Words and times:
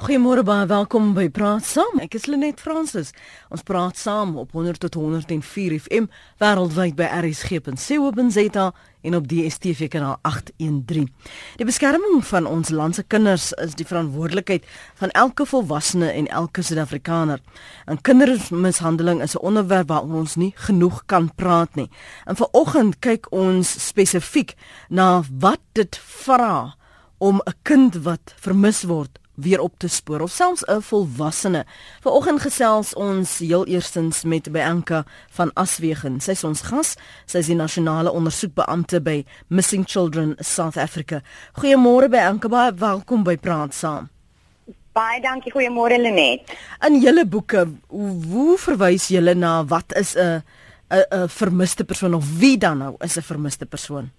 Goeiemôre 0.00 0.40
baie 0.48 0.64
welkom 0.64 1.10
by 1.12 1.26
Praat 1.28 1.66
Saam. 1.68 1.98
Ek 2.00 2.14
is 2.16 2.24
Lenet 2.24 2.62
Fransis. 2.64 3.10
Ons 3.52 3.60
praat 3.68 3.98
saam 4.00 4.30
op 4.40 4.54
100 4.56 4.80
tot 4.80 4.96
104 4.96 5.74
FM 5.76 6.06
wêreldwyd 6.40 6.96
by 6.96 7.04
rsg.co.za 7.18 8.64
en 9.04 9.18
op 9.18 9.28
DStv 9.28 9.90
kanaal 9.92 10.16
813. 10.24 11.04
Die 11.60 11.68
beskerming 11.68 12.24
van 12.30 12.48
ons 12.48 12.72
land 12.72 12.96
se 12.96 13.04
kinders 13.12 13.50
is 13.60 13.76
die 13.76 13.84
verantwoordelikheid 13.84 14.64
van 15.02 15.12
elke 15.12 15.44
volwassene 15.44 16.08
en 16.08 16.32
elke 16.32 16.64
Suid-Afrikaner. 16.64 17.44
En 17.84 18.00
kindermishandeling 18.00 19.20
is 19.20 19.36
'n 19.36 19.44
onderwerp 19.44 19.92
waaroor 19.92 20.24
ons 20.24 20.40
nie 20.40 20.54
genoeg 20.56 21.04
kan 21.12 21.28
praat 21.34 21.76
nie. 21.76 21.90
En 22.24 22.40
vanoggend 22.40 22.98
kyk 23.04 23.28
ons 23.32 23.68
spesifiek 23.88 24.56
na 24.88 25.22
wat 25.28 25.60
dit 25.72 26.00
vra 26.24 26.74
om 27.18 27.42
'n 27.44 27.54
kind 27.62 27.94
wat 28.02 28.34
vermis 28.40 28.82
word 28.82 29.19
weer 29.40 29.60
op 29.60 29.74
te 29.78 29.88
spoor 29.88 30.20
of 30.20 30.30
selfs 30.30 30.64
'n 30.66 30.80
volwassene. 30.80 31.64
Vanoggend 32.00 32.40
gesels 32.40 32.94
ons 32.94 33.38
heel 33.38 33.66
eerstens 33.66 34.22
met 34.24 34.52
Bianca 34.52 35.04
van 35.30 35.50
Aswegen. 35.54 36.20
Sy 36.20 36.30
is 36.30 36.44
ons 36.44 36.60
gas. 36.60 36.96
Sy 37.26 37.38
is 37.38 37.46
die 37.46 37.54
nasionale 37.54 38.12
ondersoekbeampte 38.12 39.00
by 39.00 39.24
Missing 39.48 39.84
Children 39.88 40.34
South 40.38 40.76
Africa. 40.76 41.22
Goeiemôre 41.52 42.08
Bianca, 42.08 42.48
baie 42.48 42.74
welkom 42.74 43.22
by 43.22 43.36
Praat 43.36 43.74
Saam. 43.74 44.08
Baie 44.92 45.20
dankie, 45.20 45.52
goeiemôre 45.52 45.98
Lenet. 45.98 46.40
In 46.86 47.00
julle 47.00 47.26
boeke, 47.26 47.68
hoe 47.88 48.58
verwys 48.58 49.08
julle 49.08 49.34
na 49.34 49.64
wat 49.64 49.94
is 49.96 50.16
'n 50.16 50.42
'n 50.90 51.04
'n 51.10 51.28
vermiste 51.28 51.84
persoon 51.84 52.14
of 52.14 52.38
wie 52.38 52.58
dan 52.58 52.78
nou 52.78 52.94
is 52.98 53.16
'n 53.16 53.22
vermiste 53.22 53.66
persoon? 53.66 54.10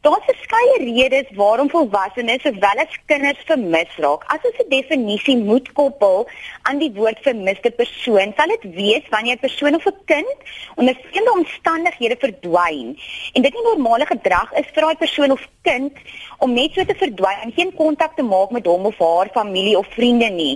Daar's 0.00 0.24
verskeie 0.24 0.76
redes 0.78 1.30
waarom 1.34 1.70
volwassenes 1.70 2.42
sowel 2.42 2.82
as 2.84 2.98
kinders 3.10 3.40
vermis 3.48 3.96
raak. 4.04 4.22
As 4.34 4.44
ons 4.48 4.58
'n 4.62 4.68
definisie 4.70 5.36
moet 5.36 5.72
koppel 5.72 6.28
aan 6.62 6.78
die 6.78 6.92
woord 6.94 7.18
vermiste 7.22 7.70
persoon, 7.70 8.32
sal 8.36 8.48
dit 8.54 8.64
wees 8.74 9.08
wanneer 9.10 9.34
'n 9.36 9.46
persoon 9.46 9.74
of 9.74 9.86
'n 9.86 9.98
kind 10.04 10.38
onder 10.76 10.94
vreemde 11.02 11.32
omstandighede 11.32 12.16
verdwyn 12.18 12.98
en 13.32 13.42
dit 13.42 13.54
nie 13.54 13.62
normale 13.62 14.06
gedrag 14.06 14.52
is 14.52 14.70
vir 14.72 14.82
daai 14.82 14.96
persoon 14.96 15.30
of 15.30 15.48
kind 15.62 15.92
om 16.38 16.52
net 16.52 16.72
so 16.72 16.84
te 16.84 16.94
verdwyn 16.94 17.42
en 17.42 17.52
geen 17.56 17.74
kontak 17.74 18.14
te 18.16 18.22
maak 18.22 18.50
met 18.50 18.66
hom 18.66 18.86
of 18.86 18.98
haar 18.98 19.28
familie 19.34 19.78
of 19.78 19.86
vriende 19.96 20.30
nie. 20.30 20.54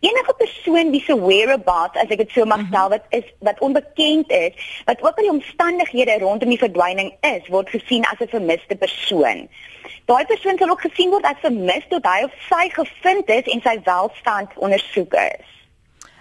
Enige 0.00 0.34
persoon 0.36 0.90
wie 0.90 1.02
se 1.06 1.14
whereabouts, 1.14 1.98
as 2.02 2.10
ek 2.10 2.24
dit 2.24 2.34
so 2.34 2.44
mag 2.44 2.64
mhm. 2.64 2.72
stel, 2.72 2.88
wat 2.88 3.04
is 3.10 3.26
wat 3.38 3.60
onbekend 3.60 4.30
is, 4.30 4.82
wat 4.84 5.02
ook 5.02 5.16
al 5.16 5.28
die 5.28 5.34
omstandighede 5.36 6.18
rondom 6.18 6.48
die 6.48 6.58
verdwyning 6.58 7.12
is, 7.20 7.46
word 7.48 7.70
gesien 7.70 8.04
as 8.10 8.18
'n 8.18 8.34
vermiste 8.34 8.76
persoon. 8.80 9.46
Daai 10.10 10.24
persoon 10.26 10.58
sal 10.58 10.72
ook 10.72 10.84
gesien 10.88 11.12
word 11.14 11.26
as 11.28 11.40
vermis 11.44 11.86
tot 11.92 12.06
hy 12.08 12.24
of 12.26 12.34
sy 12.48 12.66
gevind 12.74 13.30
is 13.30 13.48
en 13.54 13.64
sy 13.64 13.76
welstand 13.86 14.56
ondersoek 14.58 15.16
is. 15.22 15.56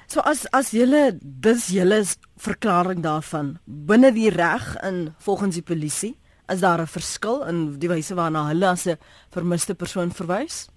So 0.10 0.22
as 0.26 0.48
as 0.58 0.72
julle 0.74 1.04
dis 1.22 1.68
julle 1.74 2.02
verklaring 2.42 3.04
daarvan 3.06 3.58
binne 3.66 4.10
die 4.16 4.32
reg 4.34 4.72
in 4.88 5.14
volgens 5.26 5.60
die 5.60 5.66
polisie 5.66 6.16
is 6.50 6.64
daar 6.66 6.82
'n 6.82 6.94
verskil 6.98 7.46
in 7.46 7.80
die 7.80 7.90
wyse 7.90 8.16
waarna 8.16 8.48
hulle 8.48 8.68
as 8.68 8.86
'n 8.88 8.98
vermiste 9.30 9.76
persoon 9.76 10.12
verwys? 10.12 10.68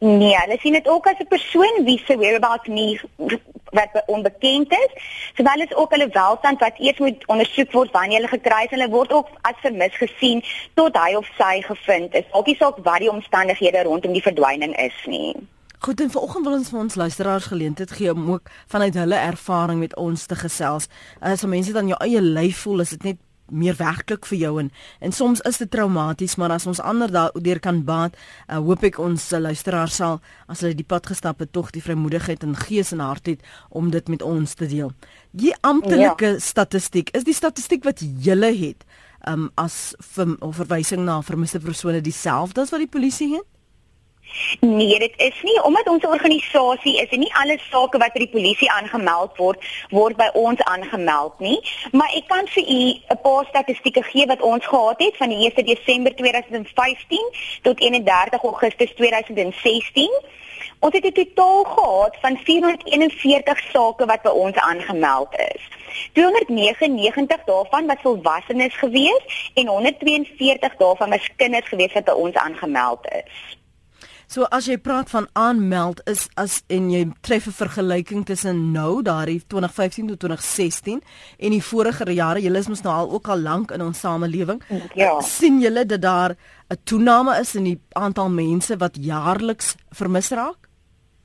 Nee, 0.00 0.36
hulle 0.36 0.58
sien 0.60 0.72
dit 0.72 0.88
ook 0.88 1.06
as 1.06 1.18
'n 1.18 1.26
persoon 1.28 1.84
wie 1.84 1.98
se 2.06 2.16
whereabouts 2.16 2.68
nie 2.68 3.00
wat 3.70 4.02
onbekend 4.06 4.72
is. 4.72 4.92
Terwyl 5.34 5.64
is 5.66 5.74
ook 5.74 5.90
hulle 5.90 6.08
welstand 6.08 6.60
wat 6.60 6.78
eers 6.78 6.98
moet 6.98 7.26
ondersoek 7.26 7.72
word 7.72 7.92
wanneer 7.92 8.20
hulle 8.20 8.32
gekry 8.38 8.64
is. 8.64 8.70
Hulle 8.70 8.88
word 8.88 9.12
ook 9.12 9.28
as 9.40 9.60
vermis 9.62 10.00
gesien 10.00 10.42
tot 10.74 10.96
hy 10.96 11.14
of 11.18 11.28
sy 11.38 11.60
gevind 11.66 12.14
is. 12.14 12.26
Ook 12.32 12.46
nie 12.46 12.56
saak 12.56 12.82
wat 12.82 13.04
die 13.04 13.12
omstandighede 13.12 13.82
rondom 13.82 14.12
die 14.12 14.24
verdwyning 14.24 14.76
is 14.80 14.98
nie. 15.06 15.34
Goed, 15.78 16.00
en 16.00 16.10
vanoggend 16.10 16.44
wil 16.44 16.56
ons 16.58 16.68
vir 16.72 16.78
ons 16.80 16.94
luisteraars 16.94 17.44
geleentheid 17.52 17.90
gee 17.94 18.10
om 18.10 18.30
ook 18.32 18.50
vanuit 18.66 18.94
hulle 18.98 19.14
ervaring 19.14 19.78
met 19.78 19.94
ons 19.96 20.26
te 20.26 20.34
gesels. 20.34 20.88
As 21.20 21.44
mense 21.46 21.72
dan 21.72 21.86
jou 21.86 21.98
eie 22.02 22.22
lyf 22.22 22.64
voel, 22.64 22.82
is 22.82 22.96
dit 22.96 23.02
net 23.12 23.20
meer 23.50 23.76
werklik 23.78 24.26
vir 24.26 24.38
jou 24.38 24.54
en 24.60 24.70
en 25.00 25.12
soms 25.12 25.40
is 25.48 25.58
dit 25.58 25.70
traumaties 25.70 26.36
maar 26.36 26.54
as 26.54 26.66
ons 26.66 26.80
ander 26.80 27.10
daardeur 27.10 27.60
kan 27.60 27.82
baat 27.84 28.16
uh, 28.48 28.58
hoop 28.58 28.84
ek 28.84 28.98
ons 29.02 29.32
uh, 29.32 29.40
luisteraars 29.40 29.98
sal 30.00 30.20
as 30.46 30.62
hulle 30.62 30.76
die 30.78 30.86
pad 30.86 31.06
gestap 31.06 31.40
het 31.40 31.52
tog 31.52 31.70
die 31.74 31.82
vrymoedigheid 31.82 32.44
en 32.44 32.56
gees 32.56 32.92
en 32.92 33.04
hart 33.04 33.26
het 33.26 33.44
om 33.68 33.90
dit 33.90 34.08
met 34.08 34.22
ons 34.22 34.54
te 34.54 34.66
deel. 34.66 34.92
Die 35.30 35.52
amptelike 35.60 36.34
ja. 36.36 36.40
statistiek 36.42 37.12
is 37.16 37.26
die 37.28 37.36
statistiek 37.36 37.84
wat 37.84 38.00
julle 38.00 38.52
het 38.54 38.84
um, 39.26 39.48
as 39.60 39.94
vir, 40.14 40.36
verwysing 40.60 41.04
na 41.06 41.20
vermiste 41.22 41.60
persone 41.60 42.02
dieselfde 42.04 42.64
as 42.64 42.74
wat 42.74 42.84
die 42.84 42.90
polisie 42.90 43.32
het? 43.36 43.46
Nee, 44.60 44.98
dit 44.98 45.12
is 45.16 45.42
nie 45.42 45.62
omdat 45.62 45.88
ons 45.88 46.02
'n 46.02 46.06
organisasie 46.06 47.00
is 47.00 47.08
en 47.08 47.18
nie 47.18 47.34
alle 47.34 47.58
sake 47.70 47.98
wat 47.98 48.12
by 48.12 48.18
die 48.18 48.34
polisie 48.36 48.70
aangemeld 48.70 49.36
word, 49.36 49.64
word 49.90 50.16
by 50.16 50.30
ons 50.32 50.60
aangemeld 50.62 51.38
nie, 51.38 51.60
maar 51.92 52.10
ek 52.14 52.26
kan 52.26 52.46
vir 52.46 52.62
u 52.62 52.80
'n 53.08 53.20
paar 53.22 53.44
statistieke 53.48 54.02
gee 54.02 54.26
wat 54.26 54.42
ons 54.42 54.66
gehad 54.66 54.98
het 54.98 55.16
van 55.16 55.28
die 55.28 55.38
1 55.44 55.64
Desember 55.64 56.14
2015 56.14 57.26
tot 57.62 57.80
31 57.80 58.42
Augustus 58.42 58.94
2016. 58.94 60.10
Ons 60.80 60.94
het 60.94 61.04
'n 61.04 61.12
totaal 61.12 61.64
gehad 61.64 62.16
van 62.20 62.36
441 62.36 63.60
sake 63.72 64.06
wat 64.06 64.22
by 64.22 64.30
ons 64.30 64.56
aangemeld 64.56 65.28
is. 65.54 65.62
299 66.12 67.44
daarvan 67.44 67.86
was 67.86 67.96
volwassenes 68.02 68.74
gewees 68.76 69.50
en 69.54 69.66
142 69.66 70.76
daarvan 70.76 71.10
was 71.10 71.28
kinders 71.36 71.68
gewees 71.68 71.92
wat 71.92 72.04
by 72.04 72.12
ons 72.12 72.34
aangemeld 72.34 73.06
is. 73.10 73.57
So 74.28 74.44
as 74.52 74.66
jy 74.68 74.74
praat 74.76 75.08
van 75.08 75.24
aanmeld 75.40 76.02
is 76.04 76.26
as 76.36 76.58
en 76.68 76.90
jy 76.92 77.06
tref 77.24 77.46
'n 77.48 77.56
vergelyking 77.56 78.26
tussen 78.28 78.72
nou 78.72 79.00
daardie 79.02 79.40
2015 79.46 80.06
tot 80.08 80.18
2016 80.20 81.00
en 81.38 81.50
die 81.50 81.62
vorige 81.62 82.04
jare, 82.12 82.40
julle 82.40 82.58
is 82.58 82.68
mos 82.68 82.82
nou 82.82 82.94
al 82.94 83.10
ook 83.10 83.28
al 83.28 83.40
lank 83.40 83.70
in 83.70 83.80
ons 83.80 83.98
samelewing. 83.98 84.60
Ja. 84.94 85.20
sien 85.20 85.60
julle 85.60 85.86
dat 85.86 86.02
daar 86.02 86.36
'n 86.68 86.76
toename 86.84 87.40
is 87.40 87.54
in 87.54 87.64
die 87.64 87.80
aantal 87.92 88.28
mense 88.28 88.76
wat 88.76 88.98
jaarliks 89.00 89.74
vermis 89.90 90.28
raak? 90.30 90.68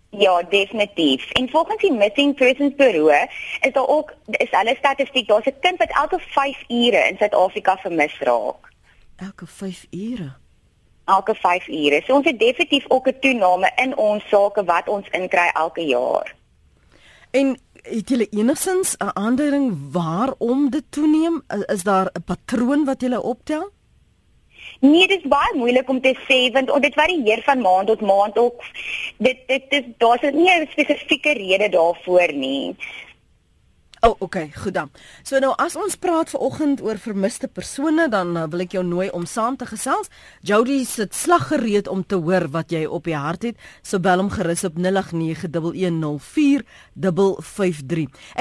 Ja, 0.09 0.41
definitief. 0.43 1.31
En 1.31 1.49
volgens 1.49 1.81
die 1.81 1.91
Missing 1.91 2.35
Persons 2.35 2.75
Bureau 2.75 3.27
is 3.61 3.73
daar 3.73 3.87
ook 3.87 4.13
is 4.27 4.49
hulle 4.51 4.75
statistiek, 4.77 5.27
daar's 5.27 5.45
'n 5.45 5.59
kind 5.59 5.77
wat 5.77 5.91
elke 5.91 6.19
5 6.19 6.57
ure 6.69 7.07
in 7.09 7.17
Suid-Afrika 7.17 7.77
vermis 7.77 8.19
raak. 8.19 8.71
Elke 9.17 9.45
5 9.45 9.87
ure 9.91 10.41
elke 11.05 11.35
5 11.35 11.67
ure. 11.67 12.01
So 12.05 12.13
ons 12.13 12.25
het 12.25 12.39
definitief 12.39 12.85
ook 12.87 13.07
'n 13.07 13.19
toename 13.19 13.71
in 13.75 13.97
ons 13.97 14.23
sake 14.29 14.63
wat 14.63 14.87
ons 14.87 15.07
inkry 15.11 15.49
elke 15.53 15.85
jaar. 15.85 16.35
En 17.31 17.57
het 17.81 18.09
julle 18.09 18.27
enigsins 18.29 18.95
'n 18.97 19.09
aanduiding 19.13 19.91
waarom 19.91 20.69
dit 20.69 20.83
toeneem? 20.89 21.43
Is 21.65 21.83
daar 21.83 22.09
'n 22.13 22.23
patroon 22.25 22.85
wat 22.85 23.01
julle 23.01 23.21
optel? 23.21 23.71
Nee, 24.79 25.07
dit 25.07 25.17
is 25.23 25.29
baie 25.31 25.55
moeilik 25.55 25.89
om 25.89 26.01
te 26.01 26.15
sê 26.27 26.51
want 26.51 26.81
dit 26.81 26.93
varieer 26.93 27.41
van 27.45 27.61
maand 27.61 27.87
tot 27.87 28.01
maand 28.01 28.37
ook. 28.37 28.63
Dit 29.17 29.37
dit 29.47 29.63
is 29.69 29.83
daar's 29.97 30.21
nie 30.21 30.49
'n 30.51 30.67
spesifieke 30.71 31.33
rede 31.33 31.69
daarvoor 31.69 32.33
nie. 32.33 32.75
O, 34.03 34.09
oh, 34.09 34.15
okay, 34.19 34.51
goed 34.55 34.73
dan. 34.75 34.89
So 35.23 35.39
nou 35.39 35.53
as 35.63 35.77
ons 35.79 35.95
praat 35.95 36.27
ver 36.33 36.41
oggend 36.43 36.81
oor 36.83 36.99
vermiste 36.99 37.47
persone, 37.47 38.09
dan 38.11 38.35
uh, 38.35 38.51
wil 38.51 38.59
ek 38.65 38.75
jou 38.75 38.83
nooi 38.83 39.07
om 39.15 39.23
saam 39.23 39.55
te 39.55 39.63
gesels. 39.69 40.11
Jody 40.43 40.83
sit 40.83 41.15
slag 41.15 41.47
gereed 41.53 41.87
om 41.87 42.03
te 42.03 42.19
hoor 42.19 42.51
wat 42.51 42.67
jy 42.75 42.83
op 42.83 43.07
die 43.07 43.15
hart 43.15 43.47
het. 43.47 43.55
So 43.79 44.03
bel 44.03 44.19
hom 44.19 44.27
gerus 44.33 44.67
op 44.67 44.75
0891104553. 44.75 44.83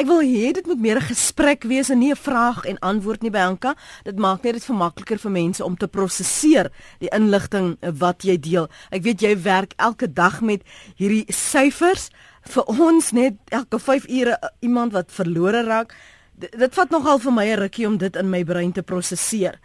Ek 0.03 0.06
wil 0.11 0.19
hê 0.27 0.51
dit 0.59 0.67
moet 0.67 0.83
meer 0.83 0.99
'n 0.99 1.15
gesprek 1.15 1.62
wees 1.71 1.95
en 1.95 1.99
nie 2.03 2.11
'n 2.11 2.19
vraag 2.19 2.67
en 2.67 2.83
antwoord 2.83 3.22
nie, 3.22 3.31
Bianca. 3.31 3.77
Dit 4.03 4.19
maak 4.19 4.43
net 4.43 4.55
dit 4.59 4.65
vir 4.65 4.77
makliker 4.77 5.19
vir 5.19 5.31
mense 5.31 5.65
om 5.65 5.77
te 5.77 5.87
prosesseer 5.87 6.72
die 6.99 7.15
inligting 7.15 7.78
wat 7.99 8.22
jy 8.25 8.37
deel. 8.37 8.69
Ek 8.91 9.03
weet 9.03 9.21
jy 9.21 9.43
werk 9.43 9.72
elke 9.78 10.12
dag 10.12 10.41
met 10.41 10.62
hierdie 10.97 11.27
syfers 11.31 12.11
vir 12.42 12.65
ons 12.72 13.12
net 13.12 13.39
elke 13.54 13.78
5 13.78 14.09
ure 14.09 14.36
uh, 14.36 14.50
iemand 14.60 14.92
wat 14.92 15.12
verlore 15.12 15.62
raak. 15.66 15.94
D 16.34 16.50
dit 16.59 16.74
vat 16.74 16.91
nogal 16.91 17.18
vir 17.18 17.33
my 17.33 17.47
'n 17.47 17.59
rukkie 17.59 17.86
om 17.86 17.98
dit 17.98 18.16
in 18.16 18.30
my 18.30 18.44
brein 18.44 18.72
te 18.72 18.83
prosesseer. 18.83 19.60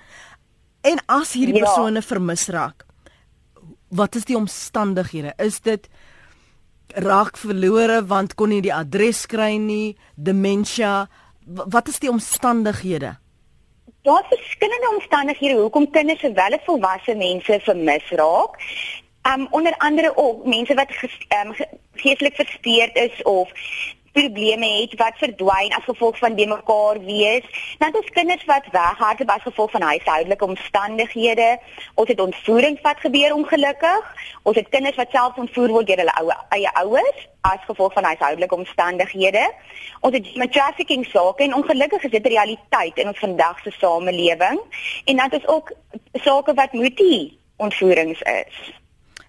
En 0.81 0.99
as 1.07 1.33
hierdie 1.33 1.57
ja. 1.57 1.65
persone 1.65 2.01
vermis 2.01 2.47
raak, 2.47 2.85
wat 3.89 4.15
is 4.15 4.25
die 4.25 4.37
omstandighede? 4.37 5.33
Is 5.37 5.59
dit 5.59 5.89
raak 6.95 7.37
verlore 7.37 8.05
want 8.05 8.35
kon 8.35 8.49
nie 8.49 8.61
die 8.61 8.73
adres 8.73 9.25
kry 9.25 9.57
nie, 9.57 9.97
demensie? 10.15 11.07
Wat 11.45 11.87
is 11.87 11.99
die 11.99 12.11
omstandighede? 12.11 13.17
Daar's 14.07 14.27
verskillende 14.27 14.89
omstandighede 14.95 15.59
hoekom 15.59 15.89
kinders 15.91 16.19
sowel 16.19 16.55
as 16.55 16.63
volwasse 16.65 17.15
mense 17.15 17.59
vermis 17.65 18.11
raak. 18.11 18.55
Um 19.33 19.47
onder 19.49 19.75
andere 19.77 20.11
ook 20.15 20.45
mense 20.45 20.73
wat 20.73 20.91
ges, 20.91 21.17
um, 21.45 21.53
geestelik 21.93 22.35
versteurd 22.35 22.95
is 22.95 23.21
of 23.23 23.51
probleme 24.11 24.67
het 24.81 24.93
wat 24.95 25.17
verdwyn 25.21 25.73
as 25.77 25.83
gevolg 25.83 26.17
van 26.17 26.35
die 26.35 26.47
mekaar 26.47 26.99
wees. 27.05 27.45
Dan 27.77 27.95
ons 27.95 28.09
kinders 28.09 28.45
wat 28.45 28.69
weghardloop 28.71 29.33
as 29.35 29.41
gevolg 29.41 29.71
van 29.71 29.81
huishoudelike 29.81 30.45
omstandighede. 30.45 31.49
Ons 31.93 32.09
het 32.09 32.19
ontvoerings 32.19 32.81
wat 32.81 33.03
gebeur 33.05 33.33
ongelukkig. 33.33 34.15
Ons 34.43 34.55
het 34.55 34.69
kinders 34.69 34.95
wat 34.95 35.11
self 35.11 35.37
ontvoer 35.43 35.75
word 35.75 35.91
deur 35.91 36.01
hulle 36.03 36.15
ou 36.21 36.31
eie 36.57 36.73
ouers 36.83 37.27
as 37.41 37.67
gevolg 37.67 37.93
van 37.93 38.09
huishoudelike 38.09 38.55
omstandighede. 38.55 39.45
Ons 39.99 40.17
het 40.17 40.35
met 40.35 40.51
trafficking 40.51 41.05
sake 41.05 41.43
en 41.43 41.59
ongelukkig 41.59 42.09
is 42.09 42.15
dit 42.17 42.33
realiteit 42.37 42.97
in 42.97 43.13
ons 43.13 43.23
vandag 43.27 43.61
se 43.63 43.75
samelewing. 43.77 44.59
En 45.05 45.15
dan 45.15 45.39
is 45.41 45.47
ook 45.47 45.71
sake 46.13 46.53
wat 46.53 46.73
moetie 46.73 47.39
ontvoerings 47.57 48.21
is. 48.21 48.75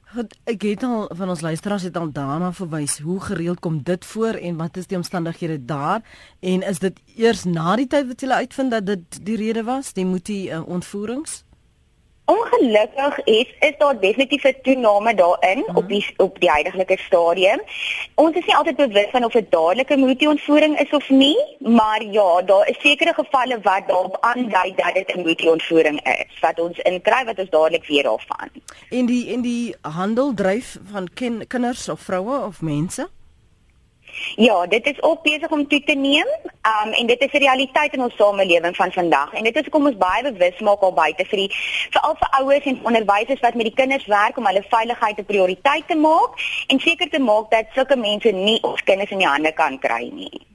Goed, 0.09 0.33
ek 0.49 0.63
het 0.65 0.83
al 0.89 1.03
van 1.13 1.29
ons 1.29 1.41
luisteraars 1.45 1.83
het 1.85 1.97
al 2.01 2.07
daarna 2.17 2.49
verwys 2.57 2.95
hoe 3.05 3.19
gereeld 3.21 3.59
kom 3.61 3.83
dit 3.85 4.05
voor 4.09 4.39
en 4.41 4.57
wat 4.57 4.77
is 4.81 4.87
die 4.89 4.97
omstandighede 4.97 5.59
daar 5.69 6.01
en 6.41 6.65
is 6.65 6.79
dit 6.81 7.01
eers 7.17 7.45
na 7.45 7.75
die 7.77 7.87
tyd 7.93 8.09
wat 8.09 8.25
jy 8.25 8.39
uitvind 8.41 8.73
dat 8.73 8.87
dit 8.89 9.19
die 9.27 9.37
rede 9.37 9.67
was 9.69 9.93
die 9.93 10.07
moetie 10.09 10.49
uh, 10.49 10.63
ontvoerings? 10.65 11.43
Ongelukkig 12.29 13.25
is 13.25 13.55
is 13.61 13.75
daar 13.79 14.01
definitief 14.01 14.45
'n 14.45 14.57
toename 14.63 15.15
daarin 15.15 15.59
mm 15.59 15.65
-hmm. 15.65 15.77
op 15.77 15.89
die 15.89 16.05
op 16.17 16.41
die 16.41 16.51
huidige 16.51 16.99
stadium. 17.07 17.61
Ons 18.15 18.37
is 18.37 18.45
nie 18.45 18.57
altyd 18.57 18.77
bewus 18.77 19.11
van 19.11 19.25
of 19.25 19.33
dit 19.33 19.51
dadelike 19.51 19.97
multi-ontvoering 19.97 20.79
is 20.79 20.91
of 20.91 21.09
nie, 21.09 21.39
maar 21.59 22.03
ja, 22.03 22.43
daar 22.43 22.69
is 22.69 22.81
sekere 22.81 23.15
gevalle 23.15 23.61
wat 23.63 23.83
daarop 23.87 24.17
aandui 24.21 24.75
dat 24.77 24.95
dit 24.95 25.15
'n 25.15 25.23
multi-ontvoering 25.23 26.01
is 26.03 26.41
wat 26.41 26.61
ons 26.61 26.79
inkry 26.79 27.25
wat 27.25 27.39
ons 27.39 27.51
dadelik 27.51 27.87
weer 27.87 28.03
daarvan. 28.03 28.49
En 28.91 29.07
die 29.07 29.33
en 29.33 29.41
die 29.41 29.75
handel 29.81 30.35
dryf 30.35 30.77
van 30.93 31.09
kin, 31.15 31.47
kinders 31.47 31.89
of 31.89 32.01
vroue 32.01 32.47
of 32.47 32.61
mense? 32.61 33.09
Ja, 34.37 34.67
dit 34.67 34.87
is 34.87 35.03
ook 35.03 35.23
besig 35.23 35.51
om 35.51 35.69
toe 35.69 35.83
te 35.85 35.95
neem. 35.95 36.27
Um 36.63 36.93
en 36.93 37.07
dit 37.07 37.21
is 37.21 37.33
'n 37.33 37.45
realiteit 37.45 37.93
in 37.93 38.03
ons 38.03 38.17
samelewing 38.17 38.77
van 38.77 38.93
vandag. 38.93 39.33
En 39.33 39.45
dit 39.45 39.57
is 39.57 39.69
kom 39.69 39.87
ons 39.87 39.97
baie 39.97 40.23
bewus 40.23 40.59
maak 40.61 40.81
al 40.81 40.93
buite 40.93 41.25
vir 41.25 41.39
die 41.39 41.51
veral 41.91 42.17
vir 42.19 42.29
ouers 42.41 42.65
en 42.65 42.85
onderwysers 42.85 43.41
wat 43.41 43.55
met 43.55 43.67
die 43.67 43.75
kinders 43.75 44.07
werk 44.07 44.37
om 44.37 44.47
hulle 44.47 44.65
veiligheid 44.69 45.19
'n 45.19 45.25
prioriteit 45.25 45.89
te 45.89 45.97
maak 45.97 46.31
en 46.67 46.81
seker 46.81 47.11
te 47.11 47.19
maak 47.19 47.51
dat 47.51 47.67
sulke 47.75 47.97
mense 47.97 48.31
nie 48.31 48.63
ons 48.63 48.83
kinders 48.83 49.11
in 49.11 49.19
die 49.19 49.27
hande 49.27 49.53
kan 49.53 49.79
kry 49.79 50.11
nie. 50.13 50.47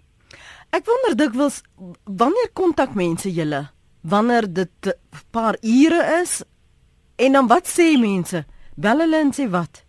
Ek 0.69 0.85
wonder 0.85 1.15
dikwels 1.17 1.61
wanneer 2.03 2.49
kontak 2.53 2.93
mense 2.93 3.33
julle? 3.33 3.69
Wanneer 4.01 4.53
dit 4.53 4.85
'n 4.85 4.93
paar 5.31 5.57
ure 5.61 6.21
is 6.21 6.43
en 7.15 7.31
dan 7.31 7.47
wat 7.47 7.67
sê 7.67 7.97
mense? 7.99 8.45
Bel 8.75 8.99
hulle 8.99 9.17
en 9.17 9.31
sê 9.31 9.49
wat? 9.49 9.82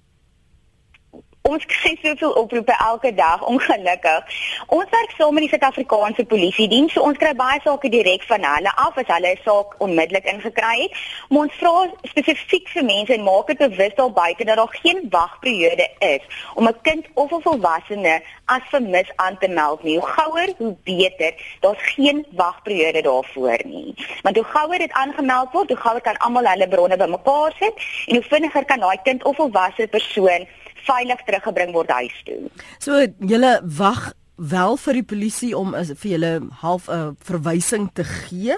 Ons 1.44 1.64
kry 1.72 1.90
soveel 2.00 2.30
oproepe 2.40 2.74
elke 2.80 3.10
dag, 3.14 3.42
ongelukkig. 3.44 4.36
Ons 4.72 4.92
werk 4.94 5.10
saam 5.16 5.34
met 5.36 5.44
die 5.44 5.50
Suid-Afrikaanse 5.50 6.24
Polisie 6.30 6.68
Diens, 6.72 6.94
so 6.96 7.04
ons 7.04 7.20
kry 7.20 7.34
baie 7.36 7.58
sake 7.60 7.90
direk 7.92 8.24
van 8.30 8.46
hulle 8.48 8.72
af 8.80 8.96
as 9.02 9.10
hulle 9.12 9.32
'n 9.34 9.42
saak 9.44 9.74
onmiddellik 9.86 10.30
ingekry 10.32 10.78
het. 10.86 11.02
Maar 11.28 11.42
ons 11.42 11.58
vra 11.60 11.74
spesifiek 12.12 12.72
vir 12.76 12.88
mense 12.88 13.12
en 13.18 13.28
maak 13.28 13.52
dit 13.52 13.60
bewus 13.60 13.92
daar 14.00 14.16
buite 14.22 14.48
dat 14.48 14.56
daar 14.62 14.78
geen 14.80 15.04
wagperiode 15.18 15.88
is 16.14 16.24
om 16.54 16.68
'n 16.68 16.80
kind 16.88 17.12
of 17.12 17.36
'n 17.36 17.44
volwassene 17.50 18.16
as 18.56 18.64
vermis 18.72 19.12
aan 19.16 19.38
te 19.38 19.48
meld 19.48 19.82
nie. 19.82 19.98
Hoe 19.98 20.08
gouer, 20.16 20.48
hoe 20.56 20.76
beter. 20.84 21.32
Daar's 21.60 21.84
geen 21.92 22.26
wagperiode 22.30 23.02
daarvoor 23.02 23.60
nie. 23.64 23.94
Want 24.22 24.36
hoe 24.36 24.50
gouer 24.56 24.78
dit 24.78 24.92
aangemeld 24.92 25.52
word, 25.52 25.68
hoe 25.68 25.84
gouer 25.84 26.00
kan 26.00 26.16
almal 26.16 26.48
hulle 26.48 26.68
bronne 26.68 26.96
bymekaar 26.96 27.52
sit 27.58 27.74
en 28.06 28.14
hoe 28.14 28.28
vinniger 28.32 28.64
kan 28.64 28.80
daai 28.80 28.98
kind 29.02 29.24
of 29.24 29.36
volwasse 29.36 29.86
persoon 29.86 30.48
veilig 30.86 31.24
teruggebring 31.26 31.72
word 31.72 31.90
huis 31.90 32.22
toe. 32.24 32.50
So 32.78 33.06
julle 33.18 33.60
wag 33.78 34.12
wel 34.36 34.76
vir 34.76 34.98
die 35.00 35.06
polisie 35.14 35.52
om 35.56 35.74
vir 35.74 36.10
julle 36.10 36.32
half 36.62 36.88
'n 36.88 36.92
uh, 36.92 37.10
verwysing 37.22 37.90
te 37.92 38.04
gee 38.04 38.56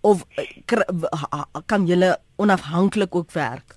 of 0.00 0.24
uh, 0.38 1.42
kan 1.66 1.86
julle 1.86 2.18
onafhanklik 2.36 3.14
ook 3.14 3.32
werk? 3.32 3.76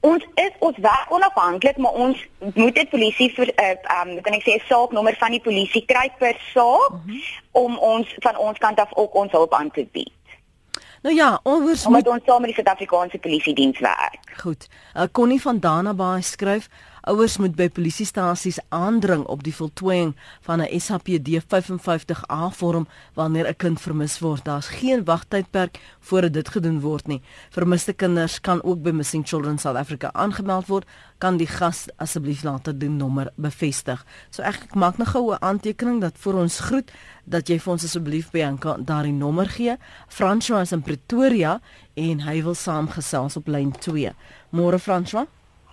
Ons 0.00 0.22
is 0.34 0.50
ons 0.58 0.76
werk 0.78 1.10
onafhanklik, 1.10 1.76
maar 1.76 1.92
ons 1.92 2.26
moet 2.54 2.74
dit 2.74 2.90
polisie 2.90 3.32
vir 3.34 3.50
ehm 3.54 4.08
uh, 4.08 4.14
um, 4.14 4.20
kan 4.22 4.36
ek 4.36 4.46
sê 4.46 4.58
saaknommer 4.68 5.16
van 5.18 5.34
die 5.34 5.42
polisie 5.42 5.82
kry 5.86 6.06
per 6.18 6.38
saak 6.54 6.92
mhm. 6.92 7.10
-huh. 7.10 7.62
om 7.64 7.78
ons 7.78 8.14
van 8.18 8.36
ons 8.36 8.58
kant 8.58 8.78
af 8.78 8.94
ook 8.94 9.14
ons 9.14 9.32
hulp 9.32 9.54
aan 9.54 9.70
te 9.70 9.86
bied. 9.92 10.12
Nou 11.02 11.14
ja, 11.14 11.40
ons 11.42 11.86
moet 11.86 12.08
ons 12.08 12.24
saam 12.26 12.42
met 12.42 12.50
die 12.50 12.56
Suid-Afrikaanse 12.58 13.18
Polisie 13.22 13.54
Diens 13.54 13.78
werk. 13.78 14.18
Goed. 14.40 14.66
Uh, 14.94 15.06
Connie 15.12 15.40
van 15.40 15.60
Danabaai 15.62 16.22
skryf 16.22 16.68
Ouers 17.06 17.36
moet 17.38 17.54
by 17.54 17.68
polisiestasies 17.70 18.58
aandring 18.74 19.22
op 19.30 19.42
die 19.46 19.54
voltooiing 19.54 20.16
van 20.42 20.60
'n 20.62 20.80
SAPD 20.80 21.38
55A 21.46 22.50
vorm 22.50 22.88
wanneer 23.14 23.46
'n 23.48 23.56
kind 23.56 23.80
vermis 23.80 24.18
word. 24.18 24.44
Daar's 24.44 24.68
geen 24.68 25.04
wagtydperk 25.04 25.78
voordat 26.00 26.32
dit 26.32 26.48
gedoen 26.48 26.80
word 26.80 27.06
nie. 27.06 27.22
Vermiste 27.50 27.92
kinders 27.92 28.40
kan 28.40 28.62
ook 28.62 28.82
by 28.82 28.90
Missing 28.90 29.26
Children 29.28 29.58
South 29.58 29.76
Africa 29.76 30.12
aangemeld 30.12 30.66
word. 30.66 30.86
Kan 31.18 31.36
die 31.36 31.46
gas 31.46 31.86
asseblief 31.96 32.42
later 32.42 32.78
die 32.78 32.88
nommer 32.88 33.30
bevestig. 33.34 34.04
So 34.30 34.42
ek 34.42 34.74
maak 34.74 34.96
nog 34.98 35.08
'n 35.08 35.10
goue 35.10 35.40
aantekening 35.40 36.00
dat 36.00 36.18
vir 36.18 36.34
ons 36.34 36.60
groet 36.60 36.90
dat 37.24 37.48
jy 37.48 37.58
vir 37.58 37.72
ons 37.72 37.84
asseblief 37.84 38.30
Bianca 38.30 38.76
daardie 38.78 39.12
nommer 39.12 39.48
gee. 39.48 39.76
François 40.08 40.60
is 40.60 40.72
in 40.72 40.82
Pretoria 40.82 41.60
en 41.94 42.20
hy 42.20 42.42
wil 42.42 42.54
saamgesels 42.54 43.36
op 43.36 43.46
lyn 43.46 43.72
2. 43.72 44.14
Môre 44.50 44.78
François. 44.78 45.26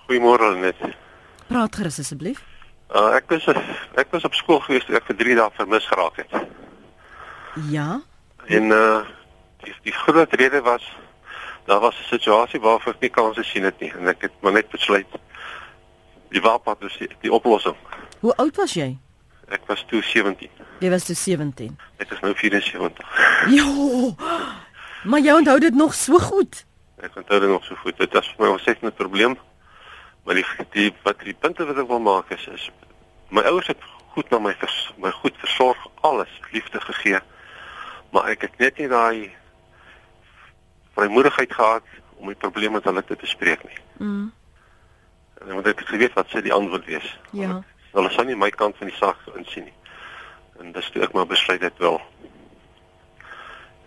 Goeiemôre 0.07 0.56
net. 0.60 1.04
Praat 1.47 1.75
gerus 1.75 2.00
asseblief. 2.00 2.44
Uh, 2.89 3.15
ek 3.18 3.30
was 3.30 3.47
ek 3.95 4.12
was 4.13 4.25
op 4.25 4.33
skool 4.33 4.59
gewees 4.59 4.86
toe 4.86 4.95
ek 4.95 5.07
vir 5.09 5.18
3 5.21 5.36
dae 5.36 5.51
vermis 5.57 5.88
geraak 5.89 6.18
het. 6.21 6.36
Ja. 7.71 8.01
En 8.47 8.71
uh 8.71 9.06
die, 9.65 9.74
die 9.88 9.94
groot 9.94 10.33
rede 10.38 10.62
was 10.62 10.83
daar 11.65 11.80
was 11.80 11.95
'n 11.97 12.09
situasie 12.09 12.59
waarvoor 12.59 12.94
ek 12.94 13.01
nie 13.01 13.09
kans 13.09 13.38
gesien 13.38 13.63
het 13.63 13.80
nie 13.80 13.92
en 13.97 14.07
ek 14.07 14.21
het 14.21 14.33
maar 14.42 14.53
net 14.53 14.69
besluit 14.69 15.07
die 16.30 16.42
waarpad 16.42 16.83
is 16.83 16.97
die, 16.97 17.09
die 17.21 17.31
oplossing. 17.31 17.75
Hoe 18.19 18.36
oud 18.36 18.56
was 18.56 18.74
jy? 18.74 18.98
Ek 19.48 19.65
was 19.65 19.83
toe 19.88 20.01
17. 20.03 20.50
Jy 20.80 20.89
was 20.89 21.06
toe 21.06 21.15
17. 21.15 21.77
Ek 21.98 22.12
is 22.12 22.19
nou 22.19 22.33
74. 22.36 23.06
Jo. 23.53 24.15
Maar 25.03 25.19
jy 25.19 25.33
onthou 25.38 25.59
dit 25.59 25.75
nog 25.75 25.94
so 25.94 26.19
goed. 26.19 26.65
Ek 26.98 27.15
onthou 27.15 27.39
dit 27.39 27.50
nog 27.50 27.63
so 27.63 27.75
goed. 27.75 27.98
Dit 27.98 28.13
was 28.13 28.27
vir 28.27 28.45
my 28.45 28.48
'n 28.48 28.57
ontsettende 28.57 28.91
probleem. 28.91 29.38
Maar 30.25 30.42
die 30.42 30.45
die 30.74 30.94
wat 31.04 31.22
die 31.24 31.38
punte 31.38 31.66
wat 31.66 31.77
ek 31.77 31.88
wil 31.88 32.01
maak 32.01 32.31
is 32.33 32.48
is 32.54 32.69
my 33.30 33.42
ouers 33.50 33.68
het 33.68 33.81
goed 34.16 34.30
na 34.31 34.39
my 34.39 34.54
vers, 34.60 34.94
my 35.01 35.12
goed 35.12 35.36
versorg, 35.38 35.88
alles 36.07 36.31
liefde 36.51 36.80
gegee. 36.81 37.19
Maar 38.16 38.31
ek 38.31 38.48
het 38.48 38.57
net 38.57 38.77
nie 38.80 38.88
daai 38.88 39.31
vrymoedigheid 40.95 41.54
gehad 41.54 41.95
om 42.16 42.31
die 42.31 42.39
probleme 42.39 42.77
met 42.80 42.88
hulle 42.88 43.04
te 43.04 43.18
bespreek 43.19 43.63
nie. 43.68 43.80
Mm. 43.98 44.30
En 45.42 45.48
dan 45.48 45.56
moet 45.60 45.68
ek 45.74 45.83
geweet 45.89 46.16
wat 46.16 46.31
sê 46.31 46.42
die 46.45 46.54
antwoord 46.56 46.88
wees. 46.88 47.10
Ja. 47.36 47.60
Hulle 47.92 48.12
sou 48.16 48.24
nie 48.27 48.39
my 48.39 48.50
kant 48.56 48.80
van 48.80 48.88
die 48.88 48.95
saak 48.95 49.20
insien 49.36 49.67
nie. 49.67 49.75
En 50.63 50.72
dis 50.72 50.89
toe 50.94 51.03
ek 51.03 51.13
maar 51.15 51.27
besluit 51.27 51.63
het 51.63 51.84
wel. 51.84 52.00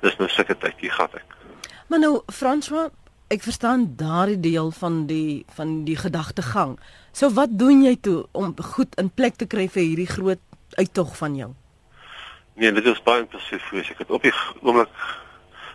Dis 0.04 0.20
nou 0.20 0.28
sulke 0.28 0.58
tyd 0.60 0.76
hier 0.84 0.92
gehad 0.92 1.16
ek. 1.22 1.36
Maar 1.88 2.02
nou 2.04 2.20
François, 2.28 2.92
ek 3.28 3.42
verstaan 3.44 3.92
daardie 3.96 4.40
deel 4.40 4.70
van 4.70 5.06
die 5.06 5.44
van 5.54 5.84
die 5.84 5.96
gedagtegang. 5.96 6.78
So 7.12 7.30
wat 7.36 7.58
doen 7.60 7.82
jy 7.84 7.96
toe 8.00 8.26
om 8.32 8.54
goed 8.74 8.94
in 9.00 9.10
plek 9.10 9.36
te 9.36 9.46
kry 9.46 9.68
vir 9.68 9.82
hierdie 9.82 10.08
groot 10.08 10.40
uittog 10.80 11.16
van 11.16 11.36
jou? 11.36 11.50
Nee, 12.58 12.72
dit 12.72 12.86
is 12.86 13.02
baie 13.02 13.22
impulsief. 13.22 13.72
Ek 13.72 14.00
het 14.00 14.10
op 14.10 14.24
die 14.24 14.32
oomblik 14.62 14.88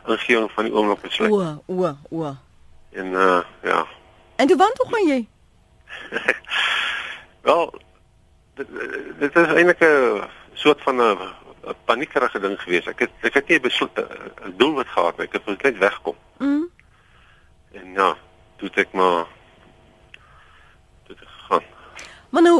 ingewing 0.07 0.49
van 0.51 0.67
die 0.67 0.73
oomblik 0.73 1.05
besluit. 1.05 1.31
O, 1.31 1.53
o, 1.67 1.93
o. 2.09 2.33
En 2.97 3.13
uh 3.13 3.39
ja. 3.63 3.85
En 4.35 4.47
toe 4.47 4.57
wanneer 4.57 4.89
gaan 4.89 5.07
jy? 5.07 5.21
Wel, 7.47 7.73
dit, 8.55 8.67
dit 9.19 9.35
is 9.35 9.53
eintlik 9.53 9.79
'n 9.85 10.25
soort 10.53 10.81
van 10.81 11.01
'n 11.01 11.17
paniekerige 11.85 12.39
ding 12.39 12.59
geweest. 12.61 12.87
Ek 12.87 12.99
het 12.99 13.11
ek 13.21 13.33
het 13.33 13.47
nie 13.47 13.59
'n 13.61 14.57
doel 14.57 14.73
wat 14.73 14.87
gehad 14.87 15.17
nie. 15.17 15.27
Ek 15.27 15.33
het 15.33 15.63
net 15.63 15.77
wegkom. 15.77 16.15
Mm. 16.37 16.72
En 17.73 17.93
ja, 17.93 18.17
toe 18.61 18.69
ek 18.73 18.91
maar 18.93 19.27
toe 21.07 21.15
ek 21.15 21.27
gegaan. 21.27 21.63
Maar 22.29 22.41
nou, 22.41 22.57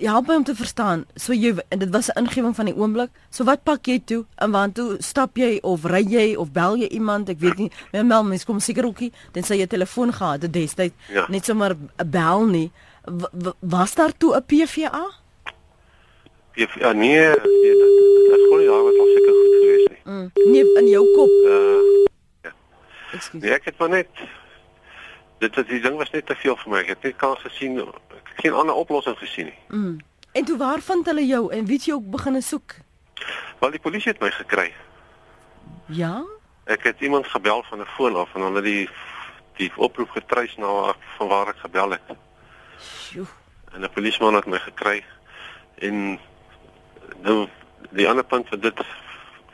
help 0.00 0.26
my 0.26 0.34
om 0.34 0.44
te 0.44 0.54
verstaan. 0.54 1.04
So 1.14 1.34
jy 1.34 1.54
en 1.68 1.78
dit 1.78 1.90
was 1.90 2.08
'n 2.08 2.18
ingewing 2.18 2.54
van 2.54 2.64
die 2.64 2.74
oomblik. 2.74 3.10
So 3.30 3.44
wat 3.44 3.62
pak 3.62 3.86
jy 3.86 4.02
toe? 4.04 4.24
En 4.36 4.50
waar 4.50 4.72
toe 4.72 4.96
stap 4.98 5.36
jy 5.36 5.58
of 5.62 5.84
ry 5.84 6.04
jy 6.08 6.34
of 6.36 6.52
bel 6.52 6.76
jy 6.76 6.88
iemand? 6.88 7.28
Ek 7.28 7.38
weet 7.38 7.56
nie. 7.56 7.70
My 7.92 8.02
mel 8.02 8.24
mens 8.24 8.44
kom 8.44 8.60
seker 8.60 8.84
ookie, 8.84 9.12
dan 9.32 9.42
sê 9.42 9.56
jy 9.56 9.66
telefoon 9.66 10.12
gehad 10.12 10.42
het 10.42 10.52
destyds. 10.52 10.94
Ja. 11.08 11.26
Net 11.28 11.44
sommer 11.44 11.76
'n 11.96 12.10
bel 12.10 12.46
nie. 12.46 12.70
W 13.04 13.50
was 13.58 13.94
daar 13.94 14.16
toe 14.16 14.36
'n 14.36 14.44
PVA? 14.44 15.22
PVA 16.52 16.92
nee, 16.92 17.18
nee 17.18 17.36
dit 17.36 18.38
is 18.38 18.42
gewoon 18.42 18.62
ja, 18.62 18.82
wat 18.82 18.98
al 18.98 19.06
seker 19.06 19.34
goed 19.34 19.54
geweest 19.60 19.88
nie. 19.88 20.00
Mm, 20.04 20.30
nee, 20.52 20.72
in 20.74 20.86
jou 20.86 21.12
kop. 21.14 21.30
Uh, 21.44 22.06
ja. 22.42 22.52
Ekskuus. 23.12 23.42
Nee, 23.42 23.52
ek 23.52 23.64
het 23.64 23.78
maar 23.78 23.88
net 23.88 24.08
dit 25.42 25.54
dit 25.58 25.68
die 25.68 25.80
ding 25.82 25.96
was 25.98 26.10
net 26.14 26.26
te 26.26 26.34
veel 26.38 26.56
vir 26.62 26.70
my. 26.72 26.78
Ek 26.84 26.88
het 26.94 27.02
net 27.08 27.16
kans 27.20 27.40
gesien, 27.42 27.78
ek 27.82 28.28
het 28.30 28.40
geen 28.44 28.54
ander 28.54 28.74
oplossing 28.78 29.16
gesien 29.18 29.50
nie. 29.50 29.58
Mm. 29.68 29.96
En 30.32 30.44
toe 30.48 30.56
waar 30.60 30.80
vind 30.80 31.06
hulle 31.10 31.24
jou 31.26 31.42
en 31.52 31.64
wie 31.66 31.76
het 31.76 31.84
jou 31.90 31.98
begine 32.00 32.40
soek? 32.42 32.74
Wel 33.60 33.70
die 33.74 33.80
polisie 33.80 34.12
het 34.12 34.20
my 34.22 34.30
gekry. 34.30 34.72
Ja? 35.86 36.22
Ek 36.64 36.82
het 36.86 37.00
iemand 37.00 37.26
gebel 37.26 37.62
van 37.68 37.80
'n 37.80 37.86
foon 37.96 38.16
af 38.16 38.34
en 38.34 38.40
hulle 38.48 38.62
die 38.62 38.88
die 39.56 39.70
oproep 39.76 40.10
getreis 40.10 40.56
na 40.56 40.94
van 41.18 41.28
waar 41.28 41.48
ek 41.48 41.58
gebel 41.66 41.90
het. 41.90 42.16
Sjoe. 42.80 43.26
En 43.72 43.80
'n 43.82 43.90
polisieman 43.94 44.34
het 44.34 44.46
my 44.46 44.58
gekry 44.58 45.04
en 45.78 46.18
nou 47.22 47.48
die 47.90 48.08
ander 48.08 48.24
punt 48.24 48.48
van 48.48 48.60
dit 48.60 48.76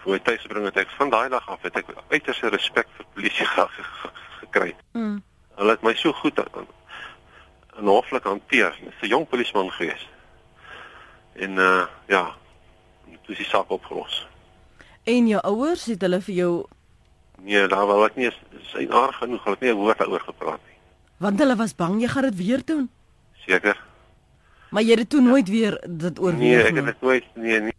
vir 0.02 0.10
my 0.12 0.18
tuis 0.18 0.40
gebring 0.42 0.64
het 0.64 0.76
ek 0.76 0.90
van 0.96 1.10
daai 1.10 1.28
dag 1.28 1.48
af 1.48 1.62
het 1.62 1.76
ek 1.76 1.86
uiterste 2.10 2.48
respek 2.48 2.86
vir 2.96 3.06
polisie 3.14 3.46
ge- 3.54 3.68
ge- 3.68 4.10
gekry. 4.40 4.74
Mm. 4.92 5.22
Hulle 5.58 5.74
het 5.74 5.82
my 5.82 5.94
so 5.98 6.12
goed 6.12 6.38
en 7.78 7.86
hoflik 7.86 8.24
hanteer. 8.26 8.74
Dit 8.82 8.92
is 8.94 9.08
'n 9.08 9.10
jong 9.10 9.28
polisieman 9.28 9.70
gewees. 9.70 10.08
En 11.32 11.50
uh 11.58 11.86
ja, 12.08 12.34
toe 13.22 13.34
is 13.34 13.36
die 13.36 13.46
saak 13.46 13.70
opgelos. 13.70 14.26
En 15.04 15.26
jou 15.26 15.40
ouers 15.42 15.84
het 15.86 16.00
hulle 16.00 16.20
vir 16.20 16.34
jou 16.34 16.66
Nee, 17.42 17.66
daar 17.68 17.86
wil 17.86 18.04
ek 18.04 18.16
nie 18.16 18.30
sy 18.62 18.86
aardig 18.90 19.16
genoeg, 19.16 19.44
hulle 19.44 19.54
het 19.54 19.60
nie 19.60 19.70
'n 19.70 19.76
woord 19.76 19.98
daaroor 19.98 20.20
gepraat 20.20 20.60
nie. 20.66 20.76
want 21.16 21.38
hulle 21.38 21.56
was 21.56 21.74
bang 21.74 22.00
jy 22.00 22.08
gaan 22.08 22.22
dit 22.22 22.36
weer 22.36 22.64
doen. 22.64 22.90
Seker. 23.46 23.76
Maar 24.70 24.82
jy 24.82 24.88
het 24.90 24.98
dit 24.98 25.10
toe 25.10 25.20
nooit 25.20 25.48
weer 25.48 25.80
dit 25.86 26.18
oorweeg 26.18 26.38
Nee, 26.38 26.62
ek 26.62 26.76
het 26.76 26.84
dit 26.84 27.00
nooit 27.00 27.24
nee, 27.34 27.60
nee. 27.60 27.72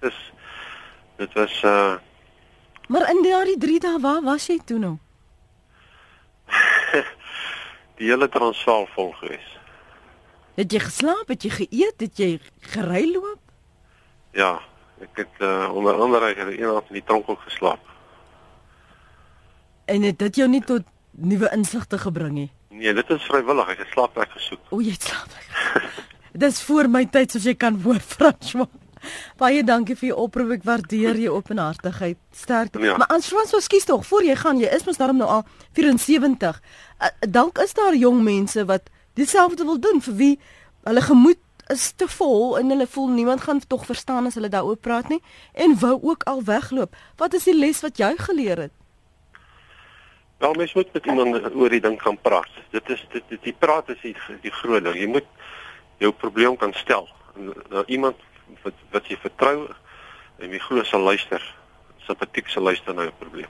Dis 0.00 0.32
dit 1.16 1.32
was 1.32 1.62
uh 1.64 1.96
Maar 2.88 3.10
in 3.10 3.22
daardie 3.22 3.58
3 3.58 3.80
dae 3.80 4.00
waar 4.00 4.22
was 4.22 4.46
jy 4.46 4.58
toe 4.64 4.78
nou? 4.78 4.98
Die 7.96 8.08
hele 8.10 8.28
Transvaal 8.28 8.86
vol 8.94 9.12
gewees. 9.20 9.52
Het 10.56 10.72
jy 10.72 10.80
geslaap, 10.80 11.28
het 11.28 11.44
jy 11.44 11.52
geëet, 11.52 12.00
het 12.00 12.20
jy 12.20 12.30
gery 12.72 13.04
loop? 13.12 13.40
Ja, 14.36 14.56
ek 15.04 15.22
het 15.24 15.44
uh 15.44 15.68
onder 15.76 16.00
andere 16.00 16.32
ek 16.32 16.40
het 16.44 16.54
eendag 16.56 16.88
in 16.88 17.00
die 17.00 17.04
tronk 17.04 17.28
ook 17.28 17.44
geslaap. 17.48 17.80
En 19.86 20.02
het 20.02 20.18
dit 20.18 20.40
jou 20.42 20.48
nie 20.48 20.62
tot 20.64 20.84
nuwe 21.10 21.50
insigte 21.52 21.98
gebring 21.98 22.32
nie? 22.32 22.50
Nee, 22.68 22.92
dit 22.94 23.10
is 23.10 23.28
vrywillig. 23.28 23.68
Ek 23.72 23.84
het 23.84 23.92
slaapplek 23.94 24.32
gesoek. 24.36 24.60
O, 24.70 24.80
jy 24.84 24.96
het 24.96 25.06
slaap. 25.08 25.36
Dis 26.44 26.60
voor 26.66 26.88
my 26.92 27.06
tyd 27.08 27.32
soos 27.32 27.46
jy 27.48 27.54
kan 27.56 27.78
hoor, 27.84 28.00
François. 28.16 28.68
Baie 29.38 29.64
dankie 29.64 29.96
vir 29.96 30.08
jou 30.08 30.18
oproep. 30.26 30.50
Ek 30.58 30.66
waardeer 30.66 31.18
jou 31.20 31.36
openhartigheid. 31.36 32.18
Sterkte. 32.34 32.80
Ja. 32.84 32.96
Maar 32.96 33.14
ans 33.16 33.28
François, 33.28 33.64
skus 33.64 33.84
tog, 33.84 34.06
voor 34.06 34.24
jy 34.24 34.36
gaan, 34.36 34.60
jy 34.60 34.70
is 34.74 34.84
mos 34.84 35.00
daarom 35.00 35.20
nou 35.20 35.28
al 35.38 35.44
74. 35.72 36.60
Uh, 37.00 37.08
dalk 37.28 37.58
is 37.64 37.74
daar 37.74 37.94
jong 37.94 38.22
mense 38.22 38.64
wat 38.64 38.90
dieselfde 39.16 39.64
wil 39.64 39.80
doen 39.80 40.00
vir 40.04 40.14
wie 40.14 40.34
hulle 40.86 41.02
gemoed 41.02 41.42
is 41.72 41.90
te 41.98 42.06
vol 42.08 42.58
en 42.58 42.70
hulle 42.70 42.86
voel 42.86 43.08
niemand 43.08 43.40
gaan 43.40 43.60
tog 43.66 43.86
verstaan 43.86 44.26
as 44.26 44.36
hulle 44.38 44.50
daaroor 44.52 44.78
praat 44.78 45.08
nie 45.10 45.22
en 45.52 45.78
wou 45.80 45.98
ook 46.02 46.26
al 46.30 46.42
wegloop. 46.44 46.94
Wat 47.16 47.34
is 47.34 47.48
die 47.48 47.56
les 47.56 47.80
wat 47.82 47.98
jy 47.98 48.12
geleer 48.28 48.66
het? 48.66 48.74
Wel 50.38 50.52
mens 50.52 50.74
moet 50.74 50.92
met 50.92 51.06
iemand 51.06 51.54
oor 51.54 51.72
die 51.72 51.80
ding 51.80 51.96
kan 52.02 52.18
praat. 52.20 52.48
Dit 52.70 52.90
is 52.92 53.06
dit, 53.12 53.24
dit 53.28 53.42
die 53.42 53.56
praat 53.58 53.88
is 53.88 54.00
die, 54.02 54.14
die 54.42 54.52
groot 54.52 54.84
ding. 54.84 54.98
Jy 55.00 55.08
moet 55.08 55.28
jou 55.98 56.12
probleem 56.12 56.56
kan 56.60 56.74
stel. 56.76 57.08
En, 57.34 57.54
uh, 57.72 57.82
iemand 57.86 58.20
wat 58.62 58.74
wat 58.92 59.06
jy 59.10 59.16
vertrou 59.22 59.68
en 60.38 60.50
wie 60.50 60.60
glo 60.60 60.82
sal 60.84 61.00
luister. 61.00 61.42
Simpatiek 62.06 62.48
sal 62.48 62.62
luister 62.62 62.94
na 62.94 63.02
jou 63.02 63.12
probleem. 63.18 63.48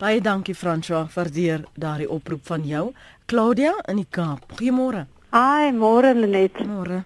Baie 0.00 0.20
dankie 0.20 0.54
François, 0.54 1.06
waardeer 1.14 1.64
daardie 1.76 2.08
oproep 2.10 2.46
van 2.46 2.62
jou. 2.64 2.92
Claudia 3.26 3.74
in 3.88 3.96
die 3.96 4.06
Kaap. 4.10 4.46
Goeiemôre. 4.56 5.06
Hi, 5.32 5.70
môre 5.72 6.14
Lenet. 6.14 6.56
Môre. 6.66 7.04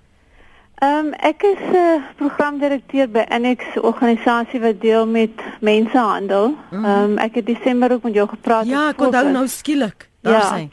Ehm 0.82 1.06
um, 1.06 1.12
ek 1.22 1.42
is 1.42 1.58
'n 1.70 1.74
uh, 1.76 2.02
programdirekteur 2.18 3.08
by 3.08 3.24
Annex 3.30 3.64
organisasie 3.80 4.60
wat 4.60 4.80
deel 4.80 5.06
met 5.06 5.30
mensehandel. 5.60 6.54
Ehm 6.72 6.84
um, 6.84 7.18
ek 7.18 7.34
het 7.34 7.46
Desember 7.46 7.92
ook 7.92 8.02
met 8.02 8.14
jou 8.14 8.28
gepraat. 8.28 8.66
Ja, 8.66 8.88
ek 8.88 9.00
onthou 9.00 9.30
nou 9.30 9.46
skielik. 9.48 10.08
Daar 10.22 10.32
Ja. 10.32 10.40
sy. 10.56 10.68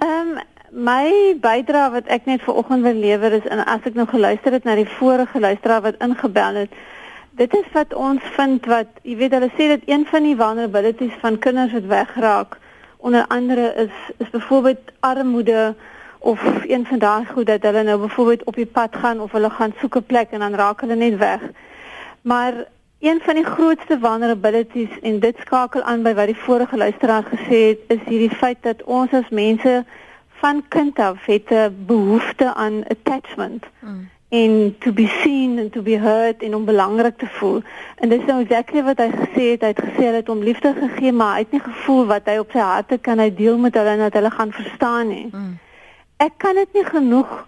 Ehm 0.00 0.10
um, 0.10 0.38
my 0.70 1.34
bydrae 1.40 1.90
wat 1.90 2.06
ek 2.06 2.26
net 2.26 2.42
vanoggend 2.42 2.82
wil 2.82 2.94
lewer 2.94 3.32
is 3.32 3.46
en 3.48 3.64
as 3.64 3.84
ek 3.88 3.94
nou 3.94 4.06
geluister 4.06 4.52
het 4.52 4.64
na 4.64 4.74
die 4.74 4.88
vorige 4.98 5.40
luisteraar 5.40 5.82
wat 5.82 6.00
ingebel 6.04 6.62
het, 6.64 6.72
dit 7.38 7.54
is 7.54 7.68
wat 7.72 7.94
ons 7.94 8.22
vind 8.36 8.66
wat 8.66 8.88
jy 9.02 9.16
weet 9.16 9.36
hulle 9.36 9.50
sê 9.56 9.68
dat 9.72 9.86
een 9.86 10.06
van 10.10 10.26
die 10.26 10.36
vulnerabilities 10.36 11.14
van 11.20 11.38
kinders 11.38 11.72
wat 11.72 11.86
wegraak 11.92 12.58
onder 12.98 13.24
andere 13.28 13.72
is 13.86 13.94
is 14.18 14.30
byvoorbeeld 14.30 14.92
armoede 15.00 15.74
of 16.18 16.40
een 16.66 16.86
van 16.86 16.98
daai 16.98 17.26
goed 17.26 17.46
dat 17.46 17.62
hulle 17.62 17.82
nou 17.82 18.00
byvoorbeeld 18.00 18.44
op 18.44 18.54
die 18.54 18.66
pad 18.66 18.96
gaan 18.96 19.20
of 19.20 19.32
hulle 19.32 19.50
gaan 19.50 19.74
soek 19.80 19.96
'n 19.96 20.06
plek 20.06 20.30
en 20.30 20.40
dan 20.40 20.54
raak 20.54 20.80
hulle 20.80 20.94
net 20.94 21.16
weg. 21.16 21.40
Maar 22.22 22.52
een 23.00 23.20
van 23.22 23.34
die 23.34 23.44
grootste 23.44 23.98
vulnerabilities 24.00 25.00
en 25.02 25.20
dit 25.20 25.36
skakel 25.40 25.82
aan 25.82 26.02
by 26.02 26.14
wat 26.14 26.26
die 26.26 26.36
vorige 26.36 26.76
luisteraar 26.76 27.24
gesê 27.24 27.58
het, 27.68 27.78
is 27.86 28.02
hierdie 28.04 28.36
feit 28.36 28.58
dat 28.60 28.82
ons 28.82 29.12
as 29.12 29.28
mense 29.30 29.84
van 30.40 30.62
kind 30.68 30.98
af 30.98 31.24
het 31.26 31.50
'n 31.50 31.84
behoefte 31.86 32.54
aan 32.54 32.84
attachment 32.88 33.64
Mm. 33.80 34.08
en 34.28 34.76
to 34.78 34.92
be 34.92 35.06
seen 35.22 35.58
and 35.58 35.72
to 35.72 35.82
be 35.82 35.98
heard 35.98 36.42
en 36.42 36.54
om 36.54 36.64
belangrik 36.64 37.18
te 37.18 37.26
voel. 37.26 37.62
En 37.96 38.08
dis 38.08 38.24
nou 38.26 38.42
exactly 38.42 38.82
wat 38.82 38.98
hy 38.98 39.10
gesê 39.10 39.44
het. 39.50 39.60
Hy 39.60 39.66
het 39.66 39.80
gesê 39.80 40.04
hy 40.04 40.14
het 40.14 40.26
hom 40.26 40.42
liefde 40.42 40.74
gegee, 40.80 41.12
maar 41.12 41.32
hy 41.32 41.38
het 41.38 41.50
nie 41.50 41.60
gevoel 41.60 42.06
wat 42.06 42.26
hy 42.26 42.36
op 42.38 42.50
sy 42.50 42.58
harte 42.58 42.98
kan 42.98 43.18
hy 43.18 43.34
deel 43.34 43.58
met 43.58 43.74
hulle 43.74 43.88
en 43.88 43.98
dat 43.98 44.12
hulle 44.12 44.30
gaan 44.30 44.52
verstaan 44.52 45.08
nie. 45.08 45.28
Mm. 45.32 45.58
Ek 46.16 46.32
kan 46.36 46.54
dit 46.54 46.72
nie 46.74 46.84
genoeg 46.84 47.46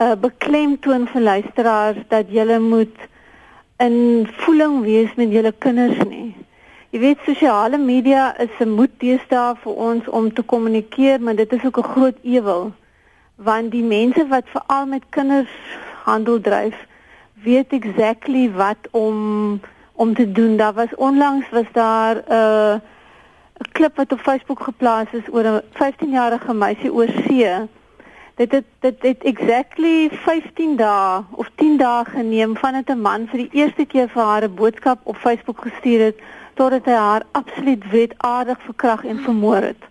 uh, 0.00 0.14
beklemtoon 0.14 1.06
vir 1.06 1.20
luisteraars 1.20 1.98
dat 2.08 2.30
jy 2.30 2.58
moet 2.58 2.96
in 3.76 4.28
voeling 4.44 4.82
wees 4.82 5.14
met 5.14 5.32
julle 5.32 5.52
kinders 5.58 5.98
nie. 6.08 6.34
Jy 6.92 6.98
weet 7.00 7.20
sosiale 7.24 7.78
media 7.80 8.22
is 8.36 8.52
'n 8.60 8.74
moed 8.76 8.90
deesdae 9.00 9.54
vir 9.62 9.76
ons 9.84 10.08
om 10.08 10.26
te 10.32 10.42
kommunikeer, 10.42 11.20
maar 11.20 11.34
dit 11.34 11.52
is 11.52 11.64
ook 11.64 11.78
'n 11.78 11.92
groot 11.94 12.18
ewel 12.22 12.72
want 13.36 13.70
die 13.70 13.82
mense 13.82 14.26
wat 14.28 14.44
veral 14.54 14.86
met 14.86 15.02
kinders 15.08 15.54
handel 16.04 16.40
dryf, 16.40 16.76
weet 17.44 17.72
exactly 17.72 18.50
wat 18.52 18.76
om 18.90 19.60
om 19.92 20.14
te 20.14 20.32
doen. 20.32 20.56
Daar 20.56 20.72
was 20.72 20.94
onlangs 20.96 21.48
was 21.50 21.70
daar 21.72 22.16
'n 22.16 22.32
uh, 22.32 22.74
'n 23.62 23.72
klip 23.72 23.96
wat 23.96 24.12
op 24.12 24.20
Facebook 24.20 24.60
geplaas 24.60 25.08
is 25.12 25.32
oor 25.32 25.44
'n 25.44 25.62
15-jarige 25.72 26.54
meisie 26.54 26.92
oor 26.92 27.08
see. 27.26 27.68
Dit 28.34 28.52
het 28.52 28.64
dit 28.80 29.02
het 29.02 29.22
exactly 29.22 30.10
15 30.10 30.76
dae 30.76 31.22
of 31.30 31.50
10 31.54 31.76
dae 31.76 32.04
geneem 32.04 32.56
vandat 32.56 32.88
'n 32.88 33.00
man 33.00 33.26
vir 33.26 33.38
die 33.38 33.50
eerste 33.52 33.84
keer 33.84 34.08
vir 34.08 34.22
haar 34.22 34.44
'n 34.44 34.54
boodskap 34.54 34.98
op 35.02 35.16
Facebook 35.16 35.60
gestuur 35.60 36.00
het 36.00 36.20
totdat 36.54 36.84
hy 36.84 36.98
haar 36.98 37.24
absoluut 37.32 37.90
wetaardig 37.90 38.60
verkrag 38.62 39.04
en 39.04 39.18
vermoor 39.24 39.62
het. 39.72 39.88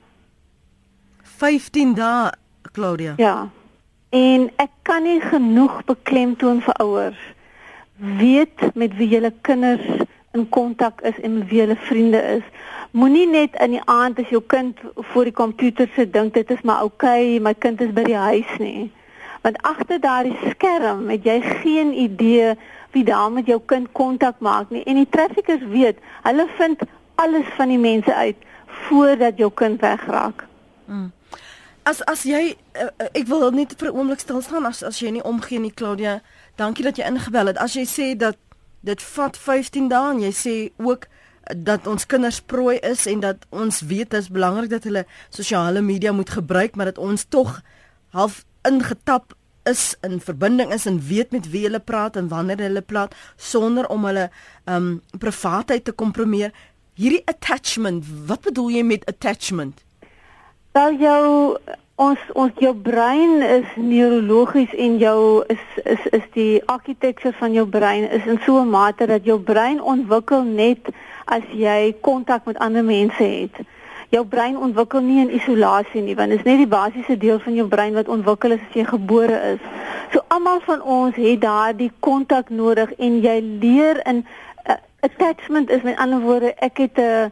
15 1.24 1.94
dae, 1.94 2.32
Claudia. 2.72 3.14
Ja. 3.18 3.50
En 4.10 4.50
ek 4.56 4.72
kan 4.82 5.04
nie 5.04 5.22
genoeg 5.22 5.84
beklemtoon 5.86 6.62
vir 6.62 6.74
ouers 6.84 7.22
weet 8.02 8.74
met 8.74 8.96
wie 8.98 9.08
julle 9.08 9.34
kinders 9.42 9.86
in 10.32 10.50
kontak 10.50 11.02
is 11.02 11.20
en 11.20 11.38
met 11.38 11.48
wie 11.48 11.60
hulle 11.60 11.76
vriende 11.76 12.22
is. 12.38 12.44
Moenie 12.92 13.28
net 13.28 13.56
in 13.64 13.76
die 13.78 13.84
aand 13.86 14.20
as 14.20 14.32
jou 14.34 14.42
kind 14.48 14.80
voor 14.96 15.30
die 15.30 15.36
komputer 15.36 15.90
sit 15.96 16.14
dink 16.14 16.34
dit 16.34 16.50
is 16.52 16.64
maar 16.68 16.84
okay, 16.84 17.38
my 17.40 17.54
kind 17.54 17.82
is 17.82 17.94
by 17.94 18.04
die 18.08 18.18
huis 18.18 18.58
nie. 18.60 18.90
Want 19.42 19.62
agter 19.66 20.02
daardie 20.02 20.38
skerm 20.50 21.08
het 21.10 21.26
jy 21.26 21.40
geen 21.62 21.94
idee 21.98 22.56
wie 22.92 23.04
daar 23.04 23.32
met 23.32 23.46
jou 23.46 23.62
kind 23.66 23.92
kontak 23.92 24.40
maak 24.40 24.70
nie. 24.70 24.84
En 24.84 24.96
die 24.96 25.10
traffickers 25.10 25.64
weet, 25.72 25.98
hulle 26.24 26.48
vind 26.58 26.82
alles 27.16 27.48
van 27.58 27.68
die 27.68 27.80
mense 27.80 28.16
uit 28.16 28.38
voordat 28.88 29.38
jou 29.38 29.52
kind 29.54 29.82
wegraak. 29.82 30.46
As 31.84 32.04
as 32.06 32.24
jy 32.30 32.54
uh, 32.78 32.90
ek 33.18 33.26
wil 33.30 33.50
net 33.52 33.74
vir 33.80 33.90
'n 33.90 33.98
oomblik 33.98 34.20
stil 34.20 34.42
staan 34.42 34.66
as 34.66 34.84
as 34.84 35.00
jy 35.00 35.10
nie 35.10 35.24
omgee 35.24 35.60
nie 35.60 35.74
Claudia. 35.74 36.22
Dankie 36.56 36.84
dat 36.84 36.98
jy 36.98 37.06
ingebel 37.10 37.48
het. 37.48 37.58
As 37.58 37.74
jy 37.74 37.86
sê 37.86 38.18
dat 38.18 38.38
dit 38.82 39.02
vat 39.02 39.38
15 39.38 39.90
dae 39.90 40.12
en 40.14 40.22
jy 40.22 40.32
sê 40.32 40.56
ook 40.78 41.08
dat 41.58 41.88
ons 41.88 42.06
kinders 42.06 42.42
prooi 42.42 42.78
is 42.78 43.06
en 43.06 43.20
dat 43.20 43.38
ons 43.50 43.82
weet 43.82 44.10
dit 44.10 44.20
is 44.20 44.30
belangrik 44.30 44.70
dat 44.70 44.84
hulle 44.84 45.06
sosiale 45.30 45.82
media 45.82 46.12
moet 46.12 46.30
gebruik, 46.30 46.76
maar 46.76 46.86
dat 46.86 46.98
ons 46.98 47.26
tog 47.30 47.62
half 48.10 48.46
ingetap 48.62 49.34
is 49.64 49.96
in 50.02 50.20
verbinding 50.20 50.74
is 50.74 50.86
en 50.86 51.00
weet 51.08 51.32
met 51.32 51.50
wie 51.50 51.64
hulle 51.64 51.80
praat 51.80 52.16
en 52.16 52.28
wanneer 52.28 52.58
hulle 52.58 52.82
praat 52.82 53.16
sonder 53.36 53.88
om 53.88 54.06
hulle 54.06 54.30
um 54.66 55.02
privaatheid 55.18 55.84
te 55.84 55.92
kompromieer. 55.92 56.52
Hierdie 56.94 57.24
attachment, 57.26 58.06
wat 58.26 58.42
bedoel 58.42 58.70
jy 58.70 58.84
met 58.84 59.06
attachment? 59.06 59.84
Wel 60.72 60.98
jou 61.02 61.58
ons 62.02 62.20
ons 62.34 62.62
jou 62.64 62.74
brein 62.74 63.42
is 63.46 63.74
neurologies 63.78 64.72
en 64.86 64.98
jou 65.02 65.44
is 65.54 65.66
is 65.86 66.08
is 66.18 66.26
die 66.34 66.62
architecture 66.66 67.34
van 67.40 67.54
jou 67.54 67.68
brein 67.70 68.08
is 68.10 68.26
in 68.26 68.40
so 68.46 68.62
'n 68.62 68.70
mate 68.70 69.06
dat 69.06 69.26
jou 69.26 69.40
brein 69.40 69.82
ontwikkel 69.82 70.44
net 70.44 70.90
as 71.26 71.44
jy 71.54 71.94
kontak 72.02 72.46
met 72.46 72.58
ander 72.58 72.84
mense 72.84 73.24
het. 73.24 73.56
Jou 74.12 74.26
brein 74.28 74.58
ontwikkel 74.60 75.04
nie 75.06 75.22
in 75.24 75.34
isolasie 75.36 76.02
nie, 76.04 76.16
want 76.20 76.34
dit 76.34 76.42
is 76.42 76.48
net 76.48 76.60
die 76.60 76.70
basiese 76.70 77.16
deel 77.18 77.40
van 77.40 77.56
jou 77.56 77.68
brein 77.72 77.96
wat 77.96 78.12
ontwikkel 78.12 78.58
as 78.58 78.76
jy 78.76 78.84
gebore 78.90 79.38
is. 79.54 79.62
So 80.12 80.24
almal 80.36 80.60
van 80.68 80.82
ons 80.84 81.16
het 81.16 81.40
daardie 81.42 81.92
kontak 82.04 82.52
nodig 82.52 82.92
en 83.00 83.22
jy 83.24 83.38
leer 83.64 84.02
in 84.12 84.26
uh, 84.68 84.76
attachment 85.08 85.72
is 85.72 85.86
met 85.88 85.98
ander 85.98 86.20
woorde 86.20 86.52
ek 86.60 86.84
het 86.84 87.00
'n 87.00 87.32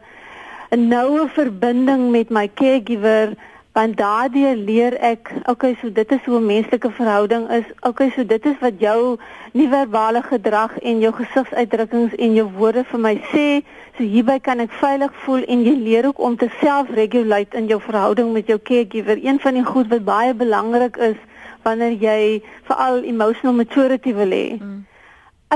'n 0.70 0.88
noue 0.88 1.28
verbinding 1.28 2.10
met 2.10 2.30
my 2.30 2.48
caregiver 2.54 3.34
want 3.72 3.96
daardie 3.96 4.56
leer 4.56 4.96
ek 4.98 5.30
okay 5.46 5.76
so 5.80 5.90
dit 5.90 6.12
is 6.12 6.24
hoe 6.24 6.40
'n 6.40 6.46
menslike 6.46 6.90
verhouding 6.90 7.48
is. 7.50 7.64
Okay 7.80 8.10
so 8.16 8.24
dit 8.24 8.46
is 8.46 8.58
wat 8.60 8.80
jou 8.80 9.16
nie-verbale 9.52 10.22
gedrag 10.22 10.78
en 10.78 11.00
jou 11.00 11.12
gesigsuitdrukkings 11.12 12.14
en 12.14 12.34
jou 12.34 12.48
woorde 12.58 12.84
vir 12.84 13.00
my 13.00 13.16
sê. 13.32 13.62
So 13.96 14.02
hierby 14.02 14.38
kan 14.40 14.60
ek 14.60 14.72
veilig 14.72 15.12
voel 15.24 15.42
en 15.46 15.64
jy 15.64 15.74
leer 15.76 16.06
ook 16.06 16.18
om 16.18 16.36
te 16.36 16.48
self-regulate 16.60 17.56
in 17.56 17.66
jou 17.66 17.80
verhouding 17.80 18.32
met 18.32 18.46
jou 18.46 18.58
caregiver. 18.58 19.18
Een 19.22 19.40
van 19.40 19.54
die 19.54 19.64
goed 19.64 19.88
wat 19.88 20.04
baie 20.04 20.34
belangrik 20.34 20.96
is 20.96 21.16
wanneer 21.62 21.96
jy 22.00 22.42
veral 22.68 23.04
emotional 23.04 23.56
maturity 23.56 24.14
wil 24.16 24.32
hê 24.34 24.46
mm. 24.56 24.78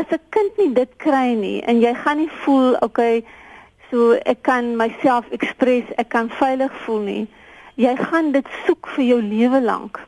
as 0.00 0.10
'n 0.10 0.20
kind 0.36 0.58
nie 0.58 0.72
dit 0.80 0.92
kry 1.06 1.34
nie 1.38 1.60
en 1.62 1.80
jy 1.80 1.94
gaan 2.02 2.18
nie 2.18 2.32
voel 2.44 2.76
okay 2.86 3.24
so 3.90 4.12
ek 4.32 4.42
kan 4.42 4.76
myself 4.76 5.30
express 5.38 5.96
ek 5.96 6.08
kan 6.16 6.30
veilig 6.40 6.72
voel 6.84 7.02
nie 7.08 7.24
jy 7.74 7.96
gaan 7.96 8.32
dit 8.32 8.46
soek 8.66 8.88
vir 8.96 9.04
jou 9.04 9.22
lewe 9.22 9.60
lank. 9.62 10.00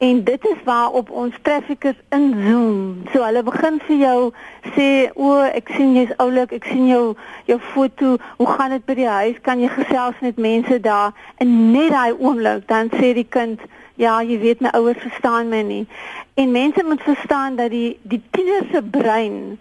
En 0.00 0.24
dit 0.24 0.44
is 0.48 0.60
waarop 0.64 1.10
ons 1.10 1.34
traffickers 1.42 1.98
inzoom. 2.08 3.02
So 3.12 3.20
hulle 3.20 3.42
begin 3.44 3.80
vir 3.86 3.96
jou 3.96 4.32
sê, 4.74 5.10
"O, 5.14 5.42
ek 5.42 5.68
sien 5.76 5.94
jy's 5.94 6.14
oulik, 6.16 6.52
ek 6.52 6.64
sien 6.64 6.86
jou 6.88 7.16
jou 7.44 7.58
foto. 7.58 8.16
Hoe 8.36 8.46
gaan 8.46 8.70
dit 8.70 8.84
by 8.84 8.94
die 8.94 9.08
huis? 9.08 9.40
Kan 9.42 9.60
jy 9.60 9.68
gesels 9.68 10.14
met 10.20 10.36
mense 10.38 10.80
daar?" 10.80 11.12
En 11.36 11.72
net 11.72 11.90
daai 11.90 12.14
oomblik 12.18 12.66
dan 12.68 12.88
sê 12.88 13.12
die 13.14 13.28
kind, 13.28 13.60
"Ja, 13.94 14.22
jy 14.22 14.38
weet 14.38 14.60
my 14.60 14.68
ouers 14.72 14.98
verstaan 14.98 15.48
my 15.48 15.62
nie." 15.62 15.86
En 16.34 16.50
mense 16.50 16.82
moet 16.84 17.02
verstaan 17.02 17.56
dat 17.56 17.70
die 17.70 17.98
die 18.02 18.22
tiener 18.30 18.62
se 18.72 18.82
brein 18.82 19.58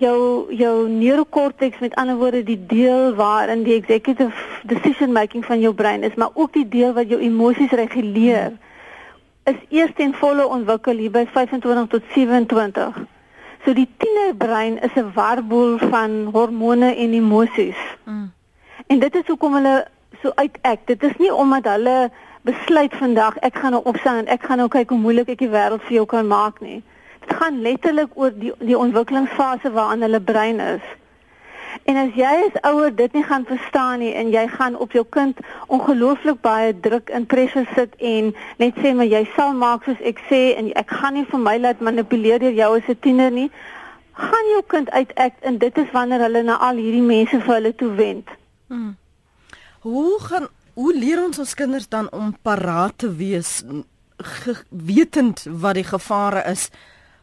jou 0.00 0.54
jou 0.56 0.88
neurokorteks 0.88 1.78
met 1.78 1.94
ander 2.00 2.16
woorde 2.16 2.42
die 2.42 2.58
deel 2.66 3.14
waarin 3.14 3.62
die 3.66 3.76
executive 3.76 4.32
decision 4.64 5.12
making 5.12 5.44
van 5.44 5.60
jou 5.60 5.74
brein 5.74 6.02
is, 6.02 6.14
maar 6.14 6.30
ook 6.34 6.52
die 6.52 6.68
deel 6.68 6.92
wat 6.96 7.08
jou 7.08 7.20
emosies 7.20 7.70
reguleer, 7.70 8.56
is 9.44 9.60
eers 9.68 9.92
ten 9.96 10.14
volle 10.14 10.46
ontwikkel 10.46 10.96
hier 10.96 11.12
by 11.12 11.26
25 11.32 11.86
tot 11.92 12.02
27. 12.14 13.00
So 13.64 13.76
die 13.76 13.88
tienerbrein 13.96 14.80
is 14.80 14.96
'n 14.96 15.12
warboel 15.14 15.78
van 15.78 16.28
hormone 16.32 16.94
en 16.94 17.12
emosies. 17.12 17.80
Mm. 18.04 18.32
En 18.86 18.98
dit 18.98 19.14
is 19.14 19.26
hoekom 19.26 19.54
hulle 19.54 19.86
so 20.22 20.32
uitek. 20.34 20.86
Dit 20.86 21.02
is 21.02 21.16
nie 21.18 21.34
omdat 21.34 21.64
hulle 21.64 22.10
besluit 22.42 22.94
vandag 22.96 23.36
ek 23.36 23.54
gaan 23.56 23.70
nou 23.70 23.82
opstaan 23.84 24.16
en 24.16 24.26
ek 24.26 24.42
gaan 24.42 24.56
nou 24.56 24.68
kyk 24.68 24.88
hoe 24.88 24.98
moeilik 24.98 25.28
ek 25.28 25.38
die 25.38 25.52
wêreld 25.52 25.82
vir 25.82 26.00
jou 26.00 26.06
kan 26.06 26.26
maak 26.26 26.60
nie 26.60 26.82
dit 27.20 27.36
gaan 27.36 27.60
letterlik 27.62 28.10
oor 28.14 28.32
die 28.34 28.52
die 28.58 28.78
ontwikkelingsfase 28.78 29.72
waarin 29.72 30.02
hulle 30.02 30.20
brein 30.20 30.60
is. 30.60 30.84
En 31.88 31.96
as 31.96 32.14
jy 32.14 32.30
as 32.46 32.58
ouer 32.70 32.94
dit 32.94 33.12
nie 33.12 33.22
gaan 33.24 33.44
verstaan 33.46 33.98
nie 34.02 34.12
en 34.14 34.30
jy 34.30 34.46
gaan 34.48 34.76
op 34.76 34.92
jou 34.92 35.04
kind 35.16 35.38
ongelooflik 35.66 36.40
baie 36.44 36.72
druk 36.80 37.10
en 37.10 37.26
pressure 37.26 37.66
sit 37.74 37.94
en 37.98 38.32
net 38.62 38.78
sê 38.82 38.92
maar 38.94 39.08
jy 39.10 39.22
sal 39.36 39.54
maak 39.54 39.86
soos 39.86 40.00
ek 40.12 40.20
sê 40.28 40.40
en 40.58 40.72
ek 40.80 40.90
gaan 41.00 41.14
nie 41.18 41.26
vir 41.30 41.42
my 41.46 41.56
laat 41.58 41.80
manipuleer 41.80 42.42
deur 42.42 42.56
jou 42.58 42.70
as 42.76 42.88
'n 42.88 42.98
tiener 43.00 43.30
nie, 43.30 43.50
gaan 44.12 44.46
jou 44.52 44.62
kind 44.66 44.90
uitek 44.90 45.34
en 45.40 45.58
dit 45.58 45.78
is 45.78 45.90
wanneer 45.92 46.20
hulle 46.20 46.42
na 46.42 46.56
al 46.58 46.76
hierdie 46.76 47.06
mense 47.06 47.40
vir 47.40 47.54
hulle 47.54 47.74
toe 47.74 47.92
wend. 47.94 48.28
Hmm. 48.68 48.96
Hoe 49.80 50.20
gaan 50.20 50.48
hoe 50.74 50.94
leer 50.94 51.24
ons 51.24 51.38
ons 51.38 51.54
kinders 51.54 51.88
dan 51.88 52.10
om 52.12 52.36
paraat 52.42 52.98
te 52.98 53.14
wees 53.14 53.62
wetend 54.68 55.46
wat 55.48 55.74
die 55.74 55.84
gevare 55.84 56.44
is? 56.50 56.70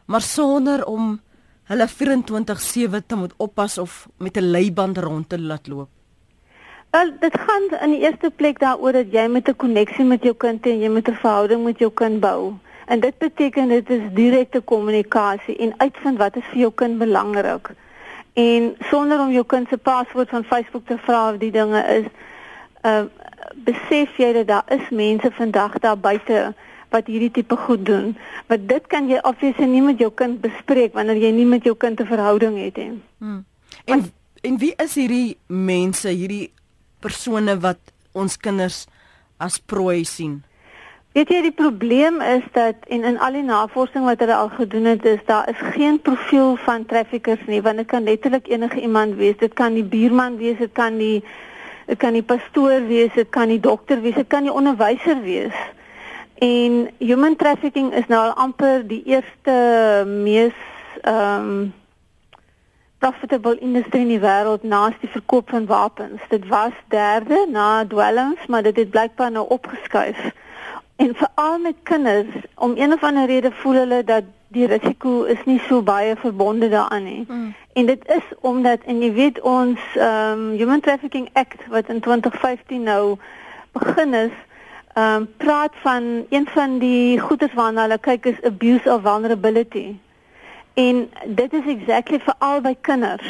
Maar 0.08 0.24
sonder 0.24 0.86
om 0.86 1.20
hulle 1.68 1.86
24/7 1.88 3.06
te 3.06 3.16
moet 3.16 3.34
oppas 3.36 3.78
of 3.78 4.08
met 4.16 4.36
'n 4.36 4.50
leiband 4.50 4.98
rond 4.98 5.28
te 5.28 5.40
laat 5.40 5.66
loop. 5.66 5.88
Wel, 6.90 7.12
dit 7.20 7.38
gaan 7.40 7.80
in 7.80 7.90
die 7.90 8.00
eerste 8.00 8.30
plek 8.30 8.58
daaroor 8.58 8.92
dat 8.92 9.12
jy 9.12 9.26
met 9.28 9.48
'n 9.48 9.56
koneksie 9.56 10.04
met 10.04 10.22
jou 10.22 10.34
kind 10.34 10.66
en 10.66 10.78
jy 10.78 10.88
met 10.88 11.08
'n 11.08 11.14
verhouding 11.14 11.64
met 11.64 11.78
jou 11.78 11.90
kind 11.92 12.20
bou. 12.20 12.52
En 12.86 13.00
dit 13.00 13.18
beteken 13.18 13.68
dit 13.68 13.90
is 13.90 14.00
direkte 14.12 14.60
kommunikasie 14.60 15.56
en 15.56 15.74
uitvind 15.76 16.18
wat 16.18 16.36
is 16.36 16.44
vir 16.50 16.58
jou 16.58 16.72
kind 16.74 16.98
belangrik. 16.98 17.70
En 18.32 18.76
sonder 18.80 19.20
om 19.20 19.30
jou 19.30 19.44
kind 19.44 19.68
se 19.68 19.76
paswoord 19.76 20.28
van 20.28 20.44
Facebook 20.44 20.86
te 20.86 20.98
vra 20.98 21.30
of 21.32 21.36
die 21.36 21.50
dinge 21.50 21.82
is, 21.82 22.06
uh 22.82 23.04
besef 23.54 24.16
jy 24.16 24.32
dat 24.32 24.46
daar 24.46 24.64
is 24.66 24.88
mense 24.90 25.30
vandag 25.32 25.78
daar 25.78 25.98
buite 25.98 26.54
wat 26.90 27.06
hierdie 27.06 27.30
tipe 27.30 27.56
goed 27.56 27.86
doen. 27.86 28.16
Maar 28.46 28.58
dit 28.60 28.86
kan 28.86 29.08
jy 29.08 29.20
obviously 29.22 29.66
nie 29.66 29.82
met 29.82 29.98
jou 29.98 30.10
kind 30.14 30.40
bespreek 30.40 30.94
wanneer 30.94 31.16
jy 31.16 31.30
nie 31.36 31.46
met 31.46 31.64
jou 31.64 31.76
kind 31.76 32.00
'n 32.00 32.06
verhouding 32.06 32.58
het 32.58 32.76
nie. 32.76 33.00
Hmm. 33.18 33.44
En 33.84 34.00
Want, 34.00 34.12
en 34.40 34.58
wie 34.58 34.74
is 34.76 34.94
hierdie 34.94 35.36
mense, 35.46 36.08
hierdie 36.08 36.52
persone 37.00 37.58
wat 37.60 37.78
ons 38.12 38.36
kinders 38.36 38.86
as 39.38 39.58
prooi 39.58 40.04
sien? 40.04 40.42
Weet 41.16 41.30
jy 41.32 41.38
die 41.42 41.56
probleem 41.56 42.20
is 42.20 42.44
dat 42.52 42.84
en 42.92 43.04
in 43.04 43.16
al 43.18 43.32
die 43.32 43.42
navorsing 43.42 44.04
wat 44.04 44.20
hulle 44.22 44.34
al 44.36 44.50
gedoen 44.54 44.84
het 44.84 45.06
is 45.08 45.22
daar 45.26 45.48
is 45.48 45.62
geen 45.74 45.96
profiel 46.04 46.56
van 46.66 46.84
traffickers 46.86 47.40
nie 47.46 47.62
want 47.64 47.80
dit 47.82 47.88
kan 47.90 48.04
letterlik 48.04 48.46
enige 48.48 48.80
iemand 48.80 49.16
wees. 49.16 49.38
Dit 49.40 49.56
kan 49.58 49.74
die 49.74 49.84
buurman 49.84 50.36
wees, 50.36 50.58
dit 50.58 50.72
kan 50.72 50.98
die 50.98 51.24
dit 51.88 51.98
kan 51.98 52.12
die 52.12 52.22
pastoor 52.22 52.84
wees, 52.86 53.14
dit 53.16 53.28
kan 53.32 53.48
die 53.48 53.60
dokter 53.60 54.02
wees, 54.04 54.14
dit 54.14 54.28
kan 54.28 54.44
die 54.44 54.52
onderwyser 54.52 55.22
wees. 55.24 55.56
En 56.38 56.90
human 56.98 57.36
trafficking 57.36 57.92
is 57.94 58.06
nou 58.06 58.20
al 58.28 58.34
amper 58.34 58.86
die 58.86 59.02
eerste 59.04 60.04
mees 60.06 60.54
ehm 61.02 61.50
um, 61.50 61.74
profitable 62.98 63.58
industrie 63.58 64.02
in 64.02 64.08
die 64.10 64.20
wêreld 64.20 64.62
na 64.66 64.88
die 65.00 65.08
verkoop 65.08 65.50
van 65.50 65.66
wapens. 65.66 66.22
Dit 66.28 66.46
was 66.50 66.74
derde 66.88 67.46
na 67.50 67.86
dwelms, 67.86 68.46
maar 68.46 68.62
dit 68.62 68.76
het 68.76 68.90
blykbaar 68.90 69.30
nou 69.30 69.44
opgeskuif. 69.48 70.18
En 70.96 71.14
veral 71.14 71.58
met 71.58 71.74
kinders, 71.82 72.34
om 72.54 72.72
een 72.76 72.92
of 72.92 73.02
ander 73.02 73.26
rede 73.26 73.52
voel 73.52 73.72
hulle 73.72 74.04
dat 74.04 74.24
die 74.48 74.66
risiko 74.66 75.22
is 75.22 75.44
nie 75.44 75.60
so 75.68 75.82
baie 75.82 76.16
verbonde 76.16 76.68
daaraan 76.68 77.04
nie. 77.04 77.24
Mm. 77.28 77.54
En 77.72 77.86
dit 77.86 78.08
is 78.08 78.24
omdat 78.40 78.82
en 78.86 79.02
jy 79.02 79.12
weet 79.12 79.40
ons 79.40 79.80
ehm 79.94 80.48
um, 80.48 80.50
Human 80.56 80.80
Trafficking 80.80 81.28
Act 81.32 81.66
wat 81.68 81.88
in 81.88 82.00
2015 82.00 82.82
nou 82.82 83.16
begin 83.72 84.14
is, 84.14 84.34
ehm 84.98 85.14
um, 85.14 85.26
praat 85.36 85.74
van 85.82 86.26
een 86.28 86.46
van 86.54 86.78
die 86.78 87.20
goedes 87.20 87.52
waarna 87.54 87.84
hulle 87.86 87.98
kyk 87.98 88.24
is 88.26 88.42
abuse 88.42 88.92
of 88.92 89.02
vulnerability. 89.02 89.96
En 90.74 91.10
dit 91.26 91.52
is 91.52 91.66
exactly 91.66 92.18
vir 92.18 92.34
albei 92.38 92.76
kinders. 92.80 93.28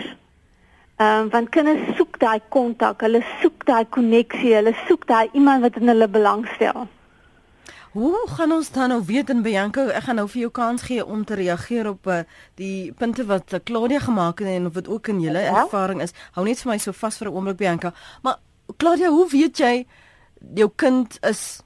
Ehm 0.97 1.19
um, 1.25 1.29
want 1.31 1.49
kinders 1.49 1.97
soek 1.97 2.19
daai 2.19 2.41
kontak, 2.49 3.01
hulle 3.01 3.21
soek 3.43 3.67
daai 3.67 3.85
koneksie, 3.97 4.55
hulle 4.55 4.73
soek 4.87 5.05
daai 5.07 5.29
iemand 5.33 5.67
wat 5.67 5.77
in 5.77 5.93
hulle 5.93 6.09
belangstel. 6.09 6.89
Hoe 7.93 8.25
gaan 8.37 8.53
ons 8.53 8.71
dan 8.71 8.89
nou 8.89 9.03
weet 9.05 9.31
en 9.31 9.43
Bianca, 9.43 9.87
ek 9.93 10.09
gaan 10.09 10.21
nou 10.23 10.29
vir 10.29 10.41
jou 10.47 10.51
kans 10.51 10.83
gee 10.89 11.05
om 11.05 11.25
te 11.25 11.35
reageer 11.35 11.89
op 11.89 12.07
uh, 12.07 12.19
die 12.55 12.93
punte 12.93 13.25
wat 13.29 13.53
uh, 13.53 13.61
Claudia 13.65 14.01
gemaak 14.09 14.39
het 14.39 14.57
en 14.57 14.67
of 14.67 14.73
dit 14.73 14.89
ook 14.89 15.09
in 15.09 15.21
julle 15.21 15.45
ja? 15.45 15.63
ervaring 15.65 16.03
is. 16.03 16.17
Hou 16.33 16.49
net 16.49 16.65
vir 16.65 16.73
my 16.73 16.79
so 16.79 16.93
vas 16.93 17.19
vir 17.19 17.29
'n 17.29 17.35
oomblik 17.35 17.57
Bianca. 17.57 17.93
Maar 18.23 18.37
Claudia, 18.77 19.09
hoe 19.09 19.29
weet 19.29 19.59
jy 19.59 19.87
jou 20.55 20.71
kind 20.77 21.19
is 21.21 21.61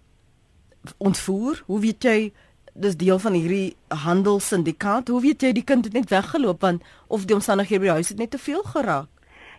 ontvoer? 0.98 1.62
Hoe 1.66 1.80
weet 1.80 2.02
jy 2.02 2.32
dis 2.72 2.96
deel 2.96 3.18
van 3.18 3.32
hierdie 3.32 3.76
handelssyndikaat? 3.88 5.08
Hoe 5.08 5.20
weet 5.20 5.42
jy 5.42 5.52
die 5.52 5.64
kind 5.64 5.84
het 5.84 5.92
net 5.92 6.10
weggeloop 6.10 6.60
want 6.60 6.82
of 7.06 7.24
die 7.24 7.34
omstandighede 7.34 7.80
by 7.80 7.90
die 7.90 7.98
huis 8.00 8.08
het 8.08 8.18
net 8.18 8.30
te 8.30 8.38
veel 8.38 8.62
geraak? 8.62 9.08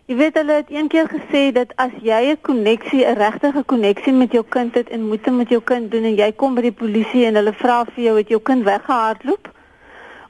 Jy 0.04 0.16
weet 0.16 0.34
hulle 0.36 0.52
het 0.52 0.70
een 0.70 0.88
keer 0.92 1.06
gesê 1.08 1.46
dat 1.56 1.70
as 1.80 1.92
jy 2.02 2.32
'n 2.32 2.40
koneksie, 2.40 3.06
'n 3.06 3.16
regte 3.16 3.62
koneksie 3.66 4.12
met 4.12 4.32
jou 4.32 4.44
kind 4.48 4.74
het 4.74 4.88
en 4.88 5.08
moet 5.08 5.26
met 5.26 5.48
jou 5.48 5.62
kind 5.62 5.90
doen 5.90 6.04
en 6.04 6.16
jy 6.16 6.32
kom 6.32 6.54
by 6.54 6.60
die 6.60 6.72
polisie 6.72 7.24
en 7.24 7.34
hulle 7.34 7.52
vra 7.52 7.84
vir 7.84 8.04
jou 8.04 8.16
het 8.16 8.28
jou 8.28 8.40
kind 8.40 8.64
weggehardloop? 8.64 9.53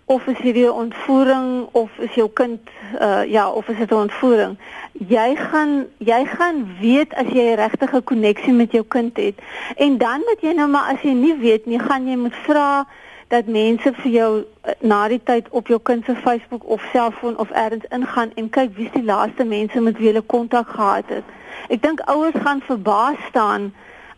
Of 0.05 0.27
is 0.27 0.39
hierdie 0.39 0.73
ontvoering 0.73 1.69
of 1.73 1.91
is 1.99 2.13
jou 2.15 2.29
kind 2.33 2.61
uh 3.01 3.23
ja 3.25 3.51
of 3.51 3.69
is 3.69 3.77
dit 3.77 3.91
'n 3.91 3.95
ontvoering? 3.95 4.59
Jy 4.93 5.37
gaan 5.37 5.87
jy 5.99 6.25
gaan 6.25 6.77
weet 6.81 7.15
as 7.15 7.27
jy 7.27 7.53
'n 7.53 7.57
regte 7.57 8.03
koneksie 8.05 8.53
met 8.53 8.73
jou 8.73 8.85
kind 8.89 9.17
het. 9.17 9.35
En 9.77 9.99
dan 9.99 10.21
moet 10.27 10.41
jy 10.41 10.53
nou 10.53 10.69
maar 10.69 10.93
as 10.93 11.01
jy 11.03 11.13
nie 11.13 11.37
weet 11.39 11.67
nie 11.67 11.79
gaan 11.79 12.07
jy 12.09 12.17
moet 12.17 12.37
vra 12.37 12.87
dat 13.29 13.47
mense 13.47 13.93
vir 13.93 14.11
jou 14.11 14.33
uh, 14.39 14.73
na 14.81 15.09
die 15.09 15.21
tyd 15.25 15.49
op 15.51 15.67
jou 15.67 15.81
kind 15.83 16.05
se 16.05 16.15
Facebook 16.15 16.65
of 16.65 16.83
selfoon 16.93 17.39
of 17.39 17.51
elders 17.51 17.89
ingaan 17.89 18.31
en 18.35 18.51
kyk 18.51 18.77
wie's 18.77 18.93
die 18.93 19.05
laaste 19.05 19.45
mense 19.45 19.81
met 19.81 19.99
wie 19.99 20.07
hulle 20.07 20.21
kontak 20.21 20.69
gehad 20.69 21.09
het. 21.09 21.25
Ek 21.69 21.83
dink 21.83 22.01
ouers 22.01 22.37
gaan 22.45 22.61
verbaas 22.61 23.17
staan 23.29 23.73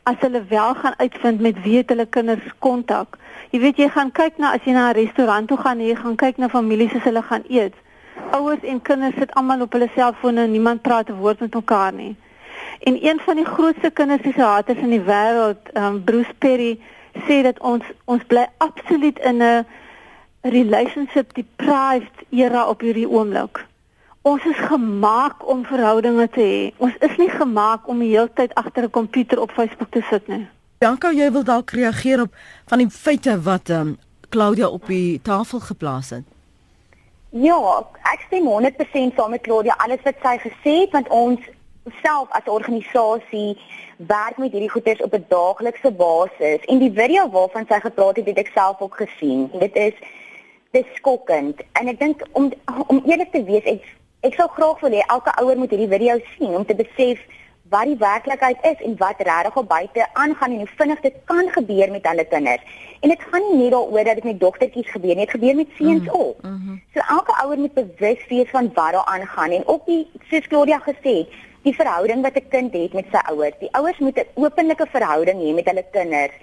as 0.07 0.19
hulle 0.25 0.43
wel 0.49 0.75
gaan 0.75 0.95
uitvind 0.97 1.41
met 1.41 1.63
wie 1.63 1.77
het 1.77 1.89
hulle 1.93 2.07
kinders 2.07 2.53
kontak 2.59 3.19
Jy 3.57 3.61
weet 3.63 3.79
jy 3.79 3.87
gaan 3.89 4.11
kyk 4.11 4.41
na 4.43 4.51
as 4.57 4.65
jy 4.67 4.73
na 4.75 4.91
'n 4.91 4.97
restaurant 4.97 5.49
toe 5.49 5.57
gaan 5.57 5.81
jy 5.81 5.95
gaan 5.95 6.17
kyk 6.17 6.39
na 6.39 6.49
families 6.49 6.95
as 6.95 7.05
hulle 7.09 7.23
gaan 7.23 7.45
eet. 7.49 7.75
Ouers 8.33 8.63
en 8.63 8.83
kinders 8.83 9.15
sit 9.19 9.35
almal 9.35 9.61
op 9.63 9.73
hulle 9.73 9.89
selfone 9.95 10.43
en 10.43 10.51
niemand 10.51 10.83
praat 10.83 11.09
'n 11.11 11.21
woord 11.23 11.41
met 11.41 11.55
mekaar 11.55 11.93
nie. 11.93 12.17
En 12.81 12.99
een 13.07 13.21
van 13.21 13.37
die 13.37 13.45
grootste 13.45 13.91
kinderpsigiaters 13.91 14.79
in 14.79 14.91
die 14.91 15.01
wêreld, 15.01 15.63
um, 15.75 16.05
Bruce 16.05 16.35
Perry, 16.39 16.81
sê 17.29 17.43
dat 17.43 17.59
ons 17.61 17.85
ons 18.05 18.25
bly 18.25 18.47
absoluut 18.59 19.19
in 19.19 19.43
'n 19.43 19.67
relationship 20.43 21.35
deprived 21.35 22.17
era 22.31 22.69
op 22.69 22.81
hierdie 22.81 23.09
oomblik. 23.09 23.66
Ons 24.27 24.45
is 24.45 24.59
gemaak 24.67 25.45
om 25.47 25.61
verhoudinge 25.65 26.25
te 26.35 26.43
hê. 26.43 26.63
Ons 26.83 26.95
is 27.07 27.13
nie 27.21 27.29
gemaak 27.31 27.85
om 27.87 28.01
die 28.03 28.09
hele 28.11 28.31
tyd 28.35 28.55
agter 28.59 28.85
'n 28.85 28.91
komputer 28.91 29.41
op 29.41 29.51
Facebook 29.51 29.91
te 29.91 30.03
sit 30.11 30.29
nie. 30.29 30.47
Dankie, 30.79 31.15
jy 31.15 31.31
wil 31.33 31.45
dalk 31.45 31.71
reageer 31.71 32.21
op 32.21 32.33
van 32.67 32.79
die 32.79 32.91
feite 32.91 33.43
wat 33.43 33.69
ehm 33.69 33.81
um, 33.81 33.99
Claudia 34.29 34.69
op 34.69 34.87
die 34.87 35.21
tafel 35.23 35.61
geplaas 35.61 36.11
het. 36.11 36.25
Ja, 37.31 37.87
ek 38.13 38.25
stem 38.27 38.47
100% 38.47 39.15
saam 39.15 39.31
met 39.31 39.41
Claudia 39.41 39.75
alles 39.79 40.03
wat 40.03 40.19
sy 40.23 40.37
gesê 40.49 40.73
het 40.81 40.91
want 40.91 41.09
ons 41.09 41.41
self 42.03 42.27
as 42.31 42.45
organisasie 42.45 43.59
werk 43.97 44.39
met 44.39 44.51
hierdie 44.53 44.75
goeders 44.75 45.03
op 45.03 45.15
'n 45.15 45.25
daaglikse 45.29 45.91
basis 45.91 46.65
en 46.67 46.79
die 46.79 46.93
video 46.93 47.31
waarvan 47.31 47.67
sy 47.69 47.79
gepraat 47.81 48.17
het, 48.17 48.27
het 48.27 48.39
ek 48.39 48.51
self 48.55 48.81
ook 48.81 48.97
gesien. 48.97 49.51
Dit 49.59 49.77
is 49.77 49.95
dis 50.71 50.87
skokkend 50.95 51.63
en 51.73 51.89
ek 51.89 51.99
dink 51.99 52.27
om 52.33 52.53
om 52.87 53.03
eerlik 53.05 53.31
te 53.33 53.45
wees 53.45 53.65
ek 53.65 53.83
ek 54.23 54.35
sou 54.35 54.49
graag 54.49 54.81
wil 54.81 54.95
hê 54.97 55.03
elke 55.13 55.33
ouer 55.41 55.57
moet 55.57 55.71
hierdie 55.71 55.91
video 55.91 56.19
sien 56.37 56.55
om 56.57 56.65
te 56.65 56.75
besef 56.75 57.21
wat 57.71 57.89
die 57.91 57.99
werklikheid 57.99 58.63
is 58.71 58.83
en 58.87 58.95
wat 59.01 59.21
regtig 59.29 59.57
op 59.57 59.69
buite 59.69 60.07
aangaan 60.15 60.53
en 60.55 60.63
hoe 60.63 60.75
vinnig 60.79 61.01
dit 61.01 61.17
kan 61.25 61.49
gebeur 61.51 61.91
met 61.91 62.07
hulle 62.07 62.25
kinders. 62.25 62.63
En 63.01 63.09
dit 63.09 63.25
gaan 63.31 63.47
nie 63.51 63.63
net 63.63 63.73
daaroor 63.75 64.05
dat 64.05 64.21
dit 64.21 64.25
met 64.25 64.41
dogtertjies 64.41 64.91
gebeur 64.91 65.15
nie, 65.15 65.27
dit 65.27 65.35
gebeur 65.35 65.57
met 65.57 65.75
seuns 65.79 66.07
mm, 66.07 66.15
ook. 66.21 66.43
Mm 66.43 66.61
-hmm. 66.63 66.83
So 66.95 67.01
elke 67.17 67.35
ouer 67.43 67.59
moet 67.59 67.75
bewus 67.75 68.27
wees 68.29 68.51
van 68.51 68.71
wat 68.75 68.93
daar 68.93 69.05
aangaan 69.05 69.51
en 69.51 69.67
ook 69.67 69.87
die 69.87 70.07
soos 70.31 70.47
Claudia 70.47 70.79
gesê 70.79 71.15
het, 71.21 71.39
die 71.63 71.75
verhouding 71.75 72.23
wat 72.23 72.37
'n 72.37 72.49
kind 72.49 72.73
het 72.73 72.93
met 72.93 73.07
sy 73.11 73.21
ouers. 73.33 73.59
Die 73.59 73.73
ouers 73.73 73.99
moet 73.99 74.19
'n 74.19 74.29
openlike 74.35 74.87
verhouding 74.87 75.39
hê 75.41 75.55
met 75.55 75.67
hulle 75.67 75.85
kinders 75.91 76.37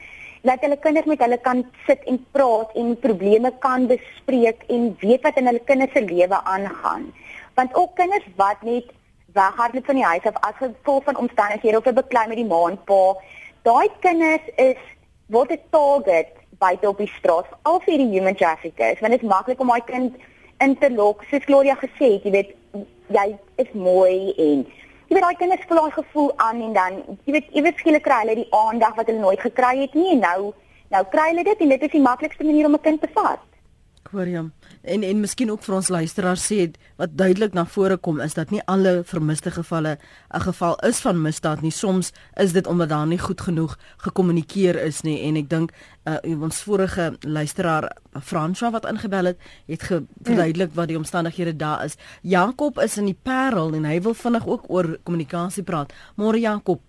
dat 0.44 0.60
hulle 0.60 0.78
kinders 0.78 1.06
met 1.06 1.22
hulle 1.24 1.38
kan 1.38 1.64
sit 1.88 2.02
en 2.04 2.18
praat 2.36 2.74
en 2.76 2.98
probleme 3.00 3.52
kan 3.64 3.88
bespreek 3.88 4.64
en 4.68 4.90
weet 5.00 5.22
wat 5.24 5.38
in 5.40 5.46
hulle 5.46 5.62
kinders 5.70 5.94
se 5.96 6.04
lewe 6.04 6.40
aangaan. 6.44 7.14
Want 7.54 7.76
ook 7.76 7.96
kinders 7.96 8.28
wat 8.36 8.62
net 8.62 8.86
weghardloop 9.34 9.86
van 9.86 9.96
die 9.96 10.04
huis 10.06 10.26
af 10.30 10.40
as 10.40 10.58
gevolg 10.58 11.04
van 11.04 11.18
omstandighede 11.18 11.78
of 11.78 11.86
'n 11.86 11.94
beklei 11.94 12.28
met 12.28 12.38
die 12.38 12.46
ma 12.46 12.68
en 12.70 12.84
pa, 12.84 13.16
daai 13.62 13.90
kinders 14.00 14.46
is 14.56 14.82
word 15.26 15.52
'n 15.52 15.60
target 15.70 16.28
buite 16.60 16.88
op 16.88 16.98
die 16.98 17.12
straat 17.18 17.46
al 17.62 17.80
vir 17.86 17.98
die 17.98 18.12
human 18.14 18.36
traffickers 18.36 19.00
want 19.00 19.14
dit 19.14 19.24
is 19.24 19.30
maklik 19.30 19.60
om 19.60 19.72
daai 19.74 19.84
kind 19.86 20.16
in 20.66 20.78
te 20.78 20.90
lok 20.92 21.24
soos 21.30 21.46
Gloria 21.50 21.76
gesê 21.76 22.10
het, 22.16 22.24
jy 22.24 22.32
weet 22.32 22.52
jy 23.18 23.28
is 23.64 23.72
mooi 23.74 24.34
en 24.38 24.66
jy 25.08 25.16
weet 25.16 25.26
daai 25.26 25.40
kinders 25.42 25.66
voel 25.68 25.82
daai 25.82 25.96
gevoel 25.98 26.32
aan 26.48 26.62
en 26.68 26.74
dan 26.74 27.00
jy 27.26 27.38
weet 27.38 27.50
iewers 27.52 27.80
skielik 27.82 28.06
kry 28.08 28.20
hulle 28.24 28.36
die 28.42 28.52
aandag 28.66 28.96
wat 29.00 29.10
hulle 29.12 29.26
nooit 29.26 29.42
gekry 29.48 29.74
het 29.82 29.98
nie 30.00 30.12
en 30.16 30.24
nou 30.28 30.54
nou 30.96 31.04
kry 31.16 31.30
hulle 31.32 31.48
dit 31.50 31.66
en 31.66 31.74
dit 31.76 31.88
is 31.90 31.96
die 31.98 32.06
maklikste 32.08 32.48
manier 32.50 32.70
om 32.70 32.78
'n 32.78 32.86
kind 32.88 33.02
te 33.02 33.10
vat. 33.14 33.42
Aquarium 34.04 34.52
en 34.82 35.04
en 35.04 35.20
miskien 35.20 35.52
ook 35.52 35.64
vir 35.64 35.76
ons 35.76 35.90
luisteraars 35.90 36.44
sê 36.52 36.68
wat 37.00 37.16
duidelik 37.18 37.54
na 37.56 37.64
vore 37.66 37.98
kom 37.98 38.20
is 38.22 38.36
dat 38.36 38.52
nie 38.52 38.62
alle 38.68 39.04
vermiste 39.08 39.52
gevalle 39.52 39.98
'n 40.34 40.42
geval 40.42 40.76
is 40.88 41.00
van 41.00 41.22
misdaad 41.22 41.62
nie. 41.62 41.72
Soms 41.72 42.12
is 42.36 42.54
dit 42.54 42.68
omdat 42.68 42.90
daar 42.90 43.08
nie 43.08 43.18
goed 43.18 43.42
genoeg 43.42 43.78
gekommunikeer 43.98 44.76
is 44.76 45.02
nie 45.04 45.22
en 45.28 45.36
ek 45.36 45.50
dink 45.50 45.72
uh, 46.06 46.42
ons 46.42 46.64
vorige 46.64 47.18
luisteraar 47.20 47.92
Franswa 48.22 48.72
wat 48.72 48.86
ingebel 48.86 49.26
het, 49.26 49.38
het 49.68 49.82
verduidelik 50.22 50.74
wat 50.74 50.88
die 50.88 50.98
omstandighede 50.98 51.56
daar 51.56 51.86
is. 51.86 51.96
Jakob 52.22 52.80
is 52.80 52.98
in 52.98 53.06
die 53.06 53.20
Parel 53.24 53.74
en 53.74 53.86
hy 53.86 54.02
wil 54.02 54.14
vinnig 54.14 54.48
ook 54.48 54.64
oor 54.68 54.98
kommunikasie 55.04 55.64
praat. 55.64 55.94
Môre 56.16 56.40
Jakob. 56.40 56.82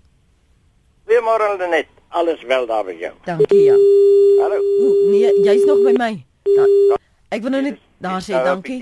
Goeiemôre 1.06 1.68
net. 1.70 1.86
Alles 2.08 2.42
wel 2.42 2.66
daar 2.66 2.84
by 2.84 2.94
jou. 2.98 3.12
Dankie 3.24 3.64
ja. 3.64 3.74
Hallo. 4.42 4.60
Nee, 5.10 5.42
jy's 5.42 5.64
nog 5.64 5.82
by 5.82 5.92
my. 5.98 6.33
Da 6.44 6.66
Ek 7.34 7.42
wil 7.42 7.50
nou 7.50 7.62
net 7.64 7.78
daar 7.98 8.20
sê 8.22 8.36
dankie. 8.46 8.76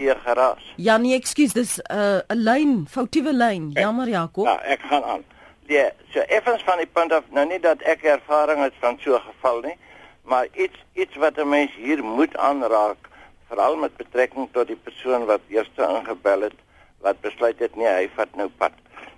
Ja 0.77 0.97
nee, 1.01 1.15
ekskuus, 1.17 1.55
dis 1.57 1.79
'n 1.79 1.97
uh, 1.97 2.21
'n 2.35 2.43
lyn, 2.49 2.73
foutiewe 2.91 3.33
lyn. 3.33 3.71
Jammer 3.73 4.09
Jakob. 4.09 4.45
Ja, 4.45 4.61
ek 4.75 4.81
gaan 4.91 5.05
aan. 5.05 5.25
Ja, 5.67 5.91
so 6.13 6.21
effens 6.21 6.63
van 6.63 6.77
die 6.79 6.87
punt 6.87 7.13
af, 7.13 7.25
nou 7.31 7.47
nie 7.47 7.61
dat 7.61 7.81
ek 7.83 8.03
ervaring 8.03 8.61
het 8.63 8.75
van 8.81 8.99
so 9.01 9.15
'n 9.15 9.25
geval 9.31 9.61
nie, 9.61 9.77
maar 10.23 10.47
iets 10.53 10.77
iets 10.93 11.17
wat 11.17 11.39
'n 11.39 11.49
mens 11.49 11.71
hier 11.75 12.05
moet 12.05 12.37
aanraak, 12.37 13.09
veral 13.49 13.77
met 13.77 13.97
betrekking 13.97 14.49
tot 14.53 14.67
die 14.67 14.77
persoon 14.77 15.25
wat 15.25 15.41
eers 15.49 15.71
ingebel 15.77 16.41
het, 16.41 16.59
wat 17.01 17.21
besluit 17.21 17.59
het 17.59 17.77
nee, 17.77 17.89
hy 17.89 18.11
vat 18.15 18.37
nou 18.37 18.49
pad. 18.49 18.73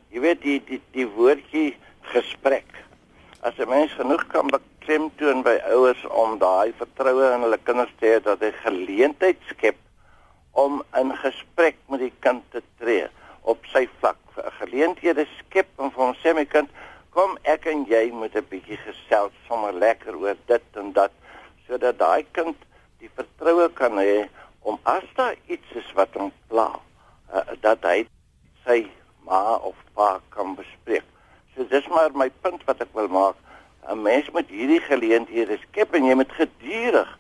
Jy 0.09 0.21
weet 0.21 0.43
die 0.43 0.63
die 0.67 0.81
die 0.93 1.07
woordjie 1.07 1.77
gesprek. 2.01 2.71
As 3.41 3.59
'n 3.59 3.69
mens 3.69 3.93
genoeg 3.93 4.27
kan 4.27 4.47
klemtoon 4.85 5.43
by 5.45 5.55
ouers 5.73 6.01
om 6.13 6.37
daai 6.41 6.73
vertroue 6.77 7.29
in 7.33 7.45
hulle 7.47 7.59
kinders 7.65 7.93
te 8.01 8.11
hê 8.13 8.21
dat 8.25 8.43
hy 8.45 8.51
geleentheid 8.65 9.41
skep 9.49 9.79
om 10.61 10.83
in 11.01 11.13
gesprek 11.23 11.79
met 11.91 12.03
die 12.05 12.13
kind 12.25 12.45
te 12.53 12.61
tree 12.81 13.07
op 13.49 13.65
sy 13.73 13.87
vlak. 14.01 14.21
Geleenthede 14.61 15.25
skep 15.39 15.71
om 15.81 15.93
vir 15.95 16.03
hom 16.05 16.15
sê 16.21 16.35
my 16.37 16.45
kind, 16.51 16.71
kom 17.17 17.37
ek 17.49 17.69
en 17.71 17.85
jy 17.89 18.11
moet 18.13 18.37
'n 18.37 18.47
bietjie 18.51 18.79
gesels 18.85 19.33
sommer 19.49 19.73
lekker 19.73 20.17
oor 20.17 20.37
dit 20.47 20.81
en 20.81 20.93
dat 20.93 21.13
sodat 21.67 21.99
daai 21.99 22.27
kind 22.33 22.57
die 23.01 23.11
vertroue 23.17 23.69
kan 23.81 23.97
hê 23.99 24.29
om 24.63 24.79
as 24.85 25.05
daar 25.17 25.37
iets 25.49 25.71
is 25.81 25.93
wat 25.95 26.13
hom 26.15 26.33
pla, 26.49 26.69
uh, 27.33 27.43
dat 27.61 27.85
hy 27.85 28.07
sy 28.65 28.91
ma 29.25 29.57
of 29.57 29.77
pa 29.95 30.21
kan 30.31 30.55
bespreek. 30.55 31.05
So 31.55 31.65
dis 31.65 31.89
maar 31.89 32.11
my 32.13 32.31
punt 32.43 32.65
wat 32.67 32.81
ek 32.81 32.93
wil 32.95 33.09
maak. 33.09 33.37
'n 33.85 34.03
mens 34.03 34.31
moet 34.31 34.49
hierdie 34.49 34.81
geleenthede 35.05 35.59
skep 35.69 35.95
en 35.95 36.09
jy 36.09 36.17
moet 36.17 36.33
gedurig 36.33 37.11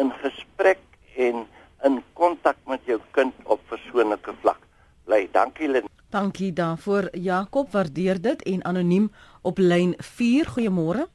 in 0.00 0.12
gesprek 0.22 0.80
en 1.16 1.44
in 1.84 1.98
kontak 2.16 2.56
met 2.66 2.80
jou 2.88 2.98
kind 3.12 3.34
op 3.44 3.60
persoonlike 3.68 4.32
vlak 4.40 4.60
bly. 5.04 5.26
Dankie 5.32 5.68
Lynn. 5.68 5.90
Dankie 6.10 6.52
daarvoor 6.52 7.10
Jakob, 7.12 7.72
waardeer 7.72 8.20
dit 8.22 8.42
en 8.42 8.64
anoniem 8.64 9.10
op 9.42 9.58
lyn 9.58 9.94
4. 9.98 10.48
Goeiemôre. 10.56 11.06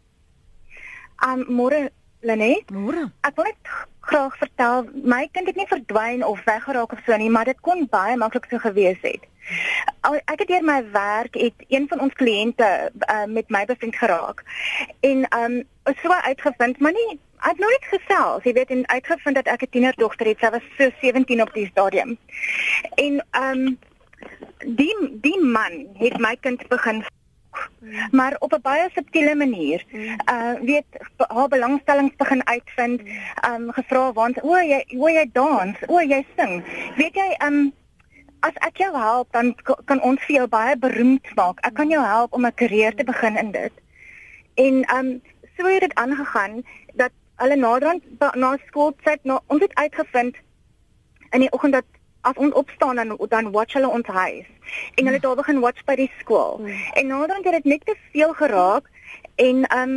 Um 1.26 1.46
môre 1.50 1.90
Lenet. 2.22 2.70
Môre. 2.70 3.10
Ek 3.26 3.36
wil 3.36 3.50
net 3.50 3.61
graag 4.12 4.38
vertel, 4.38 4.86
my 4.94 5.28
kind 5.32 5.48
het 5.48 5.56
nie 5.56 5.68
verdwyn 5.70 6.26
of 6.26 6.44
weggeraak 6.44 6.92
of 6.92 7.00
so 7.06 7.18
nie, 7.18 7.30
maar 7.32 7.48
dit 7.48 7.60
kon 7.64 7.88
baie 7.90 8.18
maklik 8.20 8.48
so 8.50 8.60
gewees 8.60 9.00
het. 9.06 9.28
Ek 10.12 10.44
het 10.44 10.48
deur 10.50 10.66
my 10.68 10.80
werk 10.94 11.38
het 11.40 11.66
een 11.72 11.88
van 11.90 12.04
ons 12.06 12.16
kliënte 12.20 12.68
uh, 12.92 13.26
met 13.28 13.50
my 13.50 13.64
bevriend 13.66 13.96
geraak. 13.96 14.44
En 15.00 15.26
um 15.38 15.62
so 16.04 16.12
uitgevind, 16.12 16.80
maar 16.80 16.96
nie 16.96 17.20
ek 17.42 17.56
het 17.56 17.64
nooit 17.64 17.86
gesels, 17.90 18.44
jy 18.46 18.54
weet, 18.54 18.70
en 18.70 18.84
uitgevind 18.88 19.40
dat 19.40 19.48
ek 19.50 19.64
'n 19.66 19.74
tienerdogter 19.76 20.28
het. 20.28 20.40
Sy 20.40 20.50
was 20.50 20.68
so 20.78 20.90
17 21.02 21.42
op 21.42 21.54
die 21.54 21.68
stadium. 21.72 22.18
En 22.96 23.26
um 23.32 23.80
die 24.66 24.96
die 25.22 25.40
man 25.40 25.88
het 25.98 26.20
my 26.20 26.36
kind 26.40 26.68
begin 26.68 27.04
Mm. 27.80 28.08
maar 28.12 28.36
op 28.40 28.54
'n 28.54 28.62
baie 28.62 28.90
subtiele 28.94 29.36
manier. 29.36 29.86
Mm. 29.92 30.16
Uh 30.34 30.54
weet 30.62 30.86
haar 31.18 31.48
belangstellings 31.48 32.16
begin 32.16 32.48
uitvind. 32.48 33.02
Um 33.50 33.72
gevra 33.72 34.14
want 34.14 34.42
o 34.42 34.56
jy 34.56 34.86
o 34.98 35.10
jy 35.10 35.30
dans, 35.32 35.78
o 35.88 36.00
jy 36.00 36.26
sing. 36.38 36.64
Weet 36.96 37.16
jy 37.16 37.36
um 37.48 37.74
as 38.40 38.54
ek 38.54 38.78
jou 38.78 38.98
help 38.98 39.32
dan 39.32 39.56
kan 39.86 40.02
ons 40.02 40.24
vir 40.26 40.36
jou 40.36 40.48
baie 40.48 40.78
beroemd 40.78 41.36
maak. 41.36 41.60
Ek 41.60 41.74
kan 41.74 41.90
jou 41.90 42.04
help 42.06 42.34
om 42.34 42.46
'n 42.46 42.54
karier 42.54 42.96
te 42.96 43.04
begin 43.04 43.38
in 43.38 43.52
dit. 43.52 43.74
En 44.54 44.98
um 44.98 45.22
so 45.58 45.68
het 45.68 45.82
dit 45.82 45.94
aangegaan 45.94 46.64
dat 46.94 47.12
hulle 47.36 47.56
naderhand 47.56 48.04
na 48.36 48.58
skool 48.68 48.96
na 49.24 49.42
ons 49.48 49.62
het 49.62 49.76
uitgevind 49.76 50.36
in 51.32 51.40
die 51.40 51.52
oggend 51.52 51.74
dat 51.74 51.86
as 52.22 52.36
ons 52.36 52.54
opstaan 52.54 52.96
dan 52.96 53.18
dan 53.30 53.52
watch 53.52 53.74
hulle 53.74 53.90
ons 53.90 54.08
huis 54.08 54.48
en 54.96 55.06
hulle 55.06 55.18
het 55.18 55.24
daar 55.28 55.36
begin 55.36 55.60
watch 55.60 55.84
by 55.86 55.96
die 55.96 56.12
skool 56.20 56.58
mm. 56.62 56.82
en 56.94 57.08
naderhand 57.08 57.46
het 57.46 57.54
dit 57.54 57.72
net 57.74 57.86
te 57.86 57.96
veel 58.12 58.34
geraak 58.34 58.90
en 59.36 59.66
um 59.78 59.96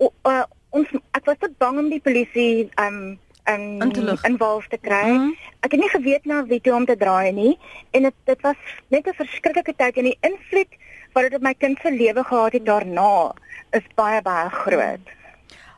uh, 0.00 0.42
ons 0.70 0.88
ek 1.12 1.24
was 1.24 1.38
tot 1.38 1.58
bang 1.58 1.78
om 1.78 1.90
die 1.92 2.00
polisie 2.00 2.70
um 2.80 3.18
en 3.44 3.80
involved 4.22 4.70
te 4.70 4.78
kry. 4.78 5.08
Mm 5.08 5.16
-hmm. 5.16 5.36
Ek 5.60 5.70
het 5.70 5.80
nie 5.80 5.88
geweet 5.88 6.24
na 6.24 6.44
wie 6.46 6.60
toe 6.60 6.74
om 6.74 6.84
te 6.86 6.96
draai 6.96 7.32
nie 7.32 7.58
en 7.90 8.02
dit 8.02 8.14
dit 8.24 8.40
was 8.40 8.56
net 8.88 9.06
'n 9.06 9.14
verskriklike 9.14 9.74
tyd 9.76 9.96
en 9.96 10.04
die 10.04 10.18
invloed 10.20 10.72
wat 11.12 11.22
dit 11.22 11.34
op 11.34 11.42
my 11.42 11.54
kind 11.54 11.78
se 11.82 11.90
lewe 11.90 12.24
gehad 12.24 12.52
het 12.52 12.66
daarna 12.66 13.34
is 13.70 13.86
baie 13.94 14.22
baie 14.22 14.48
groot. 14.48 15.06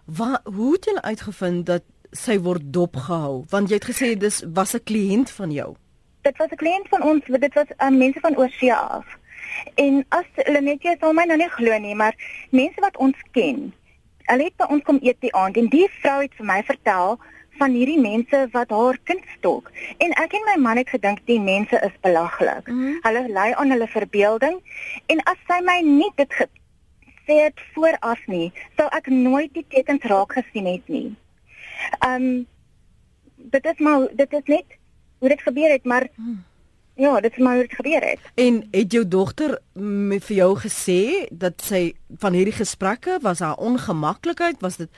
Wat 0.05 0.41
hoe 0.45 0.73
het 0.73 0.85
jy 0.85 1.01
uitgevind 1.01 1.67
dat 1.67 1.83
sy 2.15 2.39
word 2.39 2.73
dopgehou 2.73 3.45
want 3.51 3.71
jy 3.71 3.81
het 3.81 3.91
gesê 3.91 4.15
dis 4.19 4.43
was 4.55 4.75
'n 4.75 4.85
kliënt 4.91 5.31
van 5.31 5.51
jou. 5.51 5.75
Dit 6.23 6.37
was 6.39 6.51
'n 6.51 6.57
kliënt 6.63 6.89
van 6.89 7.03
ons, 7.03 7.23
dit 7.27 7.55
was 7.55 7.71
um, 7.79 7.99
mense 7.99 8.21
van 8.21 8.37
oorsee 8.37 8.75
af. 8.75 9.05
En 9.75 10.05
as 10.09 10.27
hulle 10.35 10.61
net 10.61 10.83
jy 10.83 10.97
sal 11.01 11.13
my 11.13 11.25
nou 11.25 11.37
nie 11.37 11.49
glo 11.49 11.79
nie, 11.79 11.95
maar 11.95 12.15
mense 12.51 12.81
wat 12.81 12.97
ons 12.97 13.17
ken. 13.33 13.73
Hulle 14.25 14.45
het 14.45 14.57
by 14.57 14.67
ons 14.73 14.83
kom 14.83 14.99
eet 15.03 15.21
die 15.21 15.35
aand 15.35 15.57
en 15.57 15.69
die 15.69 15.89
vrou 16.01 16.21
het 16.23 16.35
vir 16.39 16.47
my 16.47 16.63
vertel 16.63 17.19
van 17.59 17.71
hierdie 17.77 18.01
mense 18.01 18.49
wat 18.53 18.71
haar 18.71 18.99
kind 19.05 19.23
stalk. 19.37 19.71
En 19.99 20.15
ek 20.23 20.33
en 20.39 20.47
my 20.49 20.57
man 20.63 20.81
het 20.81 20.91
gedink 20.91 21.23
die 21.27 21.41
mense 21.41 21.81
is 21.87 22.01
belaglik. 22.01 22.67
Mm 22.69 22.81
-hmm. 22.81 22.99
Hulle 23.03 23.29
lei 23.29 23.53
aan 23.55 23.71
hulle 23.71 23.89
verbeelding 23.89 24.61
en 25.07 25.23
as 25.23 25.39
sy 25.49 25.61
my 25.63 25.81
nie 25.81 26.11
dit 26.15 26.33
gesê 26.33 27.37
het 27.43 27.61
vooraf 27.75 28.27
nie, 28.27 28.53
sou 28.77 28.89
ek 28.91 29.07
nooit 29.07 29.55
die 29.55 29.67
tekens 29.69 30.03
raak 30.03 30.33
gesien 30.33 30.67
het 30.67 30.89
nie. 30.89 31.15
Um 32.07 32.47
dit 33.37 33.65
is 33.65 33.79
maar 33.79 34.09
dit 34.13 34.33
is 34.33 34.43
net 34.45 34.79
hoe 35.19 35.29
dit 35.29 35.43
gebeur 35.43 35.71
het, 35.71 35.85
maar 35.85 36.09
mm. 36.15 36.43
Ja, 36.97 37.21
dit 37.21 37.33
is 37.33 37.39
maar 37.39 37.55
hoe 37.55 37.67
dit 37.67 37.75
gebeur 37.75 38.03
het. 38.03 38.19
En 38.35 38.69
het 38.71 38.93
jou 38.93 39.09
dogter 39.09 39.59
met 40.09 40.25
vir 40.25 40.37
jou 40.37 40.53
gesê 40.63 41.27
dat 41.31 41.59
sy 41.63 41.97
van 42.23 42.33
hierdie 42.33 42.55
gesprekke 42.55 43.19
was 43.23 43.43
haar 43.43 43.59
ongemaklikheid, 43.59 44.61
was 44.63 44.77
dit 44.79 44.91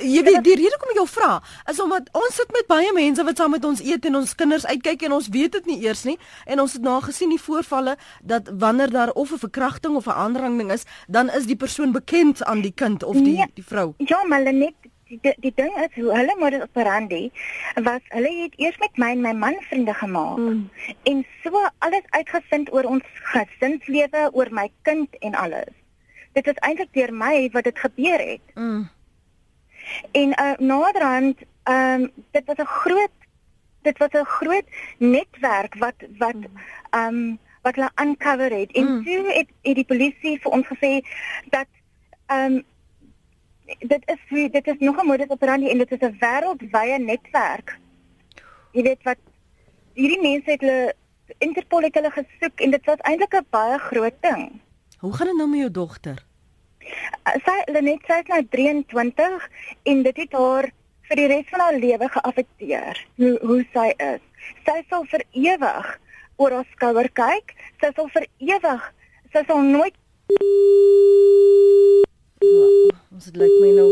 jy 0.00 0.22
weet 0.24 0.44
die 0.46 0.54
rede 0.56 0.78
kom 0.80 0.92
ek 0.92 1.00
jou 1.00 1.06
vra 1.10 1.30
is 1.70 1.80
omdat 1.82 2.06
ons 2.16 2.36
sit 2.38 2.52
met 2.54 2.68
baie 2.70 2.92
mense 2.94 3.24
wat 3.26 3.40
saam 3.40 3.52
met 3.52 3.64
ons 3.66 3.82
eet 3.84 4.06
en 4.08 4.20
ons 4.20 4.34
kinders 4.38 4.66
uitkyk 4.68 5.02
en 5.08 5.16
ons 5.18 5.28
weet 5.34 5.52
dit 5.58 5.70
nie 5.72 5.78
eers 5.84 6.04
nie 6.08 6.16
en 6.46 6.62
ons 6.62 6.76
het 6.76 6.84
nou 6.86 6.98
gesien 7.04 7.32
die 7.34 7.40
voorvalle 7.42 7.96
dat 8.22 8.48
wanneer 8.62 8.94
daar 8.94 9.12
of 9.12 9.32
'n 9.32 9.42
verkrachting 9.42 9.96
of 9.96 10.06
'n 10.06 10.16
aanranding 10.24 10.72
is, 10.72 10.84
dan 11.08 11.30
is 11.30 11.46
die 11.46 11.56
persoon 11.56 11.92
bekend 11.92 12.44
aan 12.44 12.60
die 12.60 12.72
kind 12.72 13.02
of 13.02 13.14
die 13.14 13.36
nee, 13.36 13.50
die 13.54 13.64
vrou. 13.64 13.94
Ja, 13.98 14.24
maar 14.24 14.52
net 14.52 14.74
die 15.20 15.34
die 15.44 15.52
ding 15.54 15.74
is 15.84 15.92
hoe 15.98 16.10
hulle 16.16 16.34
modus 16.40 16.64
operandi 16.64 17.22
was 17.88 18.00
hulle 18.14 18.32
het 18.38 18.56
eers 18.60 18.78
met 18.80 18.96
my 19.02 19.10
en 19.16 19.24
my 19.26 19.32
man 19.44 19.58
vriende 19.68 19.94
gemaak 19.94 20.38
mm. 20.38 20.62
en 21.10 21.24
so 21.44 21.62
alles 21.78 22.08
uitgevind 22.16 22.72
oor 22.72 22.88
ons 22.94 23.04
gesinslewe 23.34 24.24
oor 24.32 24.48
my 24.50 24.68
kind 24.88 25.16
en 25.20 25.36
alles 25.44 25.72
dit 26.32 26.46
is 26.46 26.62
eintlik 26.68 26.92
deur 26.96 27.12
my 27.24 27.34
wat 27.52 27.68
dit 27.68 27.84
gebeur 27.84 28.24
het 28.32 28.54
mm. 28.54 28.88
en 30.22 30.36
uh, 30.38 30.52
naderhand 30.58 31.44
um, 31.68 32.08
dit 32.30 32.44
was 32.46 32.64
'n 32.64 32.72
groot 32.80 33.16
dit 33.82 33.98
was 33.98 34.12
'n 34.12 34.32
groot 34.38 34.66
netwerk 34.98 35.74
wat 35.84 36.08
wat 36.18 36.36
um, 36.96 37.38
wat 37.62 37.74
hulle 37.74 37.90
uncover 38.02 38.50
het 38.50 38.72
en 38.72 38.88
mm. 38.88 39.04
toe 39.04 39.32
het, 39.32 39.48
het 39.62 39.74
die 39.74 39.90
polisie 39.94 40.40
vir 40.40 40.52
ons 40.52 40.66
gesê 40.66 41.00
dat 41.50 41.68
um, 42.32 42.62
dit 43.78 44.02
is 44.06 44.50
dit 44.52 44.66
is 44.66 44.78
nog 44.78 45.02
'n 45.02 45.06
modus 45.06 45.28
operandi 45.28 45.70
en 45.70 45.78
dit 45.78 45.92
is 45.92 45.98
'n 46.00 46.16
wêreldwye 46.20 46.98
netwerk. 46.98 47.78
Jy 48.72 48.82
weet 48.82 49.02
wat 49.02 49.18
hierdie 49.94 50.20
mense 50.20 50.50
het 50.50 50.60
hulle 50.60 50.94
Interpol 51.38 51.82
het 51.82 51.94
hulle 51.94 52.10
gesoek 52.10 52.60
en 52.60 52.70
dit 52.70 52.84
was 52.84 52.98
eintlik 52.98 53.34
'n 53.34 53.46
baie 53.50 53.78
groot 53.78 54.18
ding. 54.20 54.60
Hoe 54.98 55.12
gaan 55.12 55.26
dit 55.26 55.36
nou 55.36 55.48
met 55.48 55.58
jou 55.58 55.70
dogter? 55.70 56.24
Uh, 57.24 57.32
sy 57.44 57.72
Lenet 57.72 58.00
sy 58.06 58.18
is 58.22 58.26
nou 58.26 58.46
23 58.50 59.48
en 59.82 60.02
dit 60.02 60.16
het 60.16 60.32
haar 60.32 60.70
vir 61.02 61.16
die 61.16 61.26
res 61.26 61.48
van 61.50 61.60
haar 61.60 61.78
lewe 61.78 62.08
geaffekteer 62.08 63.06
hoe 63.16 63.38
hoe 63.42 63.66
sy 63.72 63.88
is. 63.96 64.20
Sy 64.64 64.82
sal 64.88 65.04
vir 65.04 65.24
ewig 65.30 66.00
oor 66.36 66.52
haar 66.52 66.66
skouer 66.72 67.08
kyk. 67.12 67.54
Sy 67.80 67.92
sal 67.94 68.08
vir 68.08 68.26
ewig 68.38 68.92
sy 69.32 69.44
sal 69.46 69.62
nooit 69.64 69.94
Ons 72.42 73.28
dit 73.28 73.36
lyk 73.38 73.52
my 73.62 73.70
nou 73.76 73.90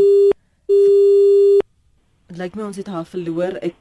Dit 2.30 2.38
lyk 2.38 2.56
my 2.58 2.66
ons 2.66 2.78
het 2.78 2.88
haar 2.90 3.06
verloor. 3.06 3.58
Ek 3.62 3.76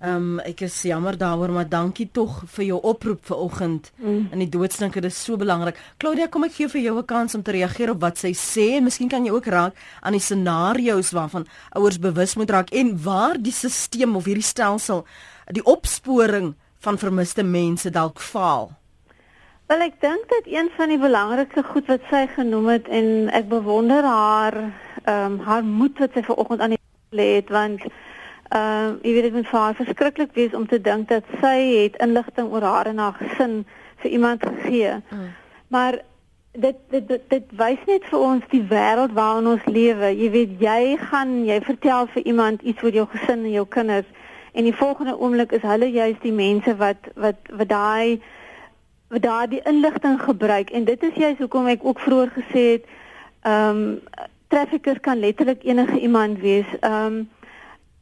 ehm 0.00 0.16
um, 0.16 0.38
ek 0.40 0.62
is 0.64 0.78
jammer 0.88 1.16
daaroor, 1.20 1.52
maar 1.52 1.68
dankie 1.68 2.06
tog 2.08 2.38
vir 2.54 2.64
jou 2.70 2.78
oproep 2.88 3.20
vanoggend. 3.28 3.90
Mm. 4.00 4.30
In 4.32 4.40
die 4.40 4.48
doodsdinker 4.48 5.04
is 5.04 5.18
so 5.24 5.36
belangrik. 5.36 5.76
Claudia, 6.00 6.30
kom 6.32 6.46
ek 6.48 6.56
gee 6.56 6.68
vir 6.72 6.80
jou 6.80 6.96
'n 6.98 7.04
kans 7.04 7.34
om 7.34 7.42
te 7.42 7.52
reageer 7.52 7.90
op 7.90 8.00
wat 8.00 8.16
sy 8.16 8.32
sê 8.32 8.76
en 8.78 8.84
miskien 8.84 9.08
kan 9.08 9.24
jy 9.24 9.32
ook 9.32 9.46
raak 9.46 9.74
aan 10.00 10.12
die 10.16 10.24
scenario's 10.24 11.12
waarvan 11.12 11.46
ouers 11.76 11.98
bewus 11.98 12.36
moet 12.36 12.50
raak 12.50 12.72
en 12.72 12.96
waar 13.02 13.36
die 13.36 13.52
stelsel 13.52 14.16
of 14.16 14.24
hierdie 14.24 14.42
stelsel 14.42 15.04
die 15.52 15.64
opsporing 15.64 16.54
van 16.78 16.98
vermiste 16.98 17.42
mense 17.42 17.90
dalk 17.90 18.20
faal. 18.20 18.79
Wel 19.70 19.84
ek 19.84 20.00
dink 20.02 20.24
dat 20.26 20.46
een 20.50 20.68
van 20.74 20.88
die 20.90 20.98
belangrikste 20.98 21.62
goed 21.62 21.86
wat 21.86 22.02
sy 22.10 22.24
genoem 22.26 22.66
het 22.72 22.88
en 22.88 23.28
ek 23.30 23.44
bewonder 23.48 24.02
haar 24.02 24.54
ehm 24.58 25.26
um, 25.26 25.36
haar 25.46 25.62
moed 25.64 25.98
wat 26.02 26.16
sy 26.16 26.22
vanoggend 26.26 26.60
aan 26.60 26.72
die 26.74 26.80
lê 27.14 27.26
het 27.36 27.52
want 27.54 27.84
ehm 27.84 28.88
um, 28.88 28.96
jy 29.06 29.12
weet 29.14 29.28
dit 29.28 29.36
moet 29.36 29.46
vir 29.50 29.58
haar 29.60 29.76
verskriklik 29.78 30.32
wees 30.38 30.56
om 30.58 30.66
te 30.72 30.80
dink 30.88 31.06
dat 31.12 31.28
sy 31.42 31.54
het 31.68 32.00
inligting 32.06 32.50
oor 32.50 32.66
haar 32.66 32.90
en 32.90 32.98
haar 32.98 33.14
gesin 33.20 33.54
vir 34.02 34.10
iemand 34.10 34.42
gegee. 34.42 34.96
Mm. 35.10 35.30
Maar 35.68 36.00
dit 36.66 36.82
dit 36.96 37.08
dit, 37.08 37.22
dit 37.30 37.54
wys 37.62 37.86
net 37.86 38.10
vir 38.10 38.26
ons 38.30 38.50
die 38.50 38.64
wêreld 38.74 39.14
waarin 39.20 39.52
ons 39.54 39.70
lewe. 39.70 40.10
Jy 40.24 40.32
weet 40.34 40.58
jy 40.66 40.96
gaan 41.12 41.44
jy 41.46 41.60
vertel 41.70 42.10
vir 42.16 42.26
iemand 42.26 42.66
iets 42.66 42.82
oor 42.82 42.98
jou 43.02 43.06
gesin 43.14 43.46
en 43.46 43.54
jou 43.54 43.66
kinders 43.78 44.10
en 44.52 44.66
die 44.66 44.76
volgende 44.82 45.14
oomblik 45.18 45.52
is 45.52 45.62
hulle 45.62 45.92
juist 45.94 46.22
die 46.26 46.34
mense 46.34 46.76
wat 46.82 47.10
wat 47.14 47.54
wat 47.54 47.68
daai 47.70 48.18
daardie 49.18 49.60
inligting 49.64 50.20
gebruik 50.22 50.70
en 50.70 50.84
dit 50.84 51.02
is 51.02 51.14
juist 51.14 51.38
hoekom 51.38 51.66
ek 51.66 51.84
ook 51.84 52.00
vroeër 52.00 52.30
gesê 52.38 52.64
het 52.72 52.84
ehm 53.42 53.76
um, 53.76 54.00
traffickers 54.50 55.00
kan 55.00 55.18
letterlik 55.18 55.62
enige 55.62 56.00
iemand 56.00 56.38
wees. 56.38 56.66
Ehm 56.80 57.04
um, 57.06 57.28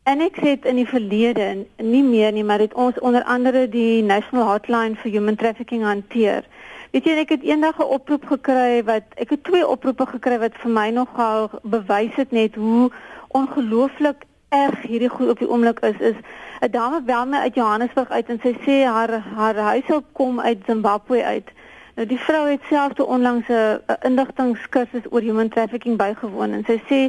en 0.02 0.20
ek 0.20 0.36
sê 0.40 0.54
in 0.64 0.76
die 0.80 0.88
verlede 0.88 1.66
nie 1.76 2.02
meer 2.02 2.32
nie, 2.32 2.44
maar 2.44 2.58
dit 2.58 2.74
ons 2.74 2.98
onder 3.00 3.24
andere 3.24 3.68
die 3.68 4.02
National 4.02 4.48
Hotline 4.48 4.96
for 4.96 5.10
Human 5.10 5.36
Trafficking 5.36 5.84
hanteer. 5.84 6.44
Weet 6.90 7.04
jy 7.04 7.16
ek 7.20 7.28
het 7.36 7.42
eendag 7.44 7.78
'n 7.78 7.92
oproep 7.96 8.24
gekry 8.24 8.84
wat 8.84 9.04
ek 9.16 9.30
het 9.30 9.44
twee 9.44 9.66
oproepe 9.66 10.06
gekry 10.06 10.38
wat 10.38 10.56
vir 10.56 10.70
my 10.70 10.88
nogal 10.90 11.50
bewys 11.62 12.14
het 12.16 12.30
net 12.32 12.54
hoe 12.54 12.90
ongelooflik 13.28 14.24
erg 14.48 14.82
hierdie 14.82 15.12
goed 15.12 15.28
op 15.28 15.38
die 15.38 15.48
oomblik 15.48 15.80
is 15.80 16.00
is 16.00 16.16
'n 16.60 16.70
dame 16.70 17.00
bel 17.02 17.26
my 17.26 17.38
uit 17.38 17.54
Johannesburg 17.54 18.10
uit 18.10 18.28
en 18.28 18.40
sy 18.42 18.54
sê 18.66 18.76
haar 18.84 19.10
haar 19.36 19.56
huishulp 19.56 20.04
kom 20.12 20.40
uit 20.40 20.58
Zimbabwe 20.66 21.24
uit. 21.24 21.50
Nou 21.94 22.06
die 22.06 22.18
vrou 22.18 22.48
het 22.48 22.62
self 22.68 22.92
te 22.92 23.06
onlangs 23.06 23.48
'n 23.48 23.80
inligtingkursus 24.02 25.06
oor 25.10 25.20
human 25.20 25.48
trafficking 25.48 25.96
bygewoon 25.96 26.52
en 26.52 26.64
sy 26.66 26.80
sê 26.90 27.00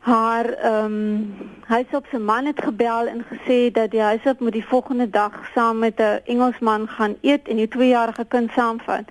haar 0.00 0.46
ehm 0.52 0.84
um, 0.84 1.34
huishulp 1.66 2.06
se 2.10 2.18
man 2.18 2.44
het 2.44 2.62
gebel 2.62 3.06
en 3.06 3.24
gesê 3.30 3.72
dat 3.72 3.90
die 3.90 4.00
huishulp 4.00 4.40
moet 4.40 4.52
die 4.52 4.66
volgende 4.66 5.10
dag 5.10 5.32
saam 5.54 5.78
met 5.78 6.00
'n 6.00 6.20
Engelsman 6.24 6.88
gaan 6.88 7.16
eet 7.20 7.48
en 7.48 7.56
die 7.56 7.68
2-jarige 7.68 8.24
kind 8.28 8.50
saamvat. 8.50 9.04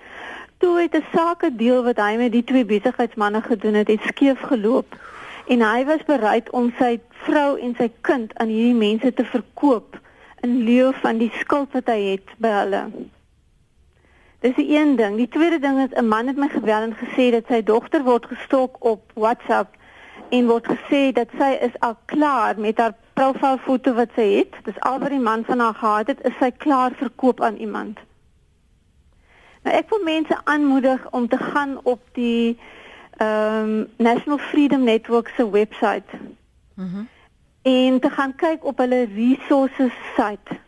Toe 0.58 0.80
het 0.80 0.94
'n 0.94 1.04
sake 1.14 1.56
deel 1.56 1.82
wat 1.82 1.96
hy 1.96 2.16
met 2.16 2.32
die 2.32 2.44
twee 2.44 2.64
besigheidsmense 2.64 3.42
gedoen 3.42 3.74
het, 3.74 3.88
het 3.88 4.02
skeef 4.02 4.40
geloop 4.40 4.86
en 5.46 5.62
hy 5.62 5.84
was 5.84 6.02
bereid 6.06 6.50
om 6.50 6.72
sy 6.78 6.96
vrou 7.26 7.56
en 7.58 7.74
sy 7.78 7.90
kind 8.00 8.32
aan 8.40 8.50
hierdie 8.50 8.78
mense 8.78 9.12
te 9.14 9.24
verkoop 9.24 9.98
in 10.46 10.58
lieu 10.66 10.92
van 11.02 11.18
die 11.22 11.30
skuld 11.40 11.72
wat 11.74 11.90
hy 11.90 12.00
het 12.12 12.34
by 12.42 12.52
hulle. 12.60 12.82
Dis 14.44 14.56
die 14.58 14.68
een 14.76 14.96
ding. 14.96 15.16
Die 15.16 15.30
tweede 15.32 15.58
ding 15.58 15.78
is 15.84 15.94
'n 15.98 16.08
man 16.08 16.26
het 16.26 16.36
my 16.36 16.48
gebel 16.48 16.82
en 16.88 16.96
gesê 17.02 17.30
dat 17.30 17.46
sy 17.48 17.62
dogter 17.62 18.02
word 18.02 18.26
gestalk 18.26 18.76
op 18.84 19.10
WhatsApp 19.14 19.74
en 20.30 20.46
word 20.46 20.66
gesê 20.68 21.12
dat 21.12 21.28
sy 21.38 21.52
is 21.60 21.80
al 21.80 21.96
klaar 22.04 22.58
met 22.58 22.78
haar 22.78 22.94
profielfoto 23.12 23.94
wat 23.94 24.10
sy 24.14 24.28
het. 24.36 24.52
Dis 24.64 24.80
al 24.80 24.98
wat 24.98 25.10
die 25.10 25.22
man 25.22 25.44
van 25.44 25.58
haar 25.58 25.74
gehad 25.74 26.06
het, 26.06 26.24
is 26.24 26.38
sy 26.38 26.50
klaar 26.50 26.92
verkoop 26.94 27.40
aan 27.40 27.56
iemand. 27.56 27.98
Nou 29.62 29.76
ek 29.76 29.90
wil 29.90 30.02
mense 30.02 30.36
aanmoedig 30.44 31.10
om 31.10 31.28
te 31.28 31.38
gaan 31.38 31.78
op 31.82 32.00
die 32.12 32.58
ehm 33.16 33.62
um, 33.62 33.88
National 33.96 34.38
Freedom 34.38 34.84
Network 34.84 35.28
se 35.36 35.50
webwerf. 35.50 36.04
Mhm. 36.74 36.96
Mm 36.96 37.08
en 37.66 38.00
te 38.00 38.10
gaan 38.10 38.34
kyk 38.34 38.64
op 38.64 38.78
hulle 38.78 39.08
resources 39.14 39.92
site. 40.16 40.58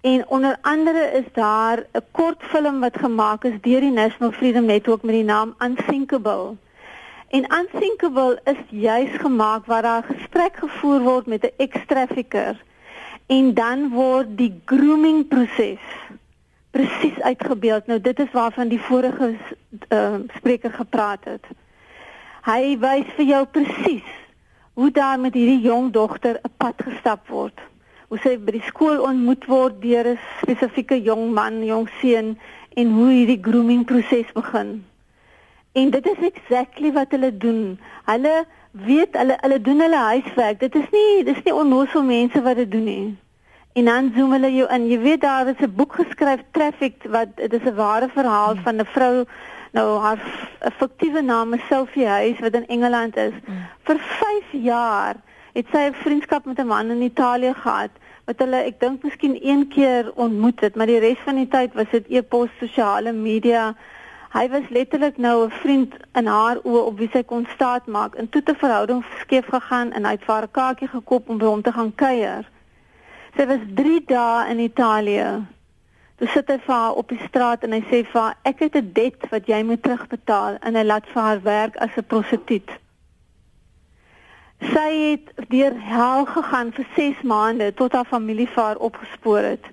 En 0.00 0.28
onder 0.28 0.56
andere 0.60 1.10
is 1.12 1.24
daar 1.32 1.78
'n 1.92 2.04
kort 2.10 2.42
film 2.42 2.80
wat 2.80 2.98
gemaak 2.98 3.44
is 3.44 3.60
deur 3.60 3.80
die 3.80 3.90
National 3.90 4.32
Freedom 4.32 4.64
Network 4.64 5.02
met 5.02 5.14
die 5.14 5.24
naam 5.24 5.54
Unthinkable. 5.58 6.56
En 7.28 7.44
Unthinkable 7.58 8.40
is 8.44 8.56
juis 8.68 9.10
gemaak 9.10 9.66
waar 9.66 9.82
daar 9.82 10.02
gesprek 10.02 10.56
gevoer 10.56 11.00
word 11.00 11.26
met 11.26 11.42
'n 11.42 11.52
ex-trafficker 11.56 12.62
en 13.26 13.54
dan 13.54 13.88
word 13.88 14.26
die 14.36 14.60
grooming 14.64 15.28
proses 15.28 15.82
presies 16.70 17.20
uitgebeeld. 17.20 17.86
Nou 17.86 18.00
dit 18.00 18.18
is 18.18 18.30
waarvan 18.32 18.68
die 18.68 18.80
vorige 18.80 19.34
uh, 19.88 20.14
spreker 20.36 20.72
gepraat 20.72 21.24
het. 21.24 21.46
Hy 22.44 22.76
wys 22.80 23.08
vir 23.16 23.26
jou 23.26 23.44
presies 23.52 24.06
hoe 24.80 24.90
daar 24.90 25.18
met 25.20 25.34
hierdie 25.34 25.60
jong 25.60 25.90
dogter 25.92 26.38
'n 26.40 26.52
pad 26.56 26.74
gestap 26.86 27.28
word. 27.28 27.58
Hoe 28.08 28.18
sy 28.18 28.36
by 28.38 28.52
die 28.52 28.68
skool 28.68 29.02
ontmoet 29.04 29.44
word 29.46 29.82
deur 29.82 30.06
'n 30.08 30.18
spesifieke 30.42 31.02
jong 31.02 31.34
man, 31.34 31.64
jong 31.64 31.88
seun 32.00 32.38
en 32.76 32.92
hoe 32.96 33.10
hierdie 33.10 33.42
grooming 33.42 33.84
proses 33.84 34.32
begin. 34.32 34.84
En 35.72 35.90
dit 35.90 36.06
is 36.06 36.22
exactly 36.32 36.92
wat 36.92 37.10
hulle 37.10 37.36
doen. 37.36 37.78
Hulle 38.04 38.46
weet 38.70 39.16
hulle 39.16 39.36
hulle 39.40 39.60
doen 39.60 39.80
hulle 39.80 39.96
huiswerk. 39.96 40.60
Dit 40.60 40.74
is 40.74 40.88
nie 40.90 41.24
dis 41.24 41.42
nie 41.44 41.54
onnoosel 41.54 42.02
mense 42.02 42.42
wat 42.42 42.56
dit 42.56 42.70
doen 42.70 42.84
nie. 42.84 43.16
En 43.72 43.84
dan 43.84 44.12
zoom 44.16 44.32
hulle 44.32 44.50
jou 44.54 44.66
in. 44.74 44.88
Jy 44.90 44.98
weet 44.98 45.20
daar 45.20 45.46
is 45.46 45.60
'n 45.60 45.74
boek 45.74 45.92
geskryf 45.94 46.40
Trafficked 46.50 47.10
wat 47.10 47.36
dit 47.36 47.52
is 47.52 47.68
'n 47.68 47.74
ware 47.74 48.08
verhaal 48.08 48.56
van 48.64 48.80
'n 48.80 48.86
vrou 48.96 49.26
Nou 49.70 49.98
haar 49.98 50.18
fiktiewe 50.78 51.22
naam 51.22 51.54
is 51.54 51.66
Sophie 51.68 52.06
Huys 52.06 52.38
wat 52.40 52.54
in 52.58 52.66
Engeland 52.66 53.16
is. 53.16 53.34
Mm. 53.46 53.66
Vir 53.86 53.98
5 53.98 54.52
jaar 54.52 55.16
het 55.52 55.66
sy 55.72 55.78
'n 55.88 55.94
vriendskap 55.94 56.44
met 56.44 56.58
'n 56.58 56.66
man 56.66 56.90
in 56.90 57.02
Italië 57.02 57.54
gehad 57.54 57.90
wat 58.24 58.38
hulle 58.38 58.62
ek 58.62 58.80
dink 58.80 59.02
miskien 59.02 59.38
een 59.42 59.68
keer 59.68 60.12
ontmoet 60.14 60.60
het, 60.60 60.76
maar 60.76 60.86
die 60.86 60.98
res 60.98 61.18
van 61.24 61.34
die 61.34 61.48
tyd 61.48 61.74
was 61.74 61.90
dit 61.90 62.06
e-pos, 62.08 62.50
sosiale 62.58 63.12
media. 63.12 63.74
Hy 64.30 64.48
was 64.48 64.68
letterlik 64.70 65.16
nou 65.18 65.46
'n 65.46 65.50
vriend 65.50 65.94
in 66.14 66.26
haar 66.26 66.56
oë 66.62 66.84
op 66.86 66.98
wie 66.98 67.10
sy 67.12 67.22
kon 67.22 67.46
staat 67.54 67.86
maak. 67.86 68.14
En 68.14 68.28
toe 68.28 68.42
te 68.42 68.54
verhouding 68.54 69.04
skeef 69.20 69.46
gegaan 69.46 69.92
en 69.92 70.04
hy 70.04 70.10
het 70.10 70.24
vir 70.24 70.34
haar 70.34 70.44
'n 70.44 70.50
kaartjie 70.58 70.88
gekoop 70.88 71.28
om 71.28 71.38
by 71.38 71.46
hom 71.46 71.62
te 71.62 71.72
gaan 71.72 71.94
kuier. 71.94 72.48
Sy 73.36 73.46
was 73.46 73.64
3 73.74 74.02
dae 74.06 74.50
in 74.50 74.58
Italië. 74.58 75.46
Toe 76.20 76.28
sit 76.28 76.50
hy 76.52 76.58
vir 76.60 76.74
haar 76.74 76.98
op 77.00 77.08
die 77.08 77.22
straat 77.24 77.62
en 77.64 77.72
hy 77.72 77.80
sê 77.88 78.02
vir 78.04 78.20
haar 78.20 78.34
ek 78.44 78.58
het 78.60 78.74
'n 78.76 78.92
debt 78.92 79.22
wat 79.32 79.46
jy 79.48 79.62
moet 79.64 79.82
terugbetaal 79.82 80.58
en 80.60 80.74
hy 80.76 80.82
laat 80.84 81.06
vir 81.12 81.22
haar 81.22 81.42
werk 81.42 81.76
as 81.76 81.96
'n 81.96 82.04
prostituut. 82.12 82.70
Sy 84.60 84.90
het 85.08 85.48
deur 85.48 85.72
hel 85.80 86.26
gegaan 86.26 86.72
vir 86.76 86.86
6 86.96 87.22
maande 87.22 87.72
tot 87.74 87.92
haar 87.92 88.04
familie 88.04 88.46
vir 88.46 88.62
haar 88.62 88.76
opgespoor 88.76 89.42
het. 89.42 89.64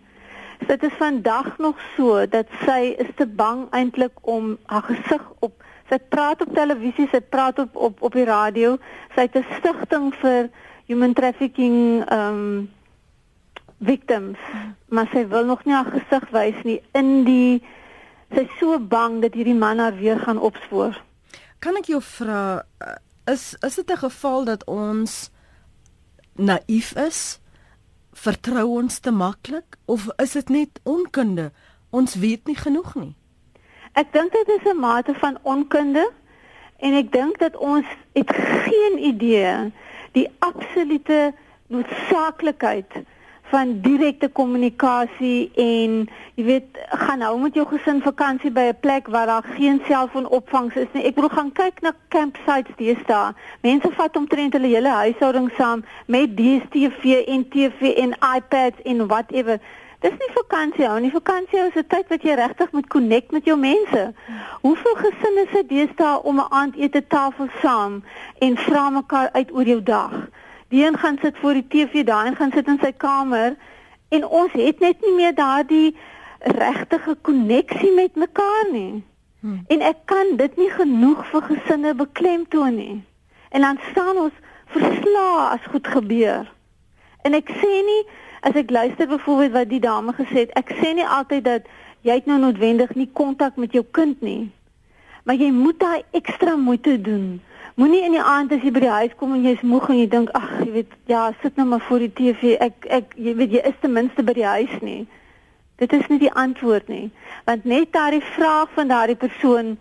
Dit 0.68 0.84
is 0.84 0.96
vandag 1.00 1.58
nog 1.58 1.76
so 1.96 2.26
dat 2.26 2.48
sy 2.66 2.96
is 2.98 3.12
te 3.16 3.28
bang 3.28 3.68
eintlik 3.72 4.16
om 4.22 4.58
haar 4.66 4.88
gesig 4.88 5.32
op 5.40 5.64
sy 5.90 6.00
praat 6.10 6.42
op 6.42 6.56
televisie, 6.56 7.10
sy 7.12 7.20
praat 7.20 7.60
op 7.60 7.76
op 7.76 8.02
op 8.02 8.14
die 8.14 8.26
radio. 8.26 8.78
Sy 9.16 9.22
het 9.28 9.36
'n 9.36 9.46
stigting 9.60 10.16
vir 10.16 10.50
human 10.86 11.14
trafficking 11.14 12.04
ehm 12.08 12.34
um, 12.34 12.77
victims, 13.78 14.38
maar 14.90 15.10
sy 15.12 15.28
wil 15.28 15.46
nog 15.46 15.66
nie 15.66 15.74
haar 15.74 15.92
gesig 15.92 16.30
wys 16.34 16.62
nie 16.66 16.80
in 16.98 17.24
die 17.28 17.62
sy 18.34 18.44
is 18.44 18.56
so 18.60 18.80
bang 18.80 19.22
dat 19.24 19.38
hierdie 19.38 19.56
man 19.56 19.80
haar 19.80 19.96
weer 19.96 20.20
gaan 20.20 20.40
opspoor. 20.40 20.98
Kan 21.64 21.78
ek 21.80 21.92
jou 21.94 22.02
vra 22.04 22.64
is 23.28 23.56
is 23.66 23.76
dit 23.76 23.92
'n 23.92 24.04
geval 24.04 24.46
dat 24.46 24.64
ons 24.66 25.32
naïef 26.36 26.96
is? 26.96 27.40
Vertrou 28.14 28.68
ons 28.82 29.00
te 29.00 29.12
maklik 29.12 29.78
of 29.86 30.10
is 30.18 30.32
dit 30.32 30.50
net 30.50 30.80
onkunde? 30.84 31.52
Ons 31.90 32.16
weet 32.16 32.48
nie 32.48 32.56
genoeg 32.56 32.96
nie. 32.96 33.16
Ek 33.94 34.12
dink 34.12 34.32
dit 34.32 34.48
is 34.48 34.66
'n 34.66 34.80
mate 34.80 35.14
van 35.14 35.38
onkunde 35.44 36.12
en 36.78 36.94
ek 36.94 37.12
dink 37.12 37.40
dat 37.40 37.58
ons 37.58 37.86
het 38.14 38.32
geen 38.36 38.98
idee 38.98 39.72
die 40.12 40.30
absolute 40.40 41.34
noodsaaklikheid 41.68 43.06
van 43.50 43.80
direkte 43.82 44.28
kommunikasie 44.28 45.52
en 45.56 46.10
jy 46.36 46.44
weet 46.44 46.80
gaan 47.04 47.22
nou 47.24 47.32
met 47.40 47.56
jou 47.56 47.66
gesin 47.70 48.02
vakansie 48.04 48.52
by 48.52 48.66
'n 48.70 48.80
plek 48.80 49.08
waar 49.08 49.26
daar 49.26 49.48
geen 49.58 49.82
selfoonopvangs 49.88 50.76
is 50.76 50.92
nie. 50.92 51.04
Ek 51.04 51.16
bedoel 51.16 51.30
gaan 51.30 51.52
kyk 51.52 51.82
na 51.82 51.92
campsites 52.10 52.76
deesdae. 52.76 53.34
Mense 53.62 53.92
vat 53.92 54.18
omtrent 54.18 54.54
hulle 54.54 54.68
hele 54.68 54.90
huishouding 54.90 55.52
saam 55.58 55.86
met 56.06 56.38
DStv 56.38 57.24
en 57.28 57.50
TV 57.50 57.82
en 58.04 58.18
iPads 58.36 58.82
en 58.84 59.08
whatever. 59.08 59.60
Dis 60.00 60.12
nie 60.12 60.34
vakansie 60.34 60.86
hou 60.86 61.00
nie. 61.00 61.12
Vakansie 61.12 61.60
is 61.60 61.76
'n 61.76 61.88
tyd 61.88 62.08
wat 62.10 62.22
jy 62.24 62.34
regtig 62.34 62.72
moet 62.72 62.88
connect 62.88 63.32
met 63.32 63.46
jou 63.46 63.58
mense. 63.58 64.14
Hoeveel 64.62 64.96
gesinne 64.96 65.46
sit 65.54 65.70
deesdae 65.70 66.24
om 66.24 66.40
'n 66.40 66.52
aandete 66.52 67.08
tafel 67.08 67.48
saam 67.62 68.04
en 68.40 68.58
vra 68.58 68.90
mekaar 68.90 69.30
uit 69.32 69.52
oor 69.52 69.64
jou 69.64 69.84
dag? 69.84 70.12
Die 70.68 70.86
een 70.86 70.98
gaan 70.98 71.18
sit 71.22 71.38
voor 71.38 71.54
die 71.54 71.68
TV, 71.68 72.04
daai 72.04 72.28
een 72.28 72.36
gaan 72.36 72.52
sit 72.52 72.68
in 72.68 72.80
sy 72.82 72.92
kamer 72.92 73.56
en 74.10 74.26
ons 74.26 74.52
het 74.52 74.80
net 74.80 75.02
nie 75.02 75.14
meer 75.16 75.36
daardie 75.36 75.96
regte 76.40 77.00
koneksie 77.22 77.94
met 77.94 78.16
mekaar 78.16 78.68
nie. 78.72 79.04
Hmm. 79.40 79.64
En 79.68 79.82
ek 79.82 80.04
kan 80.06 80.36
dit 80.36 80.58
nie 80.58 80.70
genoeg 80.70 81.24
vir 81.32 81.42
gesinne 81.42 81.94
beklemtoon 81.96 82.76
nie. 82.76 83.04
En 83.50 83.62
dan 83.62 83.80
staan 83.92 84.18
ons 84.18 84.34
verslae 84.66 85.50
as 85.54 85.72
goed 85.72 85.88
gebeur. 85.88 86.52
En 87.22 87.34
ek 87.34 87.52
sê 87.62 87.74
nie 87.88 88.04
as 88.42 88.56
ek 88.60 88.72
luister 88.72 89.08
byvoorbeeld 89.08 89.52
wat 89.52 89.70
die 89.70 89.84
dame 89.84 90.14
gesê 90.14 90.46
het, 90.46 90.54
ek 90.60 90.72
sê 90.82 90.94
nie 90.96 91.08
altyd 91.08 91.44
dat 91.44 91.72
jy 92.02 92.20
het 92.20 92.28
nou 92.30 92.40
noodwendig 92.40 92.94
nie 92.96 93.10
kontak 93.14 93.56
met 93.56 93.74
jou 93.76 93.84
kind 93.92 94.22
nie. 94.22 94.52
Maar 95.24 95.36
jy 95.36 95.52
moet 95.52 95.80
daai 95.80 96.04
ekstra 96.16 96.56
moeite 96.56 97.02
doen 97.02 97.40
Moenie 97.78 98.02
in 98.02 98.16
die 98.16 98.22
aand 98.26 98.50
as 98.56 98.64
jy 98.66 98.72
by 98.74 98.82
die 98.82 98.90
huis 98.90 99.12
kom 99.20 99.36
en 99.36 99.44
jy's 99.46 99.60
moeg 99.62 99.84
en 99.94 100.00
jy 100.00 100.06
dink 100.10 100.32
ag, 100.34 100.48
jy 100.64 100.72
weet, 100.80 100.94
ja, 101.06 101.28
sit 101.44 101.60
nou 101.60 101.68
maar 101.70 101.84
voor 101.86 102.02
die 102.02 102.14
TV. 102.18 102.56
Ek 102.66 102.88
ek 102.90 103.14
jy 103.22 103.36
weet 103.38 103.54
jy 103.54 103.62
is 103.70 103.78
ten 103.84 103.94
minste 103.94 104.26
by 104.26 104.34
die 104.34 104.48
huis 104.48 104.74
nie. 104.82 105.04
Dit 105.78 105.94
is 105.94 106.08
nie 106.10 106.18
die 106.24 106.32
antwoord 106.34 106.90
nie. 106.90 107.12
Want 107.46 107.70
net 107.70 107.92
daardie 107.94 108.24
vraag 108.32 108.74
van 108.74 108.90
daardie 108.90 109.20
persoon, 109.22 109.76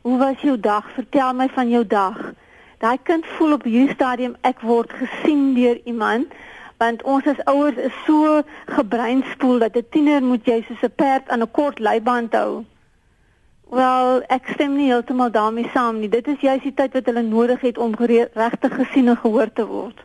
hoe 0.00 0.16
was 0.24 0.40
jou 0.40 0.56
dag? 0.56 0.88
Vertel 0.96 1.36
my 1.36 1.50
van 1.52 1.68
jou 1.68 1.84
dag. 1.84 2.24
Daai 2.80 2.96
kind 3.04 3.28
voel 3.36 3.58
op 3.60 3.68
hierdie 3.68 3.92
stadium 3.98 4.40
ek 4.48 4.64
word 4.64 4.96
gesien 5.02 5.52
deur 5.52 5.76
iemand 5.84 6.32
want 6.80 7.04
ons 7.04 7.28
as 7.30 7.44
ouers 7.52 7.76
is 7.78 7.94
so 8.08 8.40
gebreinspoel 8.72 9.60
dat 9.60 9.76
'n 9.76 9.86
tiener 9.92 10.24
moet 10.24 10.48
jy 10.48 10.64
soos 10.64 10.82
'n 10.88 10.96
perd 10.96 11.28
aan 11.28 11.44
'n 11.44 11.52
kort 11.52 11.78
leiband 11.78 12.32
hou. 12.32 12.64
Wel, 13.72 14.20
ek 14.28 14.50
stem 14.52 14.74
nie 14.76 14.90
heeltemal 14.90 15.30
daarmee 15.32 15.70
saam 15.72 16.02
nie. 16.02 16.08
Dit 16.12 16.26
is 16.28 16.42
juist 16.44 16.66
die 16.66 16.74
tyd 16.76 16.92
wat 16.92 17.06
hulle 17.08 17.22
nodig 17.24 17.62
het 17.64 17.78
om 17.80 17.94
regtig 17.96 18.74
gesien 18.76 19.08
en 19.08 19.16
gehoor 19.16 19.52
te 19.52 19.64
word. 19.66 20.02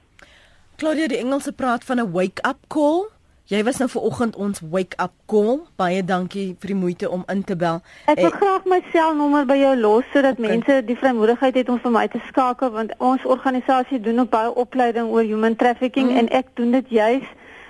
Claudia, 0.79 1.07
die 1.11 1.19
Engelse 1.19 1.51
praat 1.51 1.83
van 1.83 1.99
'n 1.99 2.11
wake-up 2.11 2.59
call. 2.67 3.09
Jy 3.47 3.63
was 3.63 3.77
nou 3.77 3.89
vanoggend 3.89 4.35
ons 4.35 4.59
wake-up 4.59 5.11
call. 5.25 5.59
Baie 5.75 6.03
dankie 6.03 6.55
vir 6.59 6.67
die 6.67 6.75
moeite 6.75 7.09
om 7.09 7.23
in 7.27 7.43
te 7.43 7.55
bel. 7.55 7.81
Ek 8.05 8.19
wil 8.19 8.31
eh, 8.31 8.37
graag 8.39 8.65
my 8.65 8.81
selnommer 8.91 9.45
by 9.45 9.55
jou 9.55 9.75
los 9.75 10.05
sodat 10.13 10.39
okay. 10.39 10.47
mense 10.47 10.85
die 10.85 10.97
vrymoedigheid 10.97 11.55
het 11.55 11.69
om 11.69 11.79
vir 11.79 11.91
my 11.91 12.07
te 12.07 12.19
skakel 12.27 12.71
want 12.71 12.91
ons 12.97 13.25
organisasie 13.25 13.99
doen 13.99 14.19
ook 14.19 14.29
baie 14.29 14.53
opleiding 14.53 15.07
oor 15.11 15.23
human 15.23 15.55
trafficking 15.55 16.11
mm. 16.11 16.17
en 16.17 16.29
ek 16.29 16.45
doen 16.53 16.71
dit 16.71 16.89
juis 16.89 17.23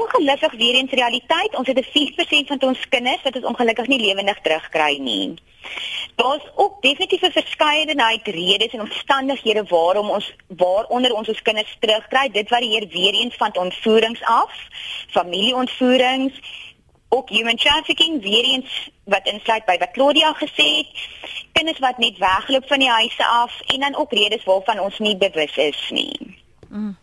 Ongelukkig 0.00 0.52
weer 0.52 0.74
eens 0.74 0.90
realiteit, 0.90 1.56
ons 1.56 1.66
het 1.66 1.78
'n 1.78 1.90
4% 1.92 2.46
van 2.46 2.62
ons 2.68 2.88
kinders 2.88 3.22
wat 3.22 3.36
ons 3.36 3.44
ongelukkig 3.44 3.86
nie 3.86 4.00
lewendig 4.00 4.40
terugkry 4.40 4.96
nie. 4.98 5.34
Daar's 6.14 6.46
ook 6.54 6.82
definitief 6.82 7.22
'n 7.22 7.30
verskeidenheid 7.40 8.26
redes 8.26 8.72
en 8.72 8.80
omstandighede 8.80 9.64
waarom 9.68 10.10
ons 10.10 10.32
waaronder 10.46 11.12
ons 11.14 11.28
ons 11.28 11.42
kinders 11.42 11.76
terugkry. 11.80 12.28
Dit 12.28 12.48
varieer 12.48 12.86
weer 12.88 13.14
eens 13.14 13.36
van 13.36 13.56
ontvoerings 13.56 14.22
af, 14.22 14.52
familieontvoerings, 15.10 16.34
ook 17.08 17.28
human 17.28 17.56
trafficking 17.56 18.22
weer 18.22 18.44
eens 18.44 18.90
wat 19.04 19.26
insluit 19.26 19.64
by 19.64 19.76
wat 19.78 19.90
Claudia 19.90 20.32
gesê 20.32 20.66
het, 20.76 20.90
kinders 21.52 21.78
wat 21.78 21.98
net 21.98 22.18
wegloop 22.18 22.66
van 22.66 22.78
die 22.78 22.90
huise 22.90 23.26
af 23.26 23.60
en 23.66 23.80
dan 23.80 23.96
ook 23.96 24.12
redes 24.12 24.44
waarvan 24.44 24.80
ons 24.80 24.98
nie 24.98 25.16
bewus 25.16 25.56
is 25.56 25.90
nie. 25.90 26.42
Mm. 26.68 26.96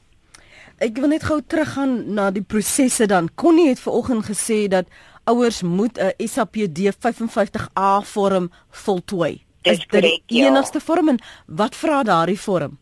Ek 0.82 0.96
wil 0.98 1.12
net 1.12 1.28
gou 1.30 1.36
teruggaan 1.46 1.92
na 2.18 2.32
die 2.34 2.42
prosesse 2.42 3.06
dan. 3.06 3.28
Connie 3.38 3.68
het 3.70 3.80
vanoggend 3.80 4.26
gesê 4.26 4.64
dat 4.68 4.88
ouers 5.30 5.62
moet 5.62 6.00
'n 6.02 6.28
SAPD 6.28 6.90
55A 6.98 8.02
vorm 8.14 8.52
voltooi. 8.70 9.44
Dis 9.62 9.78
is 9.78 9.88
dit 9.88 10.02
die 10.02 10.24
ja. 10.26 10.48
enigste 10.48 10.80
vorm 10.80 11.10
en 11.10 11.20
wat 11.46 11.76
vra 11.76 12.04
daardie 12.04 12.40
vorm? 12.40 12.80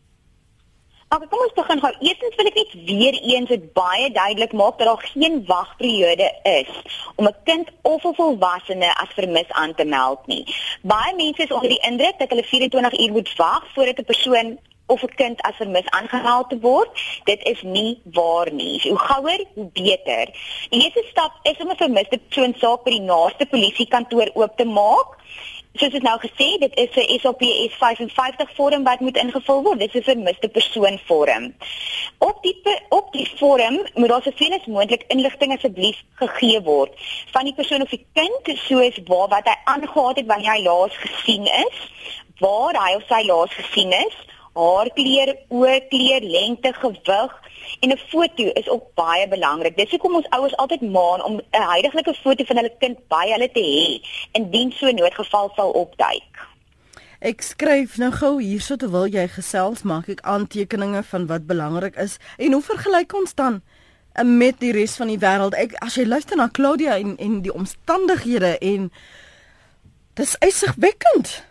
Okay, 1.08 1.26
kom 1.28 1.40
ons 1.42 1.52
begin 1.52 1.80
gou. 1.80 1.92
Eerstens 2.00 2.34
wil 2.36 2.46
ek 2.46 2.54
net 2.54 2.72
weer 2.86 3.16
eens 3.32 3.48
dit 3.48 3.72
baie 3.72 4.10
duidelik 4.10 4.52
maak 4.52 4.78
dat 4.78 4.86
daar 4.86 5.10
geen 5.12 5.44
wagperiode 5.46 6.28
is 6.42 6.70
om 7.16 7.26
'n 7.26 7.36
kind 7.44 7.68
of 7.82 8.04
'n 8.04 8.14
volwassene 8.14 8.94
as 8.94 9.12
vermis 9.14 9.50
aan 9.50 9.74
te 9.74 9.84
meld 9.84 10.26
nie. 10.26 10.44
Baie 10.82 11.14
mense 11.16 11.42
is 11.42 11.52
onder 11.52 11.68
die 11.68 11.86
indruk 11.88 12.18
dat 12.18 12.28
hulle 12.28 12.44
24 12.44 12.98
uur 13.00 13.12
moet 13.12 13.36
wag 13.36 13.64
voordat 13.74 13.98
'n 13.98 14.04
persoon 14.04 14.58
of 14.94 15.02
'n 15.02 15.14
kind 15.22 15.42
as 15.48 15.56
vermis 15.62 15.90
aangehaal 15.98 16.46
te 16.46 16.58
word. 16.60 16.90
Dit 17.24 17.42
is 17.52 17.62
nie 17.62 18.00
waar 18.18 18.52
nie. 18.52 18.80
Hoe 18.82 18.98
gouer, 18.98 19.44
hoe 19.54 19.70
beter. 19.72 20.26
Die 20.70 20.82
eerste 20.82 21.04
stap 21.10 21.32
is 21.42 21.58
om 21.62 21.70
'n 21.70 21.76
vermiste 21.84 22.18
persoon 22.18 22.54
saak 22.58 22.84
by 22.84 22.90
die 22.90 23.08
naaste 23.12 23.46
polisiekantoor 23.46 24.30
oop 24.34 24.56
te 24.56 24.64
maak 24.64 25.18
soos 25.78 25.92
dit 25.94 26.02
nou 26.02 26.16
gesê, 26.18 26.58
dit 26.58 26.76
is 26.76 26.90
'n 26.96 27.18
SAPS 27.20 27.74
55 27.78 28.54
vorm 28.54 28.82
wat 28.84 29.00
moet 29.00 29.16
ingevul 29.16 29.62
word. 29.62 29.78
Dit 29.78 29.94
is 29.94 30.00
'n 30.00 30.10
vermiste 30.10 30.48
persoon 30.48 30.98
vorm. 31.06 31.54
Op 32.18 32.42
die 32.42 32.56
op 32.88 33.12
die 33.12 33.30
vorm 33.36 33.86
moet 33.94 34.08
daar 34.08 34.22
soveel 34.22 34.52
as 34.52 34.66
moontlik 34.66 35.04
inligting 35.08 35.52
asseblief 35.52 36.02
gegee 36.14 36.62
word 36.62 36.90
van 37.30 37.44
die 37.44 37.54
persoon 37.54 37.82
of 37.82 37.88
die 37.88 38.06
kind, 38.12 38.58
soos 38.58 38.98
waar 39.04 39.28
wat 39.28 39.46
hy 39.46 39.56
aangegaan 39.64 40.14
het 40.14 40.26
wanneer 40.26 40.52
hy 40.52 40.62
laas 40.62 40.96
gesien 40.96 41.46
is, 41.46 41.76
waar 42.38 42.74
hy 42.84 42.94
of 42.94 43.02
sy 43.08 43.26
laas 43.26 43.52
gesien 43.54 43.92
is, 43.92 44.16
haarkleur, 44.52 45.36
oorkleur, 45.48 46.20
lengte, 46.20 46.72
gewig 46.72 47.32
en 47.80 47.90
'n 47.90 48.00
foto 48.08 48.44
is 48.60 48.68
ook 48.68 48.84
baie 48.94 49.28
belangrik. 49.28 49.76
Dis 49.76 49.90
hoekom 49.90 50.14
ons 50.14 50.28
ouers 50.28 50.56
altyd 50.56 50.80
maan 50.80 51.24
om 51.24 51.40
'n 51.50 51.62
huidige 51.72 52.14
foto 52.22 52.44
van 52.44 52.56
hulle 52.56 52.74
kind 52.78 52.98
by 53.08 53.26
hulle 53.30 53.50
te 53.50 53.60
hê 53.60 54.08
indien 54.32 54.72
so 54.72 54.86
'n 54.86 54.94
noodgeval 54.94 55.52
sal 55.54 55.70
opduik. 55.70 56.48
Ek 57.20 57.42
skryf 57.42 57.98
nou 58.00 58.10
gou 58.16 58.40
hierso 58.40 58.76
terwyl 58.76 59.06
jy 59.06 59.26
gesels, 59.28 59.82
maak 59.82 60.08
ek 60.08 60.20
aantekeninge 60.20 61.02
van 61.02 61.26
wat 61.26 61.46
belangrik 61.46 61.96
is 61.96 62.16
en 62.36 62.52
hoe 62.52 62.62
vergelyk 62.62 63.14
ons 63.14 63.34
dan 63.34 63.62
eh, 64.12 64.24
met 64.24 64.60
die 64.60 64.72
res 64.72 64.96
van 64.96 65.06
die 65.06 65.18
wêreld? 65.18 65.54
Ek 65.54 65.74
as 65.84 65.94
jy 65.94 66.06
luister 66.06 66.36
na 66.36 66.48
Claudia 66.48 66.96
en 66.96 67.16
en 67.16 67.42
die 67.42 67.52
omstandighede 67.52 68.58
en 68.58 68.92
dis 70.14 70.36
eisigwekkend. 70.38 71.49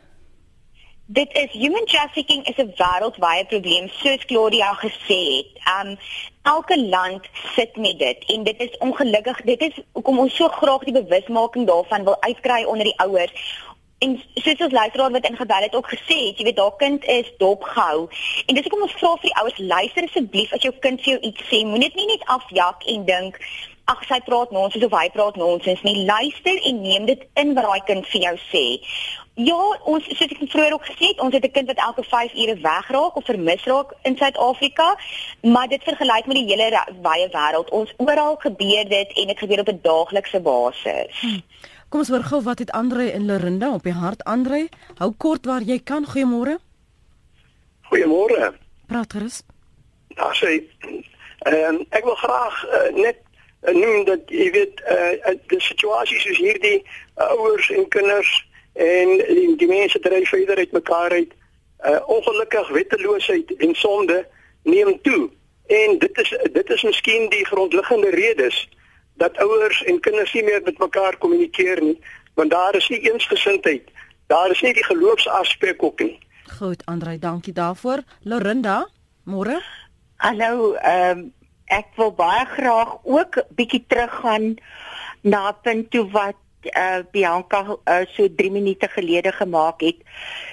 Dit 1.12 1.30
is 1.34 1.49
human 1.51 1.86
trafficking 1.86 2.45
is 2.45 2.57
'n 2.57 2.74
wêreldwye 2.78 3.45
probleem 3.45 3.89
soos 4.01 4.26
Claudia 4.26 4.74
gesê 4.74 5.20
het. 5.36 5.49
Um 5.76 5.97
elke 6.41 6.78
land 6.89 7.24
sit 7.55 7.76
met 7.76 7.99
dit 7.99 8.26
en 8.26 8.43
dit 8.43 8.60
is 8.60 8.78
ongelukkig. 8.78 9.41
Dit 9.41 9.62
is 9.62 9.80
hoekom 9.91 10.20
ons 10.20 10.36
so 10.36 10.47
graag 10.47 10.84
die 10.84 11.01
bewusmaking 11.01 11.68
daarvan 11.68 12.03
wil 12.03 12.22
uitkry 12.22 12.64
onder 12.64 12.84
die 12.84 12.99
ouers. 12.99 13.34
En 13.97 14.22
soos 14.34 14.60
ons 14.60 14.72
luisteraar 14.72 15.12
wat 15.12 15.30
ingebel 15.30 15.62
het 15.62 15.76
ook 15.76 15.89
gesê 15.89 16.18
het, 16.28 16.38
jy 16.38 16.43
weet 16.43 16.55
daar 16.55 16.76
kind 16.76 17.03
is 17.03 17.34
dopgehou. 17.38 18.10
En 18.45 18.55
dis 18.55 18.64
hoekom 18.64 18.82
ons 18.82 18.97
vra 19.01 19.16
vir 19.16 19.30
die 19.30 19.36
ouers, 19.39 19.57
luister 19.57 20.03
asseblief 20.03 20.53
as 20.53 20.62
jou 20.62 20.74
kind 20.80 21.01
vir 21.01 21.14
jou 21.14 21.22
iets 21.22 21.41
sê, 21.49 21.66
moenie 21.66 21.89
dit 21.89 21.95
nie 21.95 22.05
net 22.05 22.24
afjak 22.26 22.86
en 22.86 23.05
dink 23.05 23.41
ag 23.86 24.03
sy 24.05 24.20
praat 24.26 24.51
nonsens 24.51 24.86
of 24.86 24.93
hy 24.93 25.10
praat 25.10 25.36
nonsens 25.41 25.82
nie. 25.82 26.05
Luister 26.05 26.62
en 26.70 26.82
neem 26.82 27.05
dit 27.10 27.26
in 27.34 27.55
wat 27.57 27.66
daai 27.66 27.84
kind 27.89 28.07
vir 28.14 28.22
jou 28.22 28.36
sê. 28.51 28.66
Ja, 29.39 29.57
ons 29.87 30.03
soos 30.03 30.19
ek 30.25 30.39
vroeër 30.51 30.73
ook 30.75 30.87
gesê 30.89 31.13
het, 31.13 31.19
ons 31.23 31.33
het 31.33 31.45
'n 31.45 31.51
kind 31.51 31.67
wat 31.71 31.79
elke 31.79 32.03
5 32.03 32.33
ure 32.33 32.55
wegraak 32.55 33.15
of 33.15 33.25
vermis 33.25 33.63
raak 33.63 33.93
in 34.03 34.17
Suid-Afrika, 34.17 34.97
maar 35.41 35.67
dit 35.67 35.83
vergelyk 35.83 36.25
met 36.25 36.35
die 36.35 36.45
hele 36.45 36.83
wye 37.01 37.29
wêreld. 37.31 37.69
Ons 37.69 37.93
oral 37.97 38.35
gebeur 38.35 38.89
dit 38.89 39.09
en 39.13 39.27
dit 39.27 39.37
gebeur 39.39 39.59
op 39.59 39.67
'n 39.67 39.79
daaglikse 39.81 40.39
basis. 40.39 41.19
Hm. 41.21 41.39
Kom 41.89 41.99
ons 41.99 42.09
hoor 42.09 42.23
gou 42.23 42.41
wat 42.41 42.59
het 42.59 42.71
Andre 42.71 43.11
en 43.11 43.25
Lorinda 43.25 43.73
op 43.73 43.83
die 43.83 43.93
hart 43.93 44.23
Andre. 44.23 44.67
Hou 44.97 45.11
kort 45.17 45.45
waar 45.45 45.61
jy 45.61 45.79
kan. 45.83 46.05
Goeiemôre. 46.05 46.59
Goeiemôre. 47.81 48.53
Praat 48.85 49.13
gerus. 49.13 49.43
Ja, 50.07 50.33
sê. 50.33 50.63
Ehm 51.39 51.85
ek 51.89 52.03
wil 52.03 52.15
graag 52.15 52.65
uh, 52.65 52.93
net 52.93 53.17
uh, 53.61 53.73
noem 53.73 54.05
dat 54.05 54.19
jy 54.27 54.51
weet 54.51 54.81
uh, 54.91 55.33
die 55.47 55.61
situasie 55.61 56.19
soos 56.19 56.37
hierdie 56.37 56.83
uh, 57.17 57.31
ouers 57.31 57.69
en 57.69 57.87
kinders 57.87 58.49
en 58.74 59.17
die, 59.17 59.55
die 59.55 59.67
mense 59.67 59.99
dryf 59.99 60.30
verder 60.30 60.57
uit 60.57 60.72
mekaar 60.72 61.11
uit. 61.11 61.34
Uh, 61.80 61.99
ongelukkig 62.05 62.70
wetteloosheid 62.70 63.55
en 63.55 63.76
sonde 63.76 64.28
neem 64.63 65.01
toe. 65.01 65.30
En 65.67 65.99
dit 65.99 66.17
is 66.17 66.38
dit 66.51 66.70
is 66.70 66.84
miskien 66.84 67.30
die 67.30 67.45
grondliggende 67.45 68.09
redes 68.09 68.70
dat 69.13 69.38
ouers 69.38 69.84
en 69.84 69.99
kinders 69.99 70.34
nie 70.34 70.43
meer 70.43 70.61
met 70.63 70.78
mekaar 70.78 71.17
kommunikeer 71.17 71.82
nie, 71.84 71.99
want 72.34 72.51
daar 72.51 72.76
is 72.76 72.88
nie 72.89 72.99
eensgesindheid. 73.11 73.91
Daar 74.28 74.51
is 74.51 74.61
nie 74.61 74.74
die 74.74 74.84
geloofsaspek 74.84 75.84
ook 75.84 75.99
nie. 75.99 76.20
Goed, 76.57 76.86
Andrei, 76.86 77.20
dankie 77.20 77.53
daarvoor. 77.53 78.03
Lorinda, 78.24 78.88
môre? 79.24 79.61
Hallo, 80.15 80.74
ehm 80.74 81.17
um, 81.17 81.28
ek 81.70 81.91
wil 81.95 82.09
baie 82.17 82.45
graag 82.49 82.95
ook 83.05 83.43
bietjie 83.53 83.84
teruggaan 83.88 84.55
na 85.22 85.51
punt 85.51 85.91
toe 85.93 86.07
wat 86.11 86.38
uh, 86.64 86.99
Bianca 87.12 87.78
uh, 87.86 88.05
so 88.16 88.28
3 88.36 88.51
minute 88.51 88.88
gelede 88.88 89.32
gemaak 89.32 89.82
het. 89.82 89.95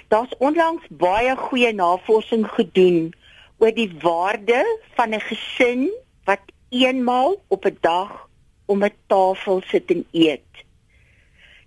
Daar's 0.09 0.35
onlangs 0.39 0.85
baie 0.89 1.37
goeie 1.37 1.73
navorsing 1.73 2.47
gedoen 2.49 3.15
oor 3.59 3.73
die 3.75 3.91
waarde 4.01 4.65
van 4.95 5.15
'n 5.15 5.21
gesin 5.21 5.91
wat 6.25 6.43
eenmaal 6.69 7.43
op 7.49 7.65
'n 7.65 7.79
dag 7.81 8.29
om 8.67 8.85
'n 8.85 8.95
tafel 9.07 9.63
sit 9.67 9.91
en 9.91 10.07
eet. 10.13 10.53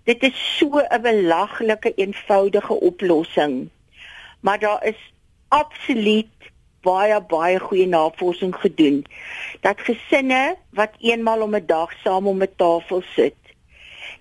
Dit 0.04 0.22
is 0.22 0.56
so 0.56 0.78
'n 0.78 1.02
belaglike 1.02 1.94
eenvoudige 1.94 2.80
oplossing. 2.80 3.68
Maar 4.40 4.58
daar 4.58 4.84
is 4.84 5.12
absoluut 5.48 6.28
baie 6.80 7.20
baie 7.20 7.58
goeie 7.60 7.86
navorsing 7.86 8.54
gedoen 8.56 9.04
dat 9.60 9.80
gesinne 9.80 10.56
wat 10.70 10.90
eenmaal 10.98 11.42
om 11.42 11.54
'n 11.54 11.66
dag 11.66 11.92
saam 12.04 12.26
om 12.26 12.42
'n 12.42 12.54
tafel 12.56 13.02
sit 13.14 13.39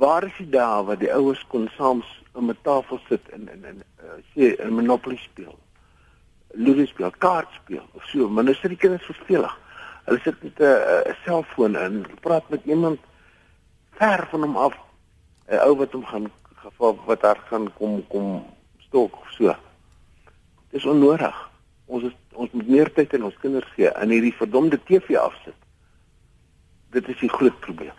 Waar 0.00 0.24
is 0.24 0.36
die 0.40 0.48
dae 0.48 0.82
wat 0.88 1.02
die 1.04 1.12
ouers 1.12 1.42
kon 1.52 1.68
saam 1.76 2.02
om 2.32 2.50
'n 2.50 2.58
tafel 2.64 3.00
sit 3.08 3.28
en 3.36 3.48
en 3.48 3.64
en 3.64 3.82
uh, 4.02 4.18
sê 4.32 4.56
'n 4.56 4.72
monopoly 4.72 5.16
speel? 5.16 5.58
Ludo 6.54 6.86
speel, 6.86 7.12
kaart 7.18 7.52
speel 7.62 7.86
of 7.92 8.04
so, 8.04 8.28
maar 8.28 8.44
nou 8.44 8.54
sit 8.54 8.70
die 8.70 8.80
kinders 8.80 9.04
vervelig. 9.04 9.54
Hulle 10.04 10.20
sit 10.24 10.42
met 10.42 10.58
'n 10.58 10.64
uh, 10.64 11.14
selfoon 11.24 11.76
en 11.76 12.06
praat 12.20 12.48
met 12.48 12.64
iemand 12.64 12.98
ver 13.90 14.26
van 14.30 14.40
hom 14.40 14.56
af. 14.56 14.74
'n 15.48 15.58
Ou 15.66 15.76
wat 15.76 15.92
hom 15.92 16.04
gaan 16.04 16.30
geval 16.62 16.98
wat 17.06 17.20
daar 17.20 17.40
gaan 17.48 17.72
kom 17.78 18.00
kom 18.08 18.44
stok 18.78 19.20
of 19.20 19.30
so. 19.30 19.54
Dis 20.70 20.84
onnodig. 20.86 21.50
Ons 21.86 22.04
is, 22.10 22.14
ons 22.32 22.50
moet 22.52 22.68
meer 22.68 22.92
tyd 22.92 23.14
aan 23.14 23.26
ons 23.30 23.40
kinders 23.42 23.72
gee 23.74 23.90
en 23.90 24.12
hierdie 24.14 24.34
verdomde 24.36 24.78
TV 24.86 25.18
afsit. 25.18 25.56
Dit 26.94 27.08
is 27.08 27.18
die 27.22 27.30
groot 27.30 27.58
probleem. 27.60 27.96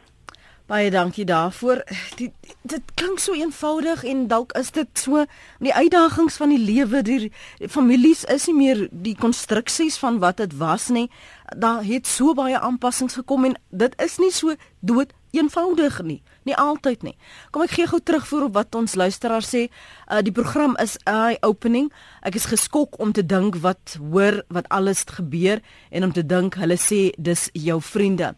Baie 0.71 0.91
dankie 0.91 1.25
daarvoor. 1.25 1.81
Dit 2.15 2.31
dit 2.61 2.91
klink 2.95 3.19
so 3.19 3.33
eenvoudig 3.33 4.03
en 4.07 4.27
dalk 4.31 4.53
is 4.55 4.69
dit 4.71 4.87
so 4.99 5.25
die 5.59 5.73
uitdagings 5.73 6.37
van 6.39 6.53
die 6.53 6.61
lewe, 6.61 7.01
die 7.01 7.31
families 7.67 8.23
is 8.23 8.45
nie 8.47 8.55
meer 8.55 8.85
die 8.91 9.15
konstruksies 9.19 9.97
van 9.99 10.21
wat 10.23 10.37
dit 10.37 10.53
was 10.61 10.87
nie. 10.87 11.09
Daar 11.57 11.83
het 11.83 12.07
so 12.07 12.33
baie 12.37 12.59
aanpassings 12.59 13.17
gekom 13.19 13.49
en 13.49 13.57
dit 13.69 13.97
is 14.01 14.15
nie 14.23 14.31
so 14.31 14.55
dood 14.79 15.11
eenvoudig 15.31 16.01
nie. 16.01 16.21
Nie 16.43 16.55
altyd 16.55 17.03
nie. 17.03 17.15
Kom 17.51 17.63
ek 17.65 17.75
gee 17.77 17.87
gou 17.87 17.99
terugvoer 17.99 18.47
op 18.49 18.57
wat 18.57 18.75
ons 18.75 18.95
luisteraar 18.95 19.45
sê. 19.45 19.67
Uh 20.09 20.21
die 20.25 20.33
program 20.35 20.75
is 20.81 20.97
eye 21.09 21.37
opening. 21.41 21.91
Ek 22.21 22.35
is 22.35 22.49
geskok 22.49 22.99
om 22.99 23.13
te 23.13 23.25
dink 23.25 23.61
wat 23.61 23.97
hoor 23.99 24.41
wat 24.49 24.69
alles 24.69 25.05
gebeur 25.07 25.61
en 25.91 26.03
om 26.03 26.11
te 26.11 26.25
dink 26.25 26.57
hulle 26.61 26.77
sê 26.77 27.11
dis 27.17 27.49
jou 27.53 27.79
vriende. 27.81 28.33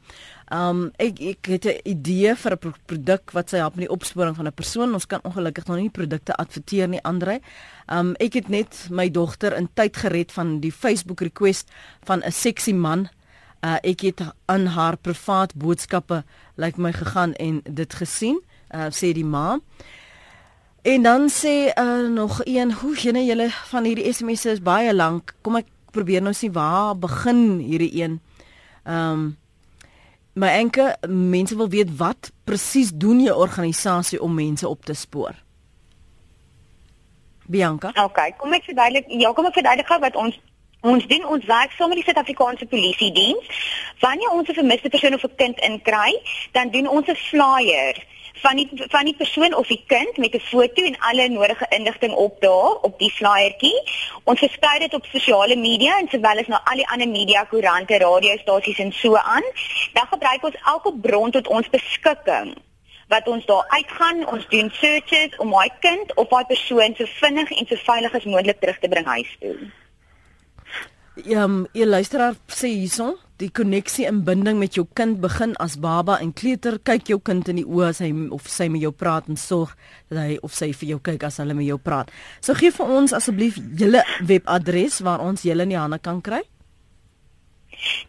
Um 0.54 0.91
ek 1.00 1.22
ek 1.22 1.46
het 1.48 1.66
'n 1.66 1.82
idee 1.84 2.36
vir 2.36 2.52
'n 2.52 2.74
produk 2.86 3.32
wat 3.32 3.50
sy 3.50 3.58
help 3.58 3.76
met 3.76 3.88
die 3.88 3.96
opsporing 3.96 4.36
van 4.36 4.48
'n 4.48 4.54
persoon. 4.54 4.94
Ons 4.94 5.08
kan 5.08 5.24
ongelukkig 5.24 5.66
nog 5.66 5.78
nie 5.78 5.89
produkte 5.89 6.36
adverteer 6.36 6.88
nie, 6.88 7.04
Andre. 7.04 7.39
Um 7.88 8.16
ek 8.20 8.34
het 8.34 8.50
net 8.50 8.88
my 8.89 9.10
dogter 9.10 9.56
in 9.56 9.70
tyd 9.74 9.98
gered 9.98 10.32
van 10.32 10.60
die 10.60 10.72
Facebook 10.72 11.22
request 11.22 11.72
van 12.04 12.22
'n 12.24 12.32
seksie 12.32 12.76
man. 12.76 13.10
Uh 13.64 13.78
ek 13.82 14.01
het 14.03 14.22
aan 14.51 14.66
haar 14.76 14.97
privaat 14.97 15.53
boodskappe 15.55 16.24
lyk 16.55 16.76
like 16.76 16.82
my 16.82 16.91
gegaan 16.91 17.34
en 17.39 17.61
dit 17.64 17.93
gesien, 17.93 18.41
uh 18.76 18.89
sê 18.91 19.14
die 19.16 19.26
ma. 19.26 19.59
En 20.84 21.03
dan 21.03 21.30
sê 21.32 21.72
uh 21.72 22.09
nog 22.09 22.41
een, 22.43 22.74
hoe 22.74 22.95
jene 22.95 23.24
julle 23.26 23.47
van 23.72 23.88
hierdie 23.88 24.14
SMS'e 24.14 24.57
is 24.57 24.61
baie 24.61 24.93
lank. 24.93 25.36
Kom 25.41 25.55
ek 25.55 25.72
probeer 25.95 26.22
nou 26.22 26.34
sien 26.34 26.51
waar 26.51 26.97
begin 26.97 27.59
hierdie 27.64 27.93
een. 28.01 28.20
Um 28.84 29.38
my 30.34 30.49
enke 30.49 30.95
mense 31.07 31.55
wil 31.55 31.70
weet 31.70 31.97
wat 31.97 32.32
presies 32.43 32.91
doen 32.91 33.22
jou 33.22 33.36
organisasie 33.38 34.22
om 34.22 34.34
mense 34.34 34.68
op 34.68 34.86
te 34.86 34.93
spoor. 34.93 35.38
Bianca. 37.45 37.91
Okay, 38.03 38.34
kom 38.38 38.53
ek 38.53 38.66
verduidelik. 38.66 39.05
Ja, 39.07 39.32
kom 39.32 39.45
ek 39.45 39.59
verduidelik 39.59 39.88
gou 39.88 39.99
wat 40.03 40.16
ons 40.20 40.39
ons 40.84 41.08
doen. 41.08 41.26
Ons 41.26 41.46
werk 41.46 41.72
saam 41.72 41.92
met 41.92 42.02
die 42.02 42.06
Suid-Afrikaanse 42.08 42.66
Polisie 42.66 43.12
Diens. 43.12 43.60
Wanneer 44.00 44.32
ons 44.32 44.50
'n 44.50 44.54
vermiste 44.54 44.90
persoon 44.90 45.14
of 45.14 45.24
'n 45.24 45.36
kind 45.36 45.60
inkry, 45.60 46.12
dan 46.52 46.70
doen 46.70 46.88
ons 46.88 47.08
'n 47.08 47.16
flyer 47.16 47.96
van 48.44 48.56
die 48.56 48.70
van 48.96 49.06
die 49.06 49.16
persoon 49.16 49.56
of 49.56 49.68
die 49.68 49.84
kind 49.88 50.18
met 50.18 50.34
'n 50.36 50.40
foto 50.40 50.84
en 50.84 51.00
alle 51.00 51.28
nodige 51.30 51.66
inligting 51.70 52.14
op 52.14 52.42
daar 52.42 52.74
op 52.88 53.00
die 53.00 53.12
flyertjie. 53.12 53.82
Ons 54.24 54.40
versprei 54.40 54.80
dit 54.80 54.94
op 54.94 55.06
sosiale 55.06 55.56
media 55.56 55.98
en 56.00 56.08
sowel 56.10 56.40
as 56.40 56.48
na 56.48 56.62
al 56.64 56.76
die 56.76 56.88
ander 56.88 57.08
media, 57.08 57.44
koerante, 57.44 57.98
radiostasies 57.98 58.80
en 58.80 58.92
so 58.92 59.16
aan. 59.16 59.46
Dan 59.94 60.08
gebruik 60.08 60.44
ons 60.44 60.62
elke 60.66 60.94
bron 61.02 61.32
tot 61.32 61.48
ons 61.48 61.70
beskikking 61.70 62.56
wat 63.08 63.28
ons 63.28 63.46
daar 63.46 63.66
uitgaan, 63.68 64.28
ons 64.28 64.48
doen 64.48 64.70
searches 64.74 65.38
om 65.38 65.50
my 65.50 65.70
kind 65.80 66.16
of 66.16 66.28
daai 66.28 66.46
persoon 66.46 66.96
so 66.96 67.06
vinnig 67.06 67.52
en 67.52 67.68
so 67.68 67.76
veilig 67.76 68.16
as 68.16 68.24
moontlik 68.24 68.60
terug 68.60 68.80
te 68.80 68.88
bring 68.88 69.06
huis 69.06 69.38
toe. 69.40 69.56
Ja, 71.14 71.43
um, 71.45 71.68
jy 71.78 71.86
luisteraar 71.86 72.34
sê 72.49 72.72
hierson, 72.74 73.11
die 73.38 73.53
koneksie 73.53 74.07
en 74.09 74.26
binding 74.26 74.57
met 74.57 74.74
jou 74.74 74.89
kind 74.97 75.22
begin 75.22 75.53
as 75.61 75.78
baba 75.82 76.20
en 76.24 76.32
kleuter. 76.34 76.80
Kyk 76.82 77.09
jou 77.11 77.20
kind 77.22 77.47
in 77.51 77.57
die 77.61 77.70
oë 77.70 77.89
as 77.91 77.99
hy 78.01 78.09
of 78.34 78.49
sy 78.49 78.66
met 78.74 78.82
jou 78.82 78.89
praat 78.97 79.30
en 79.30 79.38
sorg 79.38 79.78
dat 80.09 80.20
hy 80.24 80.39
of 80.41 80.53
sy 80.57 80.74
vir 80.74 80.89
jou 80.95 80.99
kyk 81.05 81.24
as 81.28 81.38
hulle 81.43 81.53
met 81.57 81.68
jou 81.68 81.78
praat. 81.78 82.09
So 82.41 82.53
gee 82.57 82.72
vir 82.74 82.88
ons 82.97 83.14
asseblief 83.14 83.55
julle 83.78 84.01
webadres 84.26 85.01
waar 85.05 85.22
ons 85.22 85.45
julle 85.45 85.64
in 85.68 85.74
die 85.76 85.82
hande 85.82 85.99
kan 86.01 86.22
kry. 86.26 86.41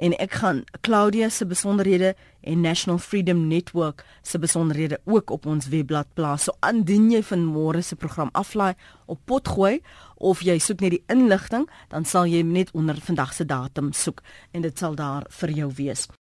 en 0.00 0.16
ek 0.16 0.38
gaan 0.40 0.64
Claudia 0.80 1.28
se 1.28 1.46
besonderhede 1.46 2.14
en 2.40 2.60
National 2.60 2.98
Freedom 2.98 3.48
Network 3.48 4.04
se 4.22 4.38
besonderhede 4.38 5.00
ook 5.04 5.30
op 5.30 5.46
ons 5.46 5.68
webblad 5.68 6.06
plaas. 6.14 6.44
So 6.44 6.56
indien 6.68 7.10
jy 7.12 7.22
van 7.22 7.44
môre 7.44 7.82
se 7.84 7.96
program 7.96 8.30
aflaai 8.32 8.74
op 9.06 9.20
potgooi 9.24 9.80
of 10.20 10.44
jy 10.44 10.58
soek 10.60 10.84
net 10.84 10.94
die 10.94 11.04
inligting, 11.12 11.66
dan 11.88 12.04
sal 12.04 12.28
jy 12.28 12.44
net 12.46 12.70
onder 12.76 13.00
vandag 13.00 13.32
se 13.34 13.48
datum 13.48 13.92
soek 13.96 14.20
en 14.52 14.62
dit 14.66 14.78
sal 14.78 14.94
daar 14.94 15.26
vir 15.40 15.56
jou 15.62 15.70
wees. 15.80 16.10